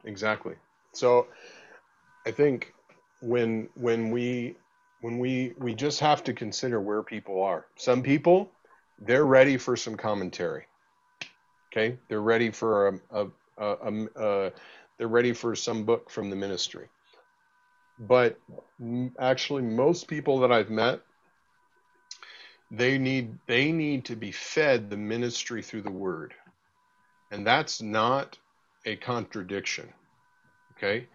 [0.04, 0.54] exactly.
[0.92, 1.28] So
[2.26, 2.74] I think
[3.20, 4.56] when when we
[5.00, 7.66] when we we just have to consider where people are.
[7.76, 8.50] Some people
[8.98, 10.64] they're ready for some commentary.
[11.72, 13.26] Okay, they're ready for a, a,
[13.58, 14.52] a, a,
[14.96, 16.88] they're ready for some book from the ministry.
[17.98, 18.38] But
[19.18, 21.00] actually, most people that I've met,
[22.70, 26.34] they need they need to be fed the ministry through the word,
[27.30, 28.38] and that's not
[28.86, 29.92] a contradiction.
[30.76, 31.06] Okay,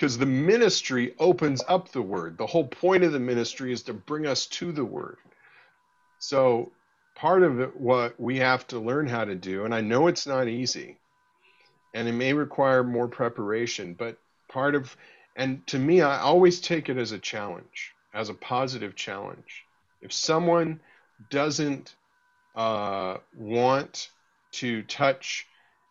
[0.00, 2.38] because the ministry opens up the word.
[2.38, 5.18] The whole point of the ministry is to bring us to the word.
[6.18, 6.72] So
[7.14, 10.26] part of it, what we have to learn how to do, and I know it's
[10.26, 10.96] not easy,
[11.92, 14.16] and it may require more preparation, but
[14.48, 14.96] part of,
[15.36, 19.66] and to me, I always take it as a challenge, as a positive challenge.
[20.00, 20.80] If someone
[21.28, 21.94] doesn't
[22.56, 24.08] uh, want
[24.52, 25.46] to touch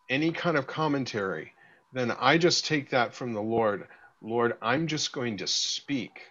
[0.09, 1.53] any kind of commentary,
[1.93, 3.87] then I just take that from the Lord.
[4.21, 6.21] Lord, I'm just going to speak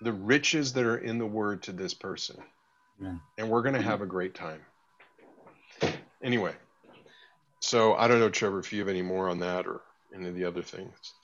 [0.00, 2.36] the riches that are in the word to this person.
[3.00, 3.20] Amen.
[3.38, 4.60] And we're going to have a great time.
[6.22, 6.54] Anyway,
[7.60, 9.80] so I don't know, Trevor, if you have any more on that or
[10.14, 11.14] any of the other things.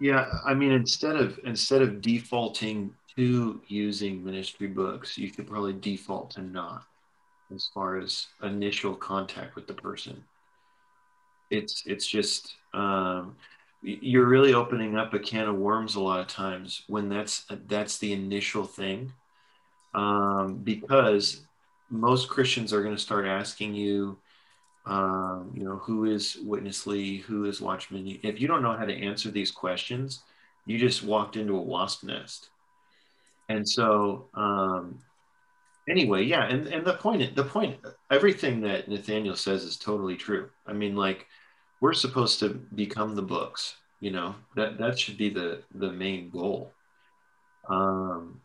[0.00, 5.74] Yeah, I mean, instead of instead of defaulting to using ministry books, you could probably
[5.74, 6.84] default to not,
[7.54, 10.24] as far as initial contact with the person.
[11.50, 16.20] It's it's just um, y- you're really opening up a can of worms a lot
[16.20, 19.12] of times when that's that's the initial thing,
[19.94, 21.42] um, because
[21.90, 24.18] most Christians are going to start asking you,
[24.86, 28.18] um, you know, who is Witness Lee, who is Watchman.
[28.22, 30.22] If you don't know how to answer these questions,
[30.66, 32.50] you just walked into a wasp nest.
[33.48, 35.00] And so, um,
[35.88, 37.78] anyway, yeah, and, and the point, the point,
[38.10, 40.50] everything that Nathaniel says is totally true.
[40.66, 41.26] I mean, like,
[41.80, 46.30] we're supposed to become the books, you know, that that should be the the main
[46.30, 46.72] goal.
[47.68, 48.40] Um,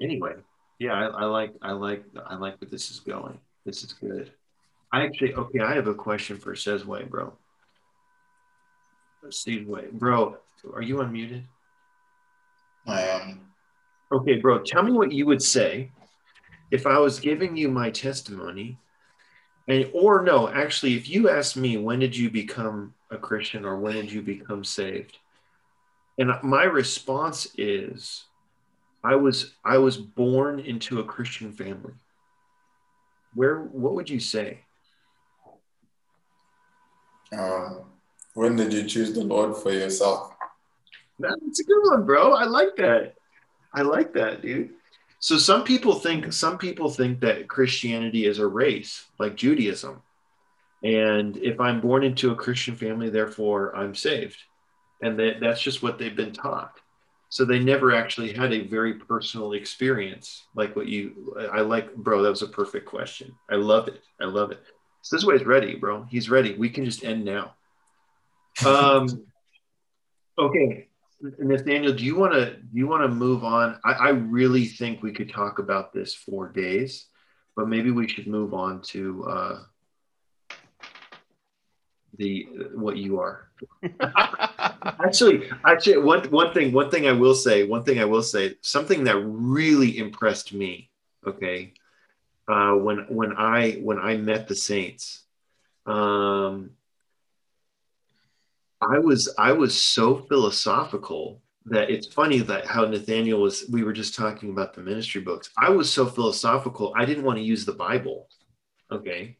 [0.00, 0.34] anyway,
[0.78, 3.38] yeah, I, I like, I like, I like where this is going.
[3.64, 4.32] This is good.
[4.92, 7.32] I actually, okay, I have a question for Sizwe, bro.
[9.26, 10.36] Sizwe, bro,
[10.72, 11.42] are you unmuted?
[12.86, 13.40] I am.
[14.12, 15.90] Okay, bro, tell me what you would say
[16.70, 18.78] if I was giving you my testimony,
[19.66, 23.78] and or no, actually, if you ask me when did you become a Christian or
[23.78, 25.18] when did you become saved,
[26.18, 28.24] and my response is,
[29.02, 31.94] I was I was born into a Christian family.
[33.34, 34.60] Where what would you say?
[37.32, 37.84] Um,
[38.34, 40.34] when did you choose the Lord for yourself?
[41.18, 42.32] That's a good one, bro.
[42.34, 43.14] I like that.
[43.72, 44.70] I like that, dude.
[45.24, 50.02] So some people think some people think that Christianity is a race, like Judaism.
[50.82, 54.36] And if I'm born into a Christian family, therefore I'm saved.
[55.00, 56.78] And that, that's just what they've been taught.
[57.30, 62.22] So they never actually had a very personal experience like what you I like, bro.
[62.22, 63.34] That was a perfect question.
[63.50, 64.02] I love it.
[64.20, 64.60] I love it.
[65.00, 66.04] So this way he's ready, bro.
[66.10, 66.54] He's ready.
[66.54, 67.54] We can just end now.
[68.66, 69.24] Um
[70.38, 70.88] okay.
[71.20, 73.78] Nathaniel, do you want to do you want to move on?
[73.84, 77.06] I, I really think we could talk about this for days,
[77.56, 79.58] but maybe we should move on to uh,
[82.16, 83.48] the what you are.
[84.84, 88.56] actually, actually, one one thing one thing I will say one thing I will say
[88.60, 90.90] something that really impressed me.
[91.26, 91.72] Okay,
[92.48, 95.24] uh, when when I when I met the saints,
[95.86, 96.70] um,
[98.90, 103.64] I was I was so philosophical that it's funny that how Nathaniel was.
[103.70, 105.50] We were just talking about the ministry books.
[105.58, 106.92] I was so philosophical.
[106.96, 108.28] I didn't want to use the Bible.
[108.90, 109.36] Okay,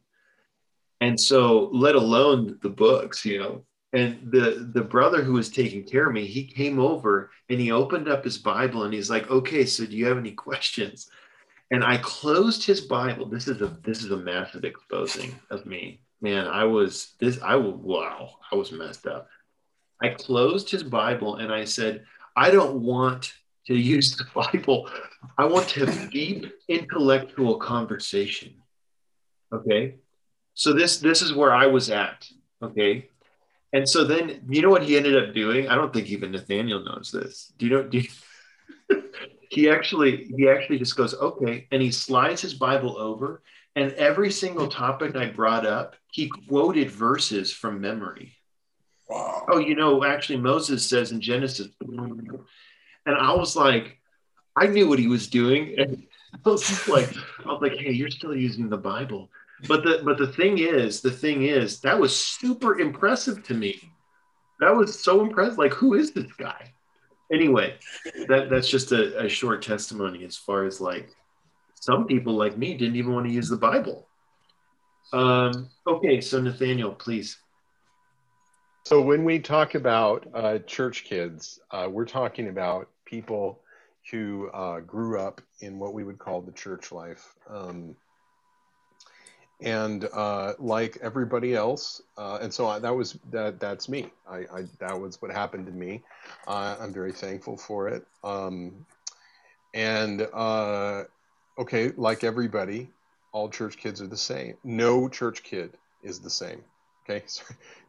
[1.01, 3.65] and so let alone the books, you know.
[3.93, 7.71] And the the brother who was taking care of me, he came over and he
[7.71, 11.11] opened up his Bible and he's like, "Okay, so do you have any questions?"
[11.71, 13.27] And I closed his Bible.
[13.27, 17.55] This is a this is a massive exposing of me man, I was this, I
[17.55, 19.29] was wow, I was messed up.
[20.05, 22.05] I closed his Bible and I said,
[22.37, 23.33] I don't want
[23.67, 24.91] to use the Bible.
[25.39, 28.55] I want to have deep intellectual conversation.
[29.53, 29.97] Okay.
[30.55, 32.29] So this this is where I was at.
[32.63, 33.09] Okay.
[33.73, 35.69] And so then you know what he ended up doing?
[35.69, 37.53] I don't think even Nathaniel knows this.
[37.59, 37.83] Do you know?
[37.83, 38.09] Do you,
[39.51, 43.43] he actually he actually just goes, okay, and he slides his Bible over
[43.77, 48.37] and every single topic I brought up, he quoted verses from memory.
[49.09, 49.45] Wow.
[49.49, 52.39] Oh, you know, actually, Moses says in Genesis, and
[53.07, 53.99] I was like,
[54.57, 55.75] I knew what he was doing.
[55.79, 56.07] And
[56.45, 57.11] I was just like,
[57.45, 59.29] I was like, hey, you're still using the Bible.
[59.69, 63.81] But the but the thing is, the thing is, that was super impressive to me.
[64.61, 65.59] That was so impressive.
[65.59, 66.73] Like, who is this guy?
[67.33, 67.77] Anyway,
[68.29, 71.09] that that's just a, a short testimony as far as like
[71.75, 74.07] some people like me didn't even want to use the Bible.
[75.13, 77.39] Um, okay, so Nathaniel, please.
[78.87, 83.59] So when we talk about uh, church kids, uh, we're talking about people
[84.11, 87.35] who uh, grew up in what we would call the church life.
[87.49, 87.97] Um,
[89.63, 93.59] and uh, like everybody else, uh, and so I, that was that.
[93.59, 94.11] That's me.
[94.29, 96.03] I, I, that was what happened to me.
[96.47, 98.05] Uh, I'm very thankful for it.
[98.23, 98.85] Um,
[99.73, 100.21] and
[101.59, 102.91] okay, like everybody,
[103.33, 104.59] all church kids are the same.
[104.63, 106.63] No church kid is the same.
[107.09, 107.25] Okay,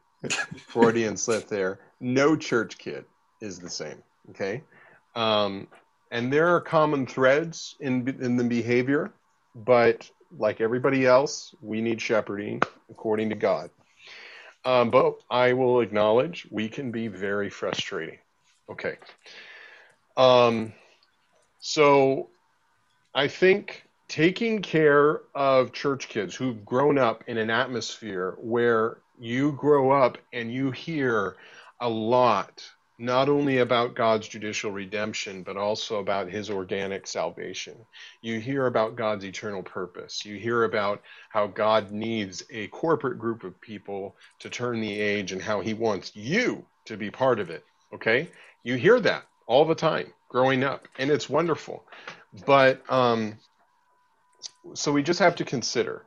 [0.66, 1.78] Freudian slip there.
[2.00, 3.04] No church kid
[3.40, 4.02] is the same.
[4.30, 4.62] Okay,
[5.14, 5.68] um,
[6.10, 9.12] and there are common threads in in the behavior,
[9.54, 12.60] but like everybody else, we need shepherding
[12.90, 13.70] according to God.
[14.64, 18.18] Um, but I will acknowledge we can be very frustrating.
[18.68, 18.96] Okay.
[20.16, 20.72] Um,
[21.60, 22.30] so
[23.14, 29.52] I think taking care of church kids who've grown up in an atmosphere where you
[29.52, 31.36] grow up and you hear
[31.80, 32.68] a lot,
[32.98, 37.76] not only about God's judicial redemption, but also about his organic salvation.
[38.22, 40.24] You hear about God's eternal purpose.
[40.24, 45.32] You hear about how God needs a corporate group of people to turn the age
[45.32, 47.64] and how he wants you to be part of it.
[47.94, 48.28] Okay?
[48.62, 51.84] You hear that all the time growing up, and it's wonderful.
[52.44, 53.38] But um,
[54.74, 56.04] so we just have to consider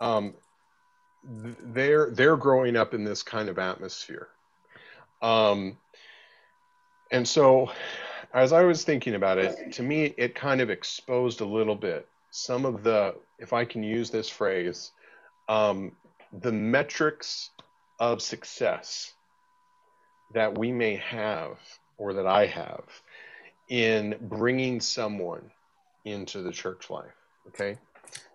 [0.00, 0.34] um,
[1.24, 4.28] they're they're growing up in this kind of atmosphere.
[5.22, 5.78] Um,
[7.10, 7.70] and so
[8.34, 12.08] as I was thinking about it, to me, it kind of exposed a little bit
[12.34, 14.90] some of the, if I can use this phrase,
[15.48, 15.92] um,
[16.32, 17.50] the metrics
[18.00, 19.14] of success
[20.34, 21.58] that we may have
[21.96, 22.82] or that I have
[23.68, 25.48] in bringing someone
[26.04, 27.14] into the church life.
[27.46, 27.78] Okay.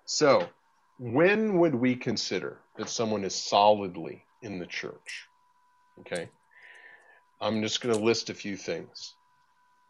[0.05, 0.47] So,
[0.97, 5.27] when would we consider that someone is solidly in the church?
[5.99, 6.29] Okay.
[7.41, 9.13] I'm just going to list a few things.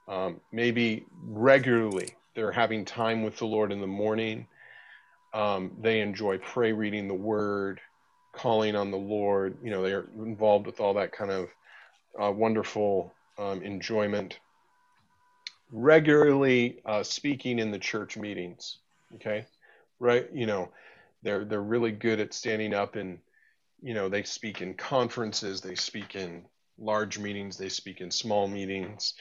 [0.08, 4.48] Um, maybe regularly they're having time with the Lord in the morning.
[5.34, 7.80] Um, they enjoy pray reading the word,
[8.34, 9.58] calling on the Lord.
[9.64, 11.50] You know, they're involved with all that kind of
[12.20, 14.40] uh, wonderful um, enjoyment
[15.72, 18.78] regularly uh, speaking in the church meetings.
[19.16, 19.46] Okay,
[20.00, 20.28] right?
[20.34, 20.70] You know,
[21.24, 23.20] they're they're really good at standing up and
[23.82, 26.46] you know they speak in conferences, they speak in
[26.78, 29.14] large meetings, they speak in small meetings.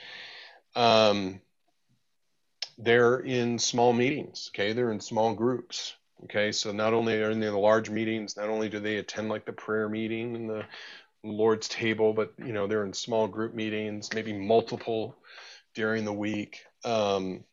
[0.76, 1.40] Um,
[2.78, 4.50] they're in small meetings.
[4.54, 5.94] Okay, they're in small groups.
[6.24, 9.28] Okay, so not only are they in the large meetings, not only do they attend
[9.28, 10.64] like the prayer meeting and the
[11.22, 15.16] Lord's table, but you know they're in small group meetings, maybe multiple
[15.74, 16.64] during the week.
[16.84, 17.44] Um,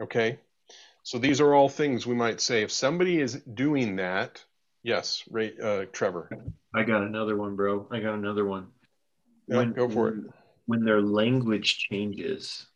[0.00, 0.38] okay.
[1.08, 2.60] So these are all things we might say.
[2.60, 4.44] If somebody is doing that,
[4.82, 6.28] yes, Ray, uh, Trevor.
[6.74, 7.88] I got another one, bro.
[7.90, 8.66] I got another one.
[9.46, 10.16] Yeah, when, go for it.
[10.66, 12.66] when their language changes.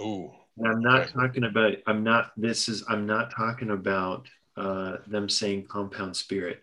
[0.00, 0.30] Ooh.
[0.58, 1.12] And I'm not Okay.
[1.12, 6.62] talking about, I'm not, this is, I'm not talking about uh, them saying compound spirit.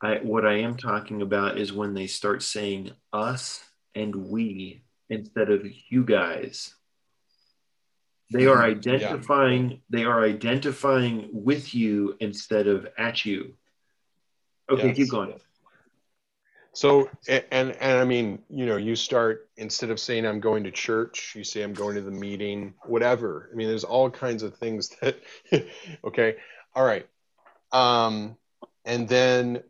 [0.00, 3.64] I, what I am talking about is when they start saying us
[3.96, 6.72] and we instead of you guys.
[8.30, 8.84] They are Mhm.
[8.84, 9.08] Yeah.
[9.10, 13.56] identifying, they are identifying with you instead of at you.
[14.68, 14.96] Okay, Yes.
[14.96, 15.40] keep going.
[16.72, 20.64] So a- and and I mean, you know, you start instead of saying I'm going
[20.64, 23.48] to church, you say I'm going to the meeting, whatever.
[23.52, 25.20] I mean, there's all kinds of things that
[26.04, 26.36] okay.
[26.74, 27.06] All right.
[27.70, 28.36] Um
[28.84, 29.62] and then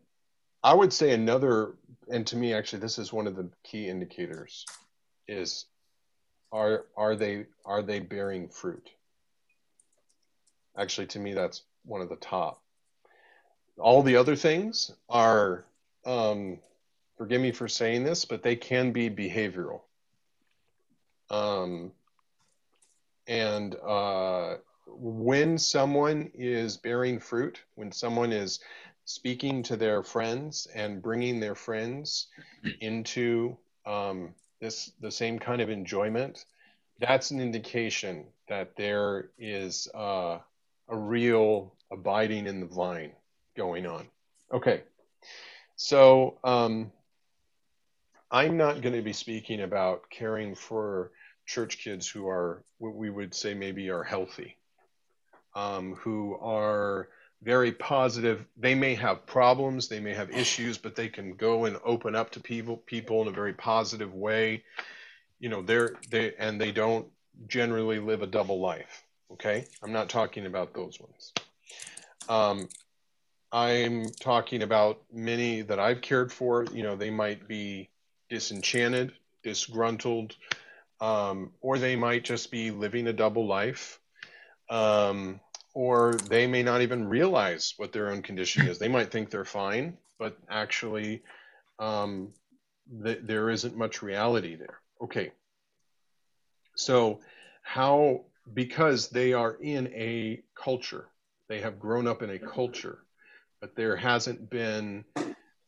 [0.63, 1.75] I would say another
[2.09, 4.65] and to me actually this is one of the key indicators
[5.27, 5.65] is
[6.55, 8.89] are are they are they bearing fruit?
[10.77, 12.61] Actually to me that's one of the top.
[13.77, 15.65] All the other things are
[16.05, 16.59] um
[17.17, 19.81] forgive me for saying this, but they can be behavioral.
[21.29, 21.91] Um,
[23.27, 24.55] and uh,
[24.87, 28.59] when someone is bearing fruit, when someone is
[29.05, 32.27] speaking to their friends and bringing their friends
[32.81, 36.45] into um, this the same kind of enjoyment,
[36.99, 40.39] that's an indication that there is uh,
[40.89, 43.11] a real abiding in the vine
[43.55, 44.07] going on.
[44.53, 44.83] Okay,
[45.75, 46.37] so.
[46.43, 46.91] Um,
[48.31, 51.11] I'm not going to be speaking about caring for
[51.45, 54.57] church kids who are what we would say maybe are healthy,
[55.55, 57.07] um, who are
[57.45, 58.43] very positive.
[58.57, 62.31] They may have problems, they may have issues, but they can go and open up
[62.31, 64.63] to people people in a very positive way.
[65.39, 67.07] You know, they're they and they don't
[67.47, 69.03] generally live a double life.
[69.31, 71.33] Okay, I'm not talking about those ones.
[72.27, 72.67] Um,
[73.51, 76.65] I'm talking about many that I've cared for.
[76.73, 77.89] You know, they might be
[78.27, 79.13] disenchanted,
[79.43, 80.35] disgruntled,
[80.99, 83.99] um, or they might just be living a double life,
[84.69, 85.39] um,
[85.75, 88.79] or they may not even realize what their own condition is.
[88.79, 91.21] They might think they're fine, but actually,
[91.79, 92.29] um,
[93.03, 94.79] th- there isn't much reality there.
[95.03, 95.33] Okay.
[96.77, 97.19] So,
[97.61, 98.21] how,
[98.53, 101.09] because they are in a culture,
[101.49, 102.99] they have grown up in a culture,
[103.59, 105.03] but there hasn't been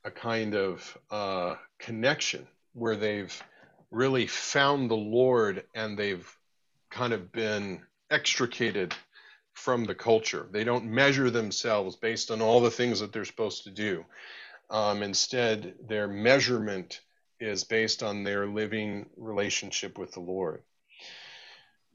[0.06, 3.44] a kind of uh, connection where they've
[3.92, 6.34] really found the Lord and they've
[6.90, 8.96] kind of been extricated
[9.58, 10.48] from the culture.
[10.52, 14.06] They don't measure themselves based on all the things that they're supposed to do.
[14.70, 17.02] Um, instead, their measurement
[17.40, 20.62] is based on their living relationship with the Lord.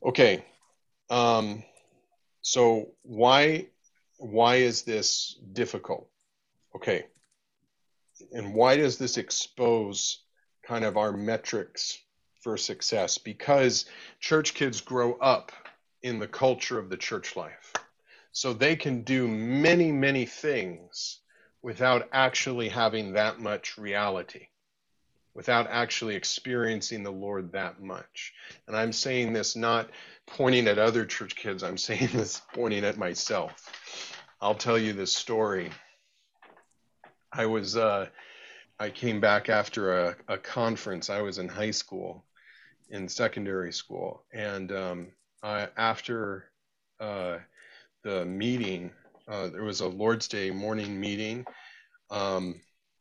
[0.05, 0.44] Okay,
[1.09, 1.62] um,
[2.40, 3.68] so why
[4.18, 6.09] why is this difficult?
[6.74, 7.06] Okay,
[8.32, 10.24] and why does this expose
[10.66, 11.97] kind of our metrics
[12.40, 13.18] for success?
[13.18, 13.86] Because
[14.18, 15.52] church kids grow up
[16.03, 17.73] in the culture of the church life.
[18.33, 21.20] So they can do many, many things
[21.62, 24.49] without actually having that much reality,
[25.35, 28.33] without actually experiencing the Lord that much.
[28.66, 29.91] And I'm saying this not
[30.27, 33.70] pointing at other church kids, I'm saying this pointing at myself.
[34.41, 35.70] I'll tell you this story.
[37.33, 38.09] I was uh,
[38.79, 41.09] I came back after a, a conference.
[41.09, 42.24] I was in high school,
[42.91, 45.09] in secondary school, and um,
[45.43, 46.44] I, after
[47.01, 47.39] uh,
[48.05, 48.93] the meeting,
[49.28, 51.44] uh, there was a Lord's Day morning meeting.
[52.10, 52.60] Um,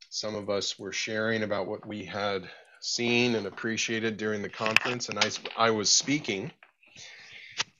[0.09, 2.49] some of us were sharing about what we had
[2.81, 6.51] seen and appreciated during the conference, and I, I was speaking.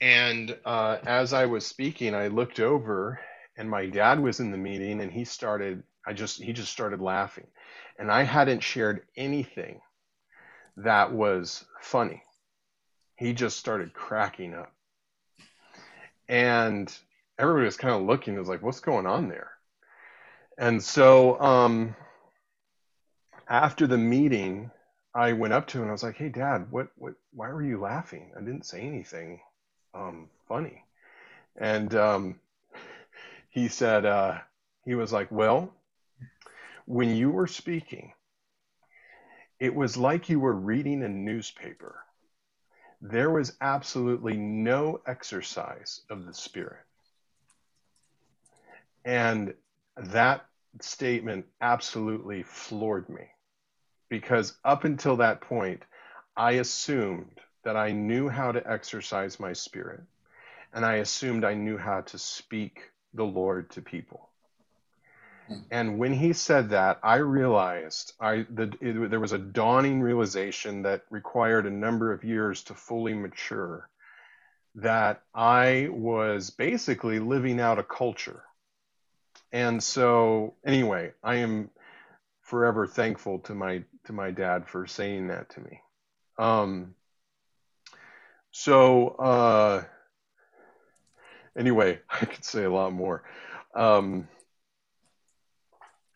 [0.01, 3.19] And uh, as I was speaking, I looked over,
[3.57, 5.83] and my dad was in the meeting, and he started.
[6.05, 7.47] I just he just started laughing,
[7.99, 9.81] and I hadn't shared anything
[10.77, 12.23] that was funny.
[13.21, 14.73] He just started cracking up,
[16.27, 16.93] and
[17.39, 18.35] everybody was kind of looking.
[18.35, 19.51] It was like, "What's going on there?"
[20.57, 21.95] And so um,
[23.47, 24.71] after the meeting,
[25.15, 27.13] I went up to him and I was like, "Hey, Dad, what what?
[27.33, 28.31] Why were you laughing?
[28.35, 29.41] I didn't say anything
[29.93, 30.83] um, funny."
[31.57, 32.39] And um,
[33.49, 34.39] he said, uh,
[34.85, 35.73] he was like, "Well."
[36.85, 38.13] when you were speaking,
[39.59, 42.03] it was like you were reading a newspaper.
[43.01, 46.85] There was absolutely no exercise of the Spirit.
[49.03, 49.55] And
[49.97, 50.45] that
[50.81, 53.27] statement absolutely floored me
[54.09, 55.83] because up until that point,
[56.37, 60.01] I assumed that I knew how to exercise my spirit
[60.73, 64.30] and I assumed I knew how to speak the Lord to people.
[65.71, 70.83] And when he said that, I realized I that it, there was a dawning realization
[70.83, 73.89] that required a number of years to fully mature.
[74.75, 78.43] That I was basically living out a culture.
[79.51, 81.69] And so, anyway, I am
[82.41, 85.81] forever thankful to my to my dad for saying that to me.
[86.37, 86.95] Um,
[88.51, 89.83] so uh,
[91.57, 93.23] anyway, I could say a lot more.
[93.73, 94.27] Um,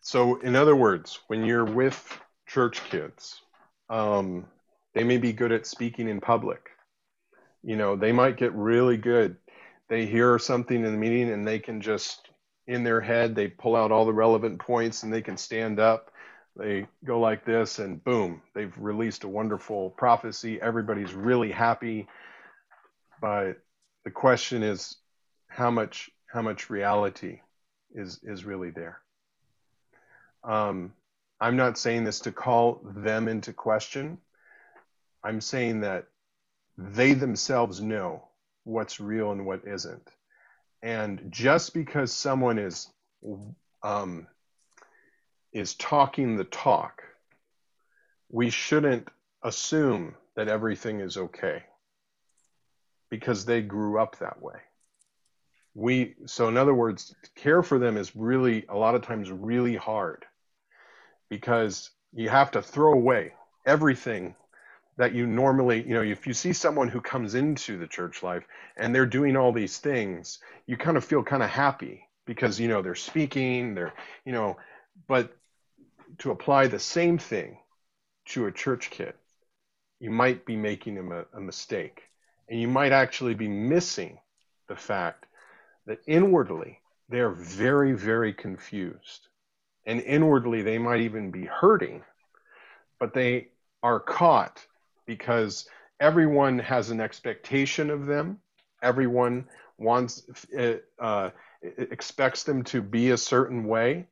[0.06, 3.42] so, in other words, when you're with church kids,
[3.90, 4.46] um,
[4.94, 6.70] they may be good at speaking in public.
[7.64, 9.38] You know, they might get really good.
[9.90, 12.30] They hear something in the meeting and they can just,
[12.68, 16.12] in their head, they pull out all the relevant points and they can stand up.
[16.56, 20.62] They go like this and boom, they've released a wonderful prophecy.
[20.62, 22.08] Everybody's really happy.
[23.20, 23.58] But
[24.04, 24.98] the question is
[25.48, 27.40] how much how much reality
[27.96, 29.02] is is really there.
[30.46, 30.94] Um,
[31.42, 34.20] I'm not saying this to call them into question.
[35.24, 36.06] I'm saying that
[36.78, 38.28] they themselves know
[38.64, 40.10] what's real and what isn't.
[40.82, 42.90] And just because someone is
[43.82, 44.28] um,
[45.52, 47.02] is talking the talk,
[48.30, 49.08] we shouldn't
[49.44, 51.64] assume that everything is okay
[53.10, 54.60] because they grew up that way.
[55.74, 59.76] We so in other words, care for them is really a lot of times really
[59.76, 60.26] hard
[61.30, 63.34] because you have to throw away
[63.66, 64.36] everything
[64.98, 68.46] that you normally, you know, if you see someone who comes into the church life
[68.78, 72.68] and they're doing all these things, you kind of feel kind of happy because, you
[72.68, 73.94] know, they're speaking, they're,
[74.26, 74.56] you know,
[75.08, 75.36] but
[76.20, 77.58] to apply the same thing
[78.28, 79.14] to a church kid,
[80.00, 82.04] you might be making a, a mistake.
[82.48, 84.20] And you might actually be missing
[84.70, 85.26] the fact
[85.88, 86.80] that inwardly
[87.10, 89.28] they're very, very confused
[89.86, 92.02] and inwardly they might even be hurting,
[93.00, 93.50] but they
[93.84, 94.66] are caught
[95.06, 95.68] because
[96.00, 98.40] everyone has an expectation of them.
[98.82, 99.48] Everyone
[99.78, 100.24] wants,
[100.58, 101.30] uh, uh,
[101.62, 104.08] expects them to be a certain way,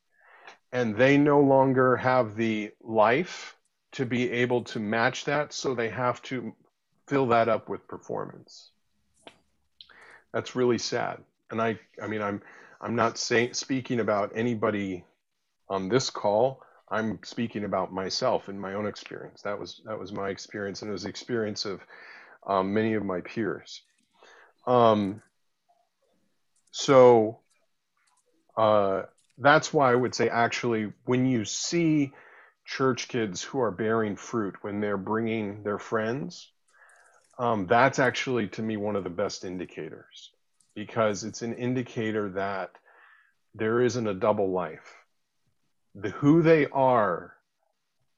[0.71, 3.57] and they no longer have the life
[3.93, 6.53] to be able to match that, so they have to
[7.07, 8.71] fill that up with performance.
[10.33, 11.19] That's really sad.
[11.51, 12.41] And I, I mean, I'm,
[12.81, 15.05] I'm not saying speaking about anybody
[15.73, 19.41] on this call, I'm speaking about myself and my own experience.
[19.41, 21.81] That was that was my experience, and it was the experience of
[22.45, 23.81] um, many of my peers.
[24.67, 25.23] Um,
[26.71, 27.39] so
[28.55, 29.03] uh,
[29.39, 32.13] that's why I would say, actually, when you see
[32.65, 36.51] church kids who are bearing fruit when they're bringing their friends,
[37.39, 40.31] um, that's actually to me one of the best indicators
[40.75, 42.69] because it's an indicator that
[43.55, 45.02] there isn't a double life
[45.95, 47.34] the who they are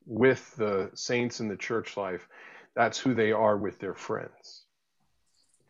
[0.06, 2.28] with the saints in the church life,
[2.76, 4.64] that's who they are with their friends.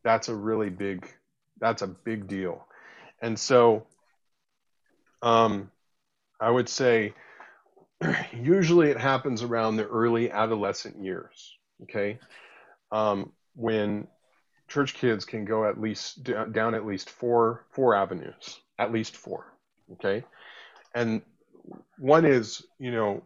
[0.03, 1.07] That's a really big
[1.59, 2.67] that's a big deal.
[3.21, 3.85] And so
[5.21, 5.71] um,
[6.39, 7.13] I would say
[8.33, 12.19] usually it happens around the early adolescent years, okay?
[12.91, 14.07] Um, when
[14.67, 19.53] church kids can go at least down at least four four avenues, at least four,
[19.93, 20.23] okay?
[20.93, 21.21] And
[21.97, 23.23] one is, you know,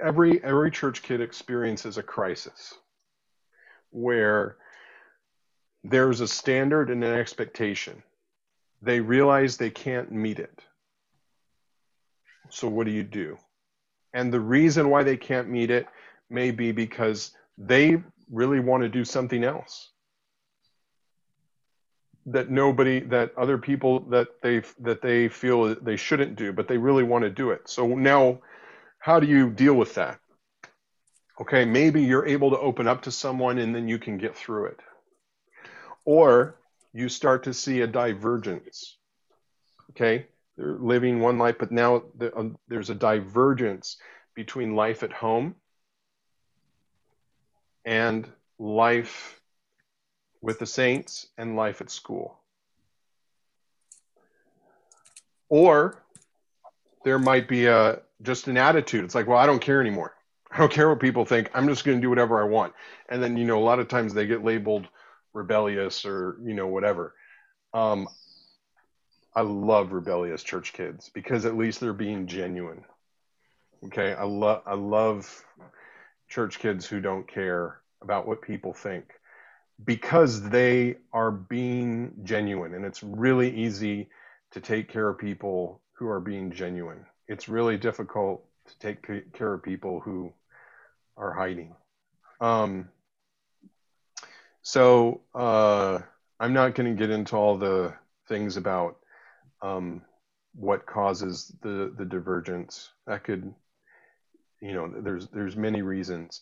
[0.00, 2.74] every every church kid experiences a crisis
[3.90, 4.56] where
[5.84, 8.02] there's a standard and an expectation.
[8.82, 10.62] They realize they can't meet it.
[12.48, 13.38] So what do you do?
[14.12, 15.86] And the reason why they can't meet it
[16.28, 19.90] may be because they really want to do something else
[22.26, 26.76] that nobody that other people that they that they feel they shouldn't do but they
[26.76, 27.68] really want to do it.
[27.68, 28.40] So now
[28.98, 30.18] how do you deal with that?
[31.40, 34.66] Okay maybe you're able to open up to someone and then you can get through
[34.66, 34.80] it.
[36.04, 36.56] Or
[36.92, 38.96] you start to see a divergence
[39.90, 40.26] okay?
[40.56, 43.96] They're living one life but now uh, there's a divergence
[44.34, 45.54] between life at home
[47.84, 48.28] and
[48.58, 49.39] life
[50.42, 52.38] with the saints and life at school.
[55.48, 56.02] Or
[57.04, 59.04] there might be a just an attitude.
[59.04, 60.14] It's like, well, I don't care anymore.
[60.50, 61.50] I don't care what people think.
[61.54, 62.72] I'm just going to do whatever I want.
[63.08, 64.88] And then, you know, a lot of times they get labeled
[65.32, 67.14] rebellious or, you know, whatever.
[67.72, 68.08] Um,
[69.34, 72.84] I love rebellious church kids because at least they're being genuine.
[73.86, 74.12] Okay.
[74.12, 75.44] I love, I love
[76.28, 79.04] church kids who don't care about what people think
[79.84, 84.08] because they are being genuine and it's really easy
[84.50, 89.54] to take care of people who are being genuine it's really difficult to take care
[89.54, 90.32] of people who
[91.16, 91.76] are hiding.
[92.40, 92.88] Um,
[94.62, 96.00] so uh,
[96.40, 97.94] I'm not going to get into all the
[98.28, 98.96] things about
[99.62, 100.02] um,
[100.54, 102.90] what causes the the divergence.
[103.06, 103.54] That could,
[104.60, 106.40] you know, there's there's many reasons,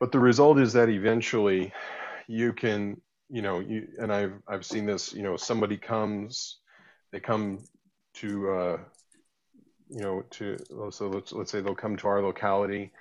[0.00, 1.72] but the result is that eventually
[2.28, 5.12] you can, you know, you and I've I've seen this.
[5.12, 6.58] You know, somebody comes,
[7.10, 7.64] they come
[8.14, 8.78] to, uh,
[9.90, 10.56] you know, to
[10.90, 12.92] so let's let's say they'll come to our locality,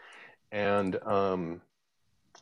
[0.51, 1.61] and um,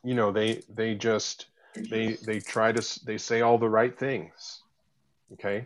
[0.04, 4.62] you know they they just they they try to they say all the right things,
[5.34, 5.66] okay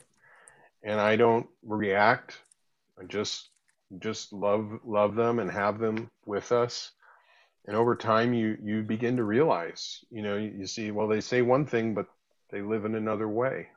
[0.84, 2.38] and I don't react.
[3.00, 3.50] I just
[4.00, 6.92] just love love them and have them with us.
[7.70, 11.22] And over time, you you begin to realize, you know, you, you see, well, they
[11.22, 12.08] say one thing, but
[12.50, 13.68] they live in another way.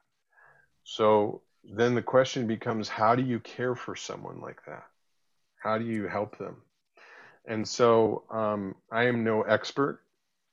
[0.82, 4.84] So then the question becomes, how do you care for someone like that?
[5.62, 6.62] How do you help them?
[7.44, 10.00] And so um, I am no expert.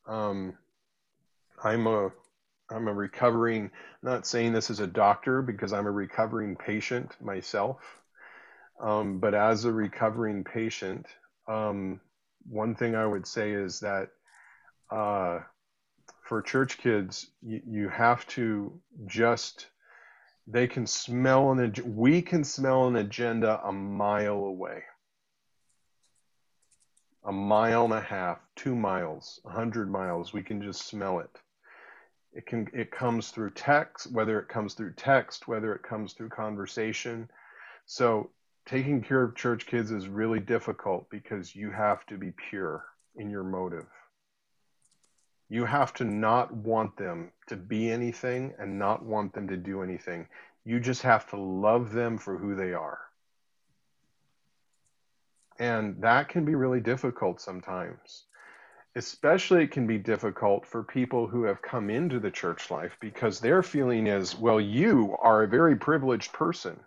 [0.06, 0.58] Um,
[1.64, 2.10] I'm a
[2.70, 3.72] I'm a recovering,
[4.04, 7.78] not saying this as a doctor because I'm a recovering patient myself,
[8.82, 11.06] um, but as a recovering patient,
[11.48, 12.02] um,
[12.50, 14.10] one thing I would say is that
[14.92, 15.40] uh,
[16.24, 19.68] for church kids, you, you, have to just,
[20.48, 24.84] they can smell an, we can smell an agenda a mile away.
[27.26, 31.30] A mile and a half, two miles, a hundred miles, we can just smell it
[32.34, 36.30] it can it comes through text, whether it comes through text, whether it comes through
[36.30, 37.30] conversation.
[37.86, 38.30] So
[38.70, 42.86] taking care of church kids is really difficult because you have to be pure
[43.16, 43.88] in your motive.
[45.50, 49.82] You have to not want them to be anything and not want them to do
[49.82, 50.28] anything.
[50.66, 53.00] You just have to love them for who they are.
[55.58, 58.26] And that can be really difficult sometimes
[58.96, 63.40] especially it can be difficult for people who have come into the church life because
[63.40, 66.80] their feeling is, well, you are a very privileged person.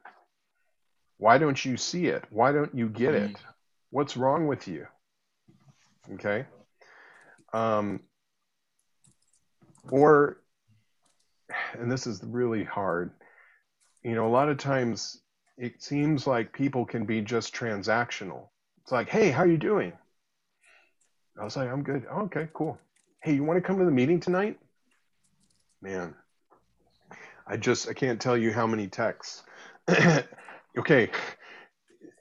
[1.23, 2.25] Why don't you see it?
[2.31, 3.37] Why don't you get it?
[3.91, 4.89] What's wrong with you?
[6.15, 6.47] Okay.
[7.53, 8.01] Um,
[9.93, 10.39] or,
[11.79, 13.13] and this is really hard,
[14.03, 15.21] you know, a lot of times
[15.57, 18.49] it seems like people can be just transactional.
[18.81, 19.93] It's like, hey, how are you doing?
[21.41, 22.05] I was like, I'm good.
[22.11, 22.81] Oh, okay, cool.
[23.23, 24.59] Hey, you want to come to the meeting tonight?
[25.81, 26.17] Man,
[27.47, 29.45] I just I can't tell you how many texts.
[30.79, 31.11] okay,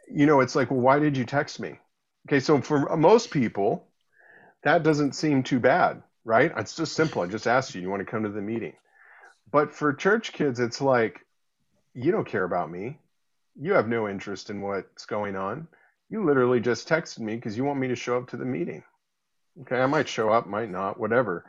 [0.09, 1.79] you know, it's like, well, why did you text me?
[2.27, 3.87] Okay, so for most people,
[4.63, 6.51] that doesn't seem too bad, right?
[6.57, 7.21] It's just simple.
[7.21, 8.73] I just asked you, you want to come to the meeting?
[9.51, 11.25] But for church kids, it's like,
[11.93, 12.99] you don't care about me.
[13.59, 15.67] You have no interest in what's going on.
[16.09, 18.83] You literally just texted me because you want me to show up to the meeting.
[19.61, 21.45] Okay, I might show up, might not, whatever.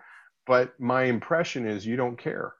[0.47, 2.55] But my impression is you don't care.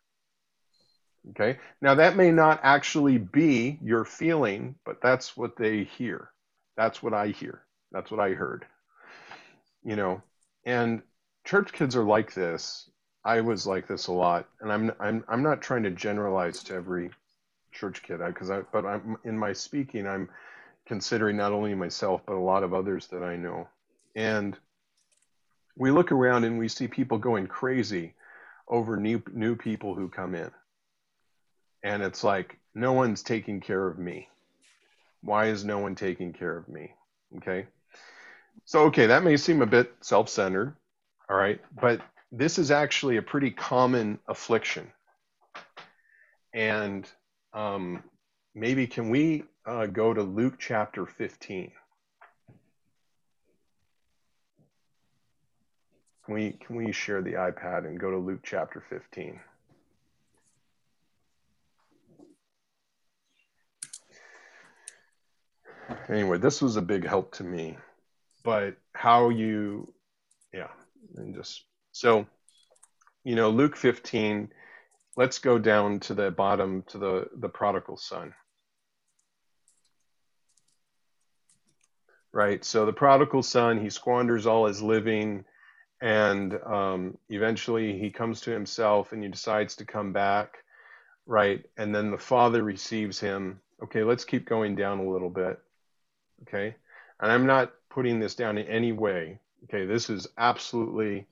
[1.31, 6.31] Okay, now that may not actually be your feeling, but that's what they hear.
[6.77, 7.63] That's what I hear.
[7.93, 8.67] That's what I heard.
[9.85, 10.23] You know,
[10.67, 11.03] and
[11.45, 12.91] church kids are like this.
[13.25, 16.75] I was like this a lot, and I'm I'm I'm not trying to generalize to
[16.75, 17.11] every
[17.73, 20.29] church kid because I but I'm in my speaking I'm
[20.87, 23.69] considering not only myself but a lot of others that I know.
[24.17, 24.59] And
[25.77, 28.15] we look around and we see people going crazy
[28.69, 30.51] over new new people who come in.
[31.83, 34.29] And it's like no one's taking care of me.
[35.23, 36.93] Why is no one taking care of me?
[37.39, 37.67] Okay?
[38.65, 40.75] So okay, that may seem a bit self-centered,
[41.29, 41.61] all right?
[41.81, 42.01] But
[42.31, 44.91] this is actually a pretty common affliction.
[46.55, 47.09] And
[47.53, 48.03] um,
[48.55, 51.73] maybe can we uh, go to Luke chapter 15?
[56.25, 59.41] Can we can we share the iPad and go to Luke chapter 15?
[66.09, 67.77] Anyway, this was a big help to me.
[68.45, 69.93] But how you
[70.53, 70.69] yeah,
[71.17, 72.27] and just so
[73.25, 74.51] you know, Luke 15,
[75.17, 78.35] let's go down to the bottom to the the prodigal son.
[82.33, 82.65] Right?
[82.65, 85.45] So the prodigal son, he squanders all his living
[86.03, 90.59] and um, eventually he comes to himself and he decides to come back
[91.27, 95.61] right and then the father receives him okay let's keep going down a little bit
[96.43, 96.75] okay?
[97.21, 99.87] And i'm not putting this down in any way okay?
[99.87, 101.27] This is absolutely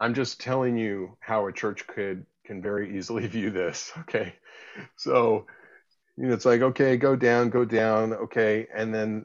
[0.00, 4.34] i'm just telling you how a church could can very easily view this okay?
[4.96, 5.46] So
[6.16, 8.66] you know it's like okay go down go down okay?
[8.74, 9.24] And then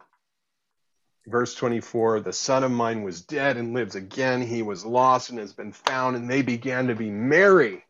[1.25, 4.41] verse 24 the son of mine was dead and lives again.
[4.41, 7.83] He was lost and has been found and they began to be merry.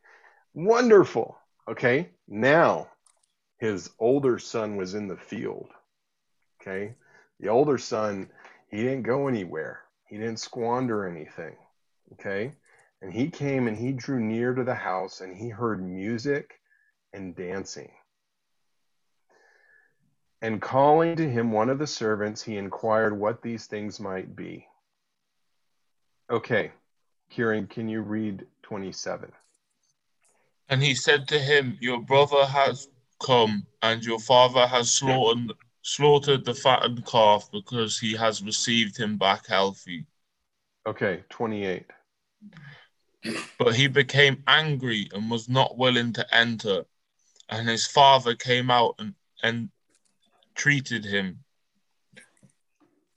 [0.54, 1.38] Wonderful
[1.70, 2.10] okay?
[2.28, 2.88] Now
[3.60, 5.70] his older son was in the field
[6.62, 6.94] okay
[7.40, 8.30] the older son
[8.70, 11.56] he didn't go anywhere he didn't squander anything
[12.14, 12.54] okay
[13.02, 16.60] and he came and he drew near to the house and he heard music
[17.14, 17.92] and dancing
[20.42, 24.68] and calling to him one of the servants, he inquired what these things might be.
[26.30, 26.72] Okay,
[27.30, 29.32] Kieran, can you read 27?
[30.70, 32.88] And he said to him, Your brother has
[33.26, 35.54] come, and your father has slaughtered,
[35.88, 40.06] slaughtered the fattened calf because he has received him back healthy.
[40.86, 41.86] Okay, 28.
[43.58, 46.84] But he became angry and was not willing to enter.
[47.48, 49.70] And his father came out and, and
[50.56, 51.40] treated him.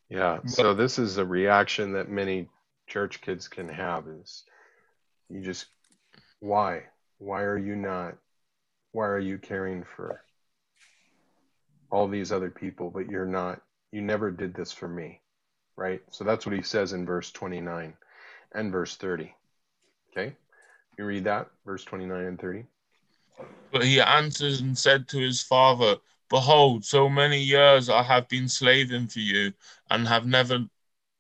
[0.09, 2.49] Yeah, so this is a reaction that many
[2.87, 4.45] church kids can have is
[5.29, 5.67] you just
[6.39, 6.85] why?
[7.19, 8.17] Why are you not
[8.93, 10.23] why are you caring for
[11.91, 13.61] all these other people but you're not
[13.93, 15.21] you never did this for me,
[15.77, 16.01] right?
[16.11, 17.95] So that's what he says in verse 29
[18.53, 19.35] and verse 30.
[20.13, 20.35] Okay?
[20.99, 22.65] You read that verse 29 and 30.
[23.73, 25.97] But he answered and said to his father,
[26.29, 29.53] Behold, so many years I have been slaving for you,
[29.91, 30.65] and have never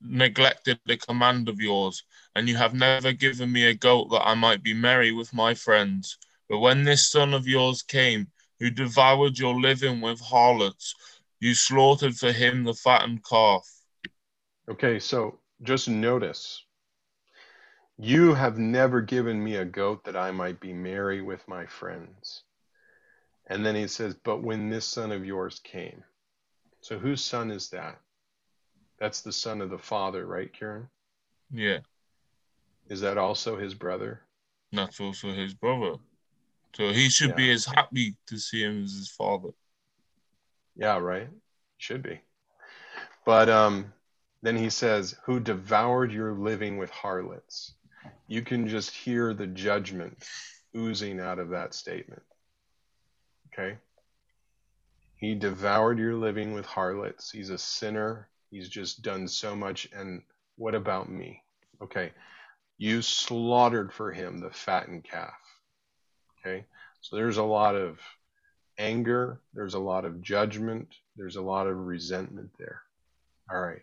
[0.00, 2.04] neglected the command of yours,
[2.36, 5.54] and you have never given me a goat that I might be merry with my
[5.54, 6.16] friends.
[6.48, 8.28] But when this son of yours came,
[8.60, 10.94] who devoured your living with harlots,
[11.40, 13.66] you slaughtered for him the fattened calf.
[14.70, 16.64] Okay, so just notice
[17.98, 22.44] you have never given me a goat that I might be merry with my friends.
[23.46, 26.04] And then he says, But when this son of yours came.
[26.80, 28.00] So whose son is that?
[28.98, 30.88] That's the son of the father, right, Kieran?
[31.50, 31.78] Yeah.
[32.88, 34.22] Is that also his brother?
[34.72, 35.96] That's also his brother.
[36.74, 37.36] So he should yeah.
[37.36, 39.50] be as happy to see him as his father.
[40.76, 41.28] Yeah, right.
[41.78, 42.20] Should be.
[43.26, 43.92] But um,
[44.42, 47.74] then he says, Who devoured your living with harlots.
[48.28, 50.24] You can just hear the judgment
[50.76, 52.22] oozing out of that statement.
[53.52, 53.76] Okay?
[55.16, 57.30] He devoured your living with harlots.
[57.30, 58.28] He's a sinner.
[58.50, 59.88] He's just done so much.
[59.92, 60.22] And
[60.56, 61.42] what about me?
[61.82, 62.12] Okay.
[62.78, 65.39] You slaughtered for him the fattened calf.
[66.40, 66.64] Okay.
[67.00, 67.98] So there's a lot of
[68.78, 69.40] anger.
[69.54, 70.88] There's a lot of judgment.
[71.16, 72.82] There's a lot of resentment there.
[73.50, 73.82] All right.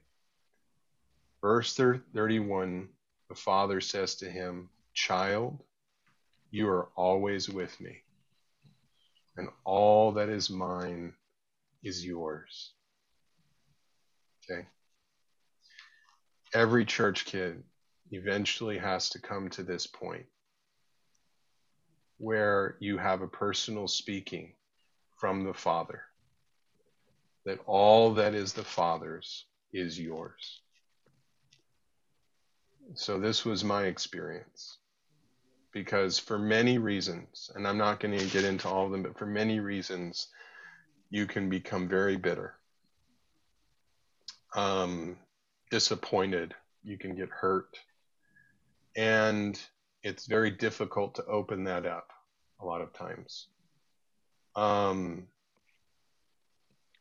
[1.41, 2.89] Verse 31
[3.29, 5.59] the father says to him, Child,
[6.49, 8.03] you are always with me
[9.38, 11.13] and all that is mine
[11.84, 12.73] is yours.
[14.49, 14.67] Okay?
[16.53, 17.63] Every church kid
[18.11, 20.25] eventually has to come to this point
[22.18, 24.53] where you have a personal speaking
[25.18, 26.02] from the Father,
[27.45, 30.61] that all that is the Father's is yours.
[32.95, 34.77] So, this was my experience.
[35.73, 39.18] Because for many reasons, and I'm not going to get into all of them, but
[39.18, 40.30] for many reasons,
[41.10, 42.56] you can become very bitter,
[44.56, 45.18] um,
[45.69, 47.77] disappointed, you can get hurt,
[48.95, 49.60] and
[50.03, 52.11] it's very difficult to open that up
[52.61, 53.48] a lot of times.
[54.56, 55.28] Um,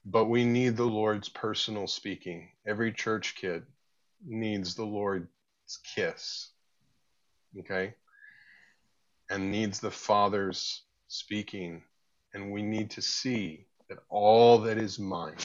[0.04, 2.50] but we need the Lord's personal speaking.
[2.66, 3.64] Every church kid
[4.24, 5.28] needs the Lord's
[5.94, 6.50] kiss.
[7.58, 7.94] Okay?
[9.30, 11.82] and needs the Father's speaking.
[12.34, 15.36] And we need to see that all that is mine,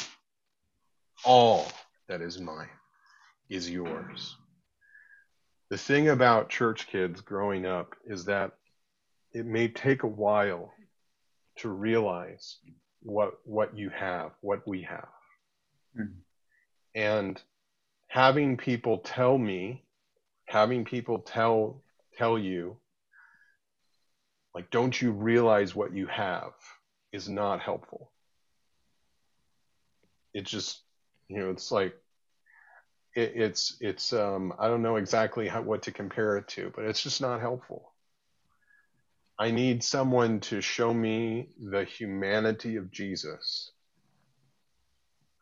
[1.23, 1.71] all
[2.07, 2.69] that is mine,
[3.49, 4.35] is yours.
[5.71, 8.51] The thing about church kids growing up is that
[9.31, 10.73] it may take a while
[11.59, 12.57] to realize
[13.01, 15.07] what what you have, what we have.
[15.97, 16.19] Mm-hmm.
[16.93, 17.41] And
[18.09, 19.85] having people tell me,
[20.45, 21.81] having people tell
[22.17, 22.75] tell you
[24.53, 26.51] like don't you realize what you have
[27.13, 28.11] is not helpful
[30.33, 30.81] it just
[31.29, 31.95] you know it's like
[33.15, 36.85] it, it's it's um i don't know exactly how, what to compare it to but
[36.85, 37.93] it's just not helpful.
[39.39, 43.71] I need someone to show me the humanity of jesus.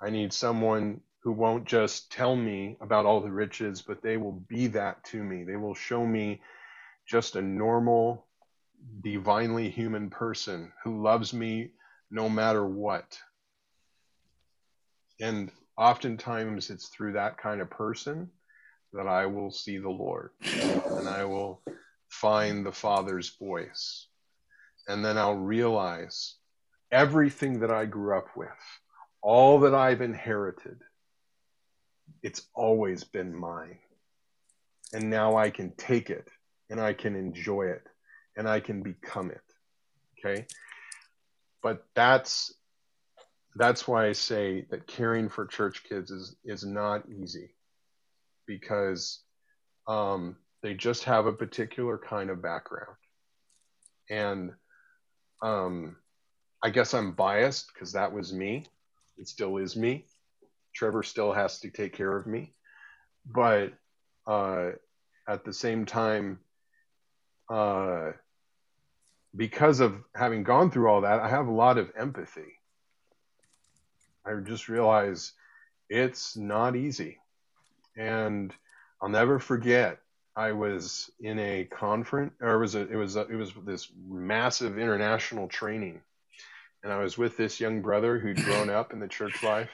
[0.01, 4.43] I need someone who won't just tell me about all the riches but they will
[4.47, 5.43] be that to me.
[5.43, 6.41] They will show me
[7.05, 8.25] just a normal
[9.01, 11.71] divinely human person who loves me
[12.09, 13.19] no matter what.
[15.19, 18.30] And oftentimes it's through that kind of person
[18.91, 21.61] that I will see the Lord and I will
[22.10, 24.07] find the Father's voice.
[24.89, 26.35] And then I'll realize
[26.91, 28.49] everything that I grew up with,
[29.22, 30.80] all that I've inherited,
[32.23, 33.80] it's always been mine.
[34.91, 36.27] And now I can take it
[36.69, 37.88] and I can enjoy it
[38.35, 39.41] and I can become it.
[40.18, 40.45] Okay.
[41.61, 42.53] But that's
[43.60, 47.53] that's why I say that caring for church kids is is not easy
[48.48, 49.19] because
[49.86, 52.95] um, they just have a particular kind of background,
[54.10, 54.52] and
[55.44, 55.98] um,
[56.64, 58.65] I guess I'm biased because that was me.
[59.18, 60.06] It still is me.
[60.73, 62.53] Trevor still has to take care of me,
[63.26, 63.73] but
[64.26, 64.69] uh,
[65.27, 66.40] at the same time,
[67.52, 68.11] uh,
[69.36, 72.59] because of having gone through all that, I have a lot of empathy.
[74.25, 75.33] I just realize
[75.89, 77.17] it's not easy.
[77.97, 78.53] And
[79.01, 79.99] I'll never forget
[80.35, 83.89] I was in a conference or it was a, it was a, it was this
[84.07, 86.01] massive international training
[86.83, 89.71] and I was with this young brother who'd grown up in the church life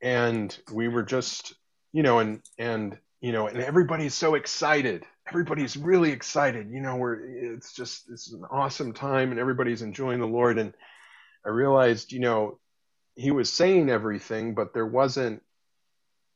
[0.00, 1.54] and we were just
[1.92, 6.70] you know and and you know and everybody's so excited everybody's really excited.
[6.70, 7.24] You know, we're
[7.54, 10.58] it's just it's an awesome time and everybody's enjoying the Lord.
[10.58, 10.74] And
[11.44, 12.58] I realized, you know,
[13.14, 15.42] he was saying everything, but there wasn't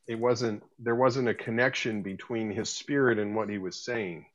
[0.06, 4.26] it wasn't there wasn't a connection between his spirit and what he was saying.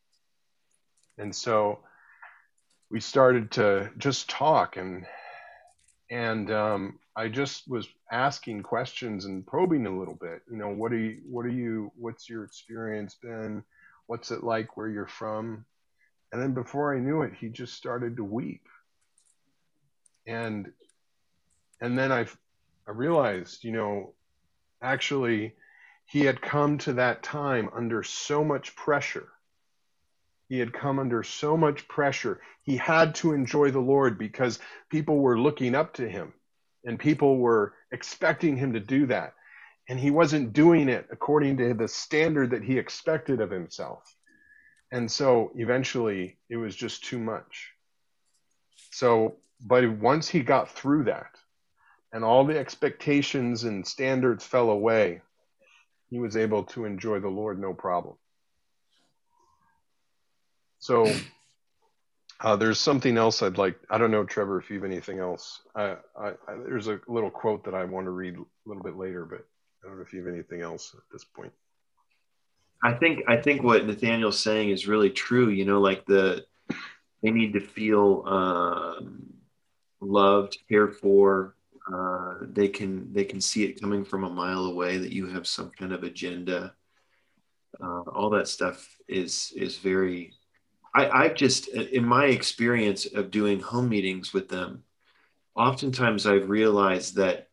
[1.18, 1.80] And so
[2.90, 5.06] we started to just talk and
[6.12, 10.42] and um, I just was asking questions and probing a little bit.
[10.52, 13.64] You know, what are you, what are you, what's your experience been?
[14.08, 15.66] What's it like where you're from?
[16.34, 18.62] And then before I knew it, he just started to weep.
[20.28, 20.72] And
[21.80, 22.28] and then I
[22.88, 24.14] I realized, you know,
[24.82, 25.56] actually
[26.06, 29.30] he had come to that time under so much pressure.
[30.50, 32.42] He had come under so much pressure.
[32.64, 36.34] He had to enjoy the Lord because people were looking up to him
[36.84, 39.34] and people were expecting him to do that
[39.92, 44.16] and he wasn't doing it according to the standard that he expected of himself.
[44.92, 47.72] And so eventually it was just too much.
[48.92, 49.36] So,
[49.66, 51.36] but once he got through that
[52.14, 55.22] and all the expectations and standards fell away,
[56.10, 58.16] he was able to enjoy the Lord no problem.
[60.80, 61.08] So,
[62.42, 63.78] uh, there's something else I'd like.
[63.90, 65.62] I don't know, Trevor, if you have anything else.
[65.76, 68.98] I, I, I, there's a little quote that I want to read a little bit
[68.98, 69.46] later, but
[69.84, 71.52] I don't know if you have anything else at this point.
[72.84, 75.50] I think I think what Nathaniel's saying is really true.
[75.50, 76.44] You know, like the
[77.22, 79.32] they need to feel um,
[80.02, 81.56] loved, cared for.
[81.92, 85.48] Uh, they can they can see it coming from a mile away that you have
[85.48, 86.74] some kind of agenda.
[87.82, 90.34] Uh, all that stuff is is very.
[90.94, 94.84] I, I've just in my experience of doing home meetings with them,
[95.56, 97.48] oftentimes I've realized that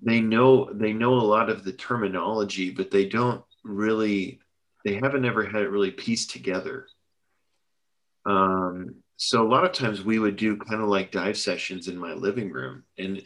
[0.00, 4.40] they know they know a lot of the terminology, but they don't really
[4.84, 6.86] they haven't ever had it really pieced together.
[8.24, 11.98] Um, so a lot of times we would do kind of like dive sessions in
[11.98, 13.22] my living room, and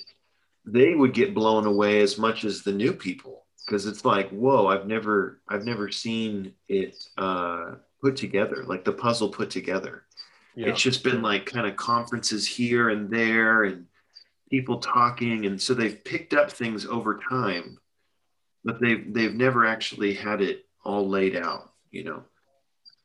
[0.66, 4.66] they would get blown away as much as the new people because it's like, whoa,
[4.66, 10.02] I've never I've never seen it uh, put together, like the puzzle put together.
[10.56, 10.70] Yeah.
[10.70, 13.86] It's just been like kind of conferences here and there, and
[14.50, 17.78] people talking, and so they've picked up things over time,
[18.64, 22.24] but they've they've never actually had it all laid out, you know.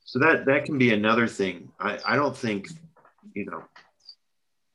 [0.09, 1.71] So that that can be another thing.
[1.79, 2.67] I, I don't think,
[3.35, 3.63] you know,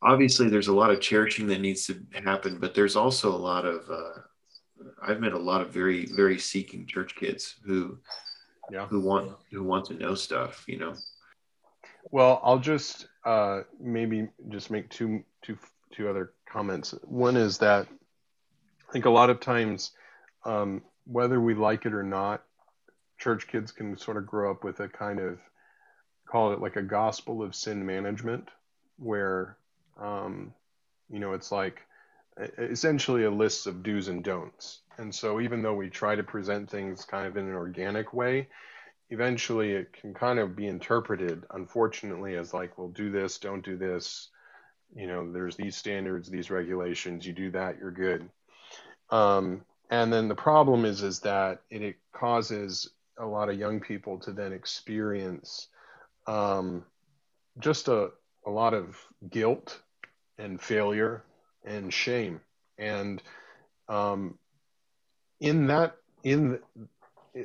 [0.01, 3.65] obviously there's a lot of cherishing that needs to happen, but there's also a lot
[3.65, 4.21] of uh,
[5.03, 7.99] I've met a lot of very very seeking church kids who
[8.71, 8.87] yeah.
[8.87, 10.95] who want who want to know stuff, you know.
[12.13, 15.59] Well, I'll just uh, maybe just make two two
[15.93, 16.95] two other comments.
[17.03, 17.89] One is that
[18.89, 19.91] I think a lot of times,
[20.45, 22.45] um, whether we like it or not,
[23.25, 25.39] church kids can sort of grow up with a kind of
[26.27, 28.49] call it like a gospel of sin management,
[28.99, 29.57] where
[30.01, 30.55] um,
[31.11, 31.81] you know it's like
[32.59, 34.81] essentially a list of do's and don'ts.
[34.99, 38.49] And so even though we try to present things kind of in an organic way,
[39.11, 43.77] eventually it can kind of be interpreted, unfortunately, as like, well, do this, don't do
[43.77, 44.29] this,
[44.95, 48.29] you know there's these standards these regulations you do that you're good
[49.11, 53.81] um, and then the problem is is that it, it, causes a lot of young
[53.81, 55.69] people to then experience
[56.27, 56.85] um,
[57.59, 58.11] just a,
[58.47, 58.99] a lot of
[59.31, 59.81] guilt
[60.39, 61.23] and failure
[61.65, 62.41] and shame
[62.79, 63.23] and
[63.89, 64.39] um,
[65.41, 66.59] in that in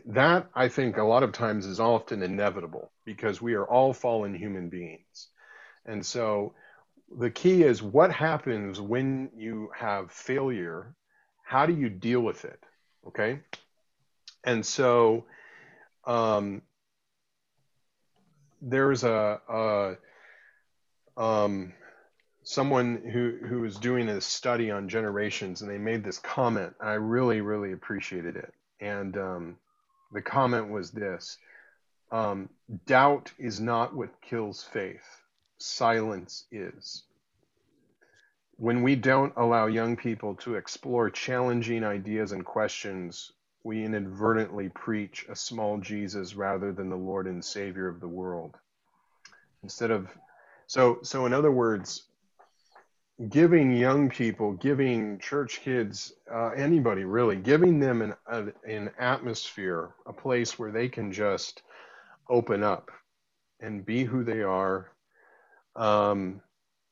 [0.06, 4.36] that I think a lot of times is often inevitable because we are all fallen
[4.36, 5.30] human beings.
[5.86, 6.54] And so
[7.18, 10.94] the key is what happens when you have failure?
[11.44, 12.64] How do you deal with it?
[13.08, 13.40] Okay.
[14.44, 15.26] And so
[16.06, 16.62] um,
[18.62, 21.74] there's a, a um,
[22.44, 26.74] someone who who was doing a study on generations, and they made this comment.
[26.80, 29.58] I really really appreciated it, and um,
[30.12, 31.38] the comment was this:
[32.12, 32.50] um,
[32.86, 35.06] doubt is not what kills faith.
[35.58, 37.04] Silence is.
[38.56, 43.32] When we don't allow young people to explore challenging ideas and questions,
[43.64, 48.56] we inadvertently preach a small Jesus rather than the Lord and Savior of the world.
[49.64, 50.08] Instead of
[50.68, 52.04] so so in other words,
[53.28, 59.90] giving young people, giving church kids, uh, anybody really, giving them an, a, an atmosphere,
[60.06, 61.62] a place where they can just
[62.30, 62.90] open up
[63.60, 64.92] and be who they are,
[65.76, 66.40] um,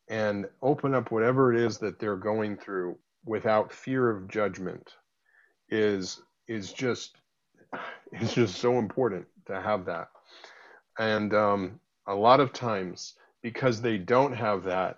[0.10, 4.92] and open up whatever it is that they're going through without fear of judgment
[5.70, 7.18] is is just
[8.12, 10.10] is just so important to have that.
[10.98, 14.98] And um, a lot of times, because they don't have that,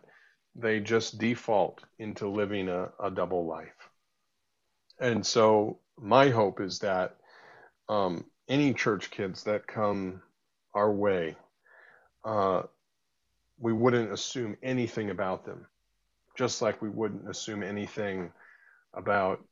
[0.55, 3.89] they just default into living a, a double life.
[4.99, 7.17] And so my hope is that
[7.87, 10.21] um, any church kids that come
[10.73, 11.35] our way,
[12.23, 12.63] uh,
[13.59, 15.65] we wouldn't assume anything about them,
[16.37, 18.31] just like we wouldn't assume anything
[18.93, 19.43] about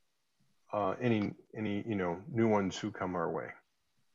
[0.73, 3.47] uh, any any you know new ones who come our way.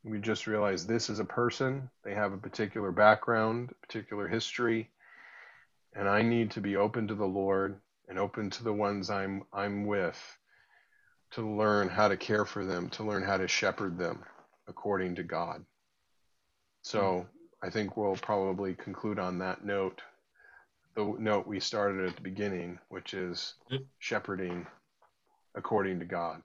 [0.05, 1.89] We just realize this is a person.
[2.05, 4.91] They have a particular background, particular history,
[5.95, 9.45] and I need to be open to the Lord and open to the ones I'm
[9.53, 10.19] I'm with
[11.33, 14.23] to learn how to care for them, to learn how to shepherd them
[14.69, 15.65] according to God.
[16.83, 17.27] So
[17.63, 20.03] I think we'll probably conclude on that note,
[20.95, 23.55] the note we started at the beginning, which is
[23.99, 24.67] shepherding
[25.57, 26.43] according to God.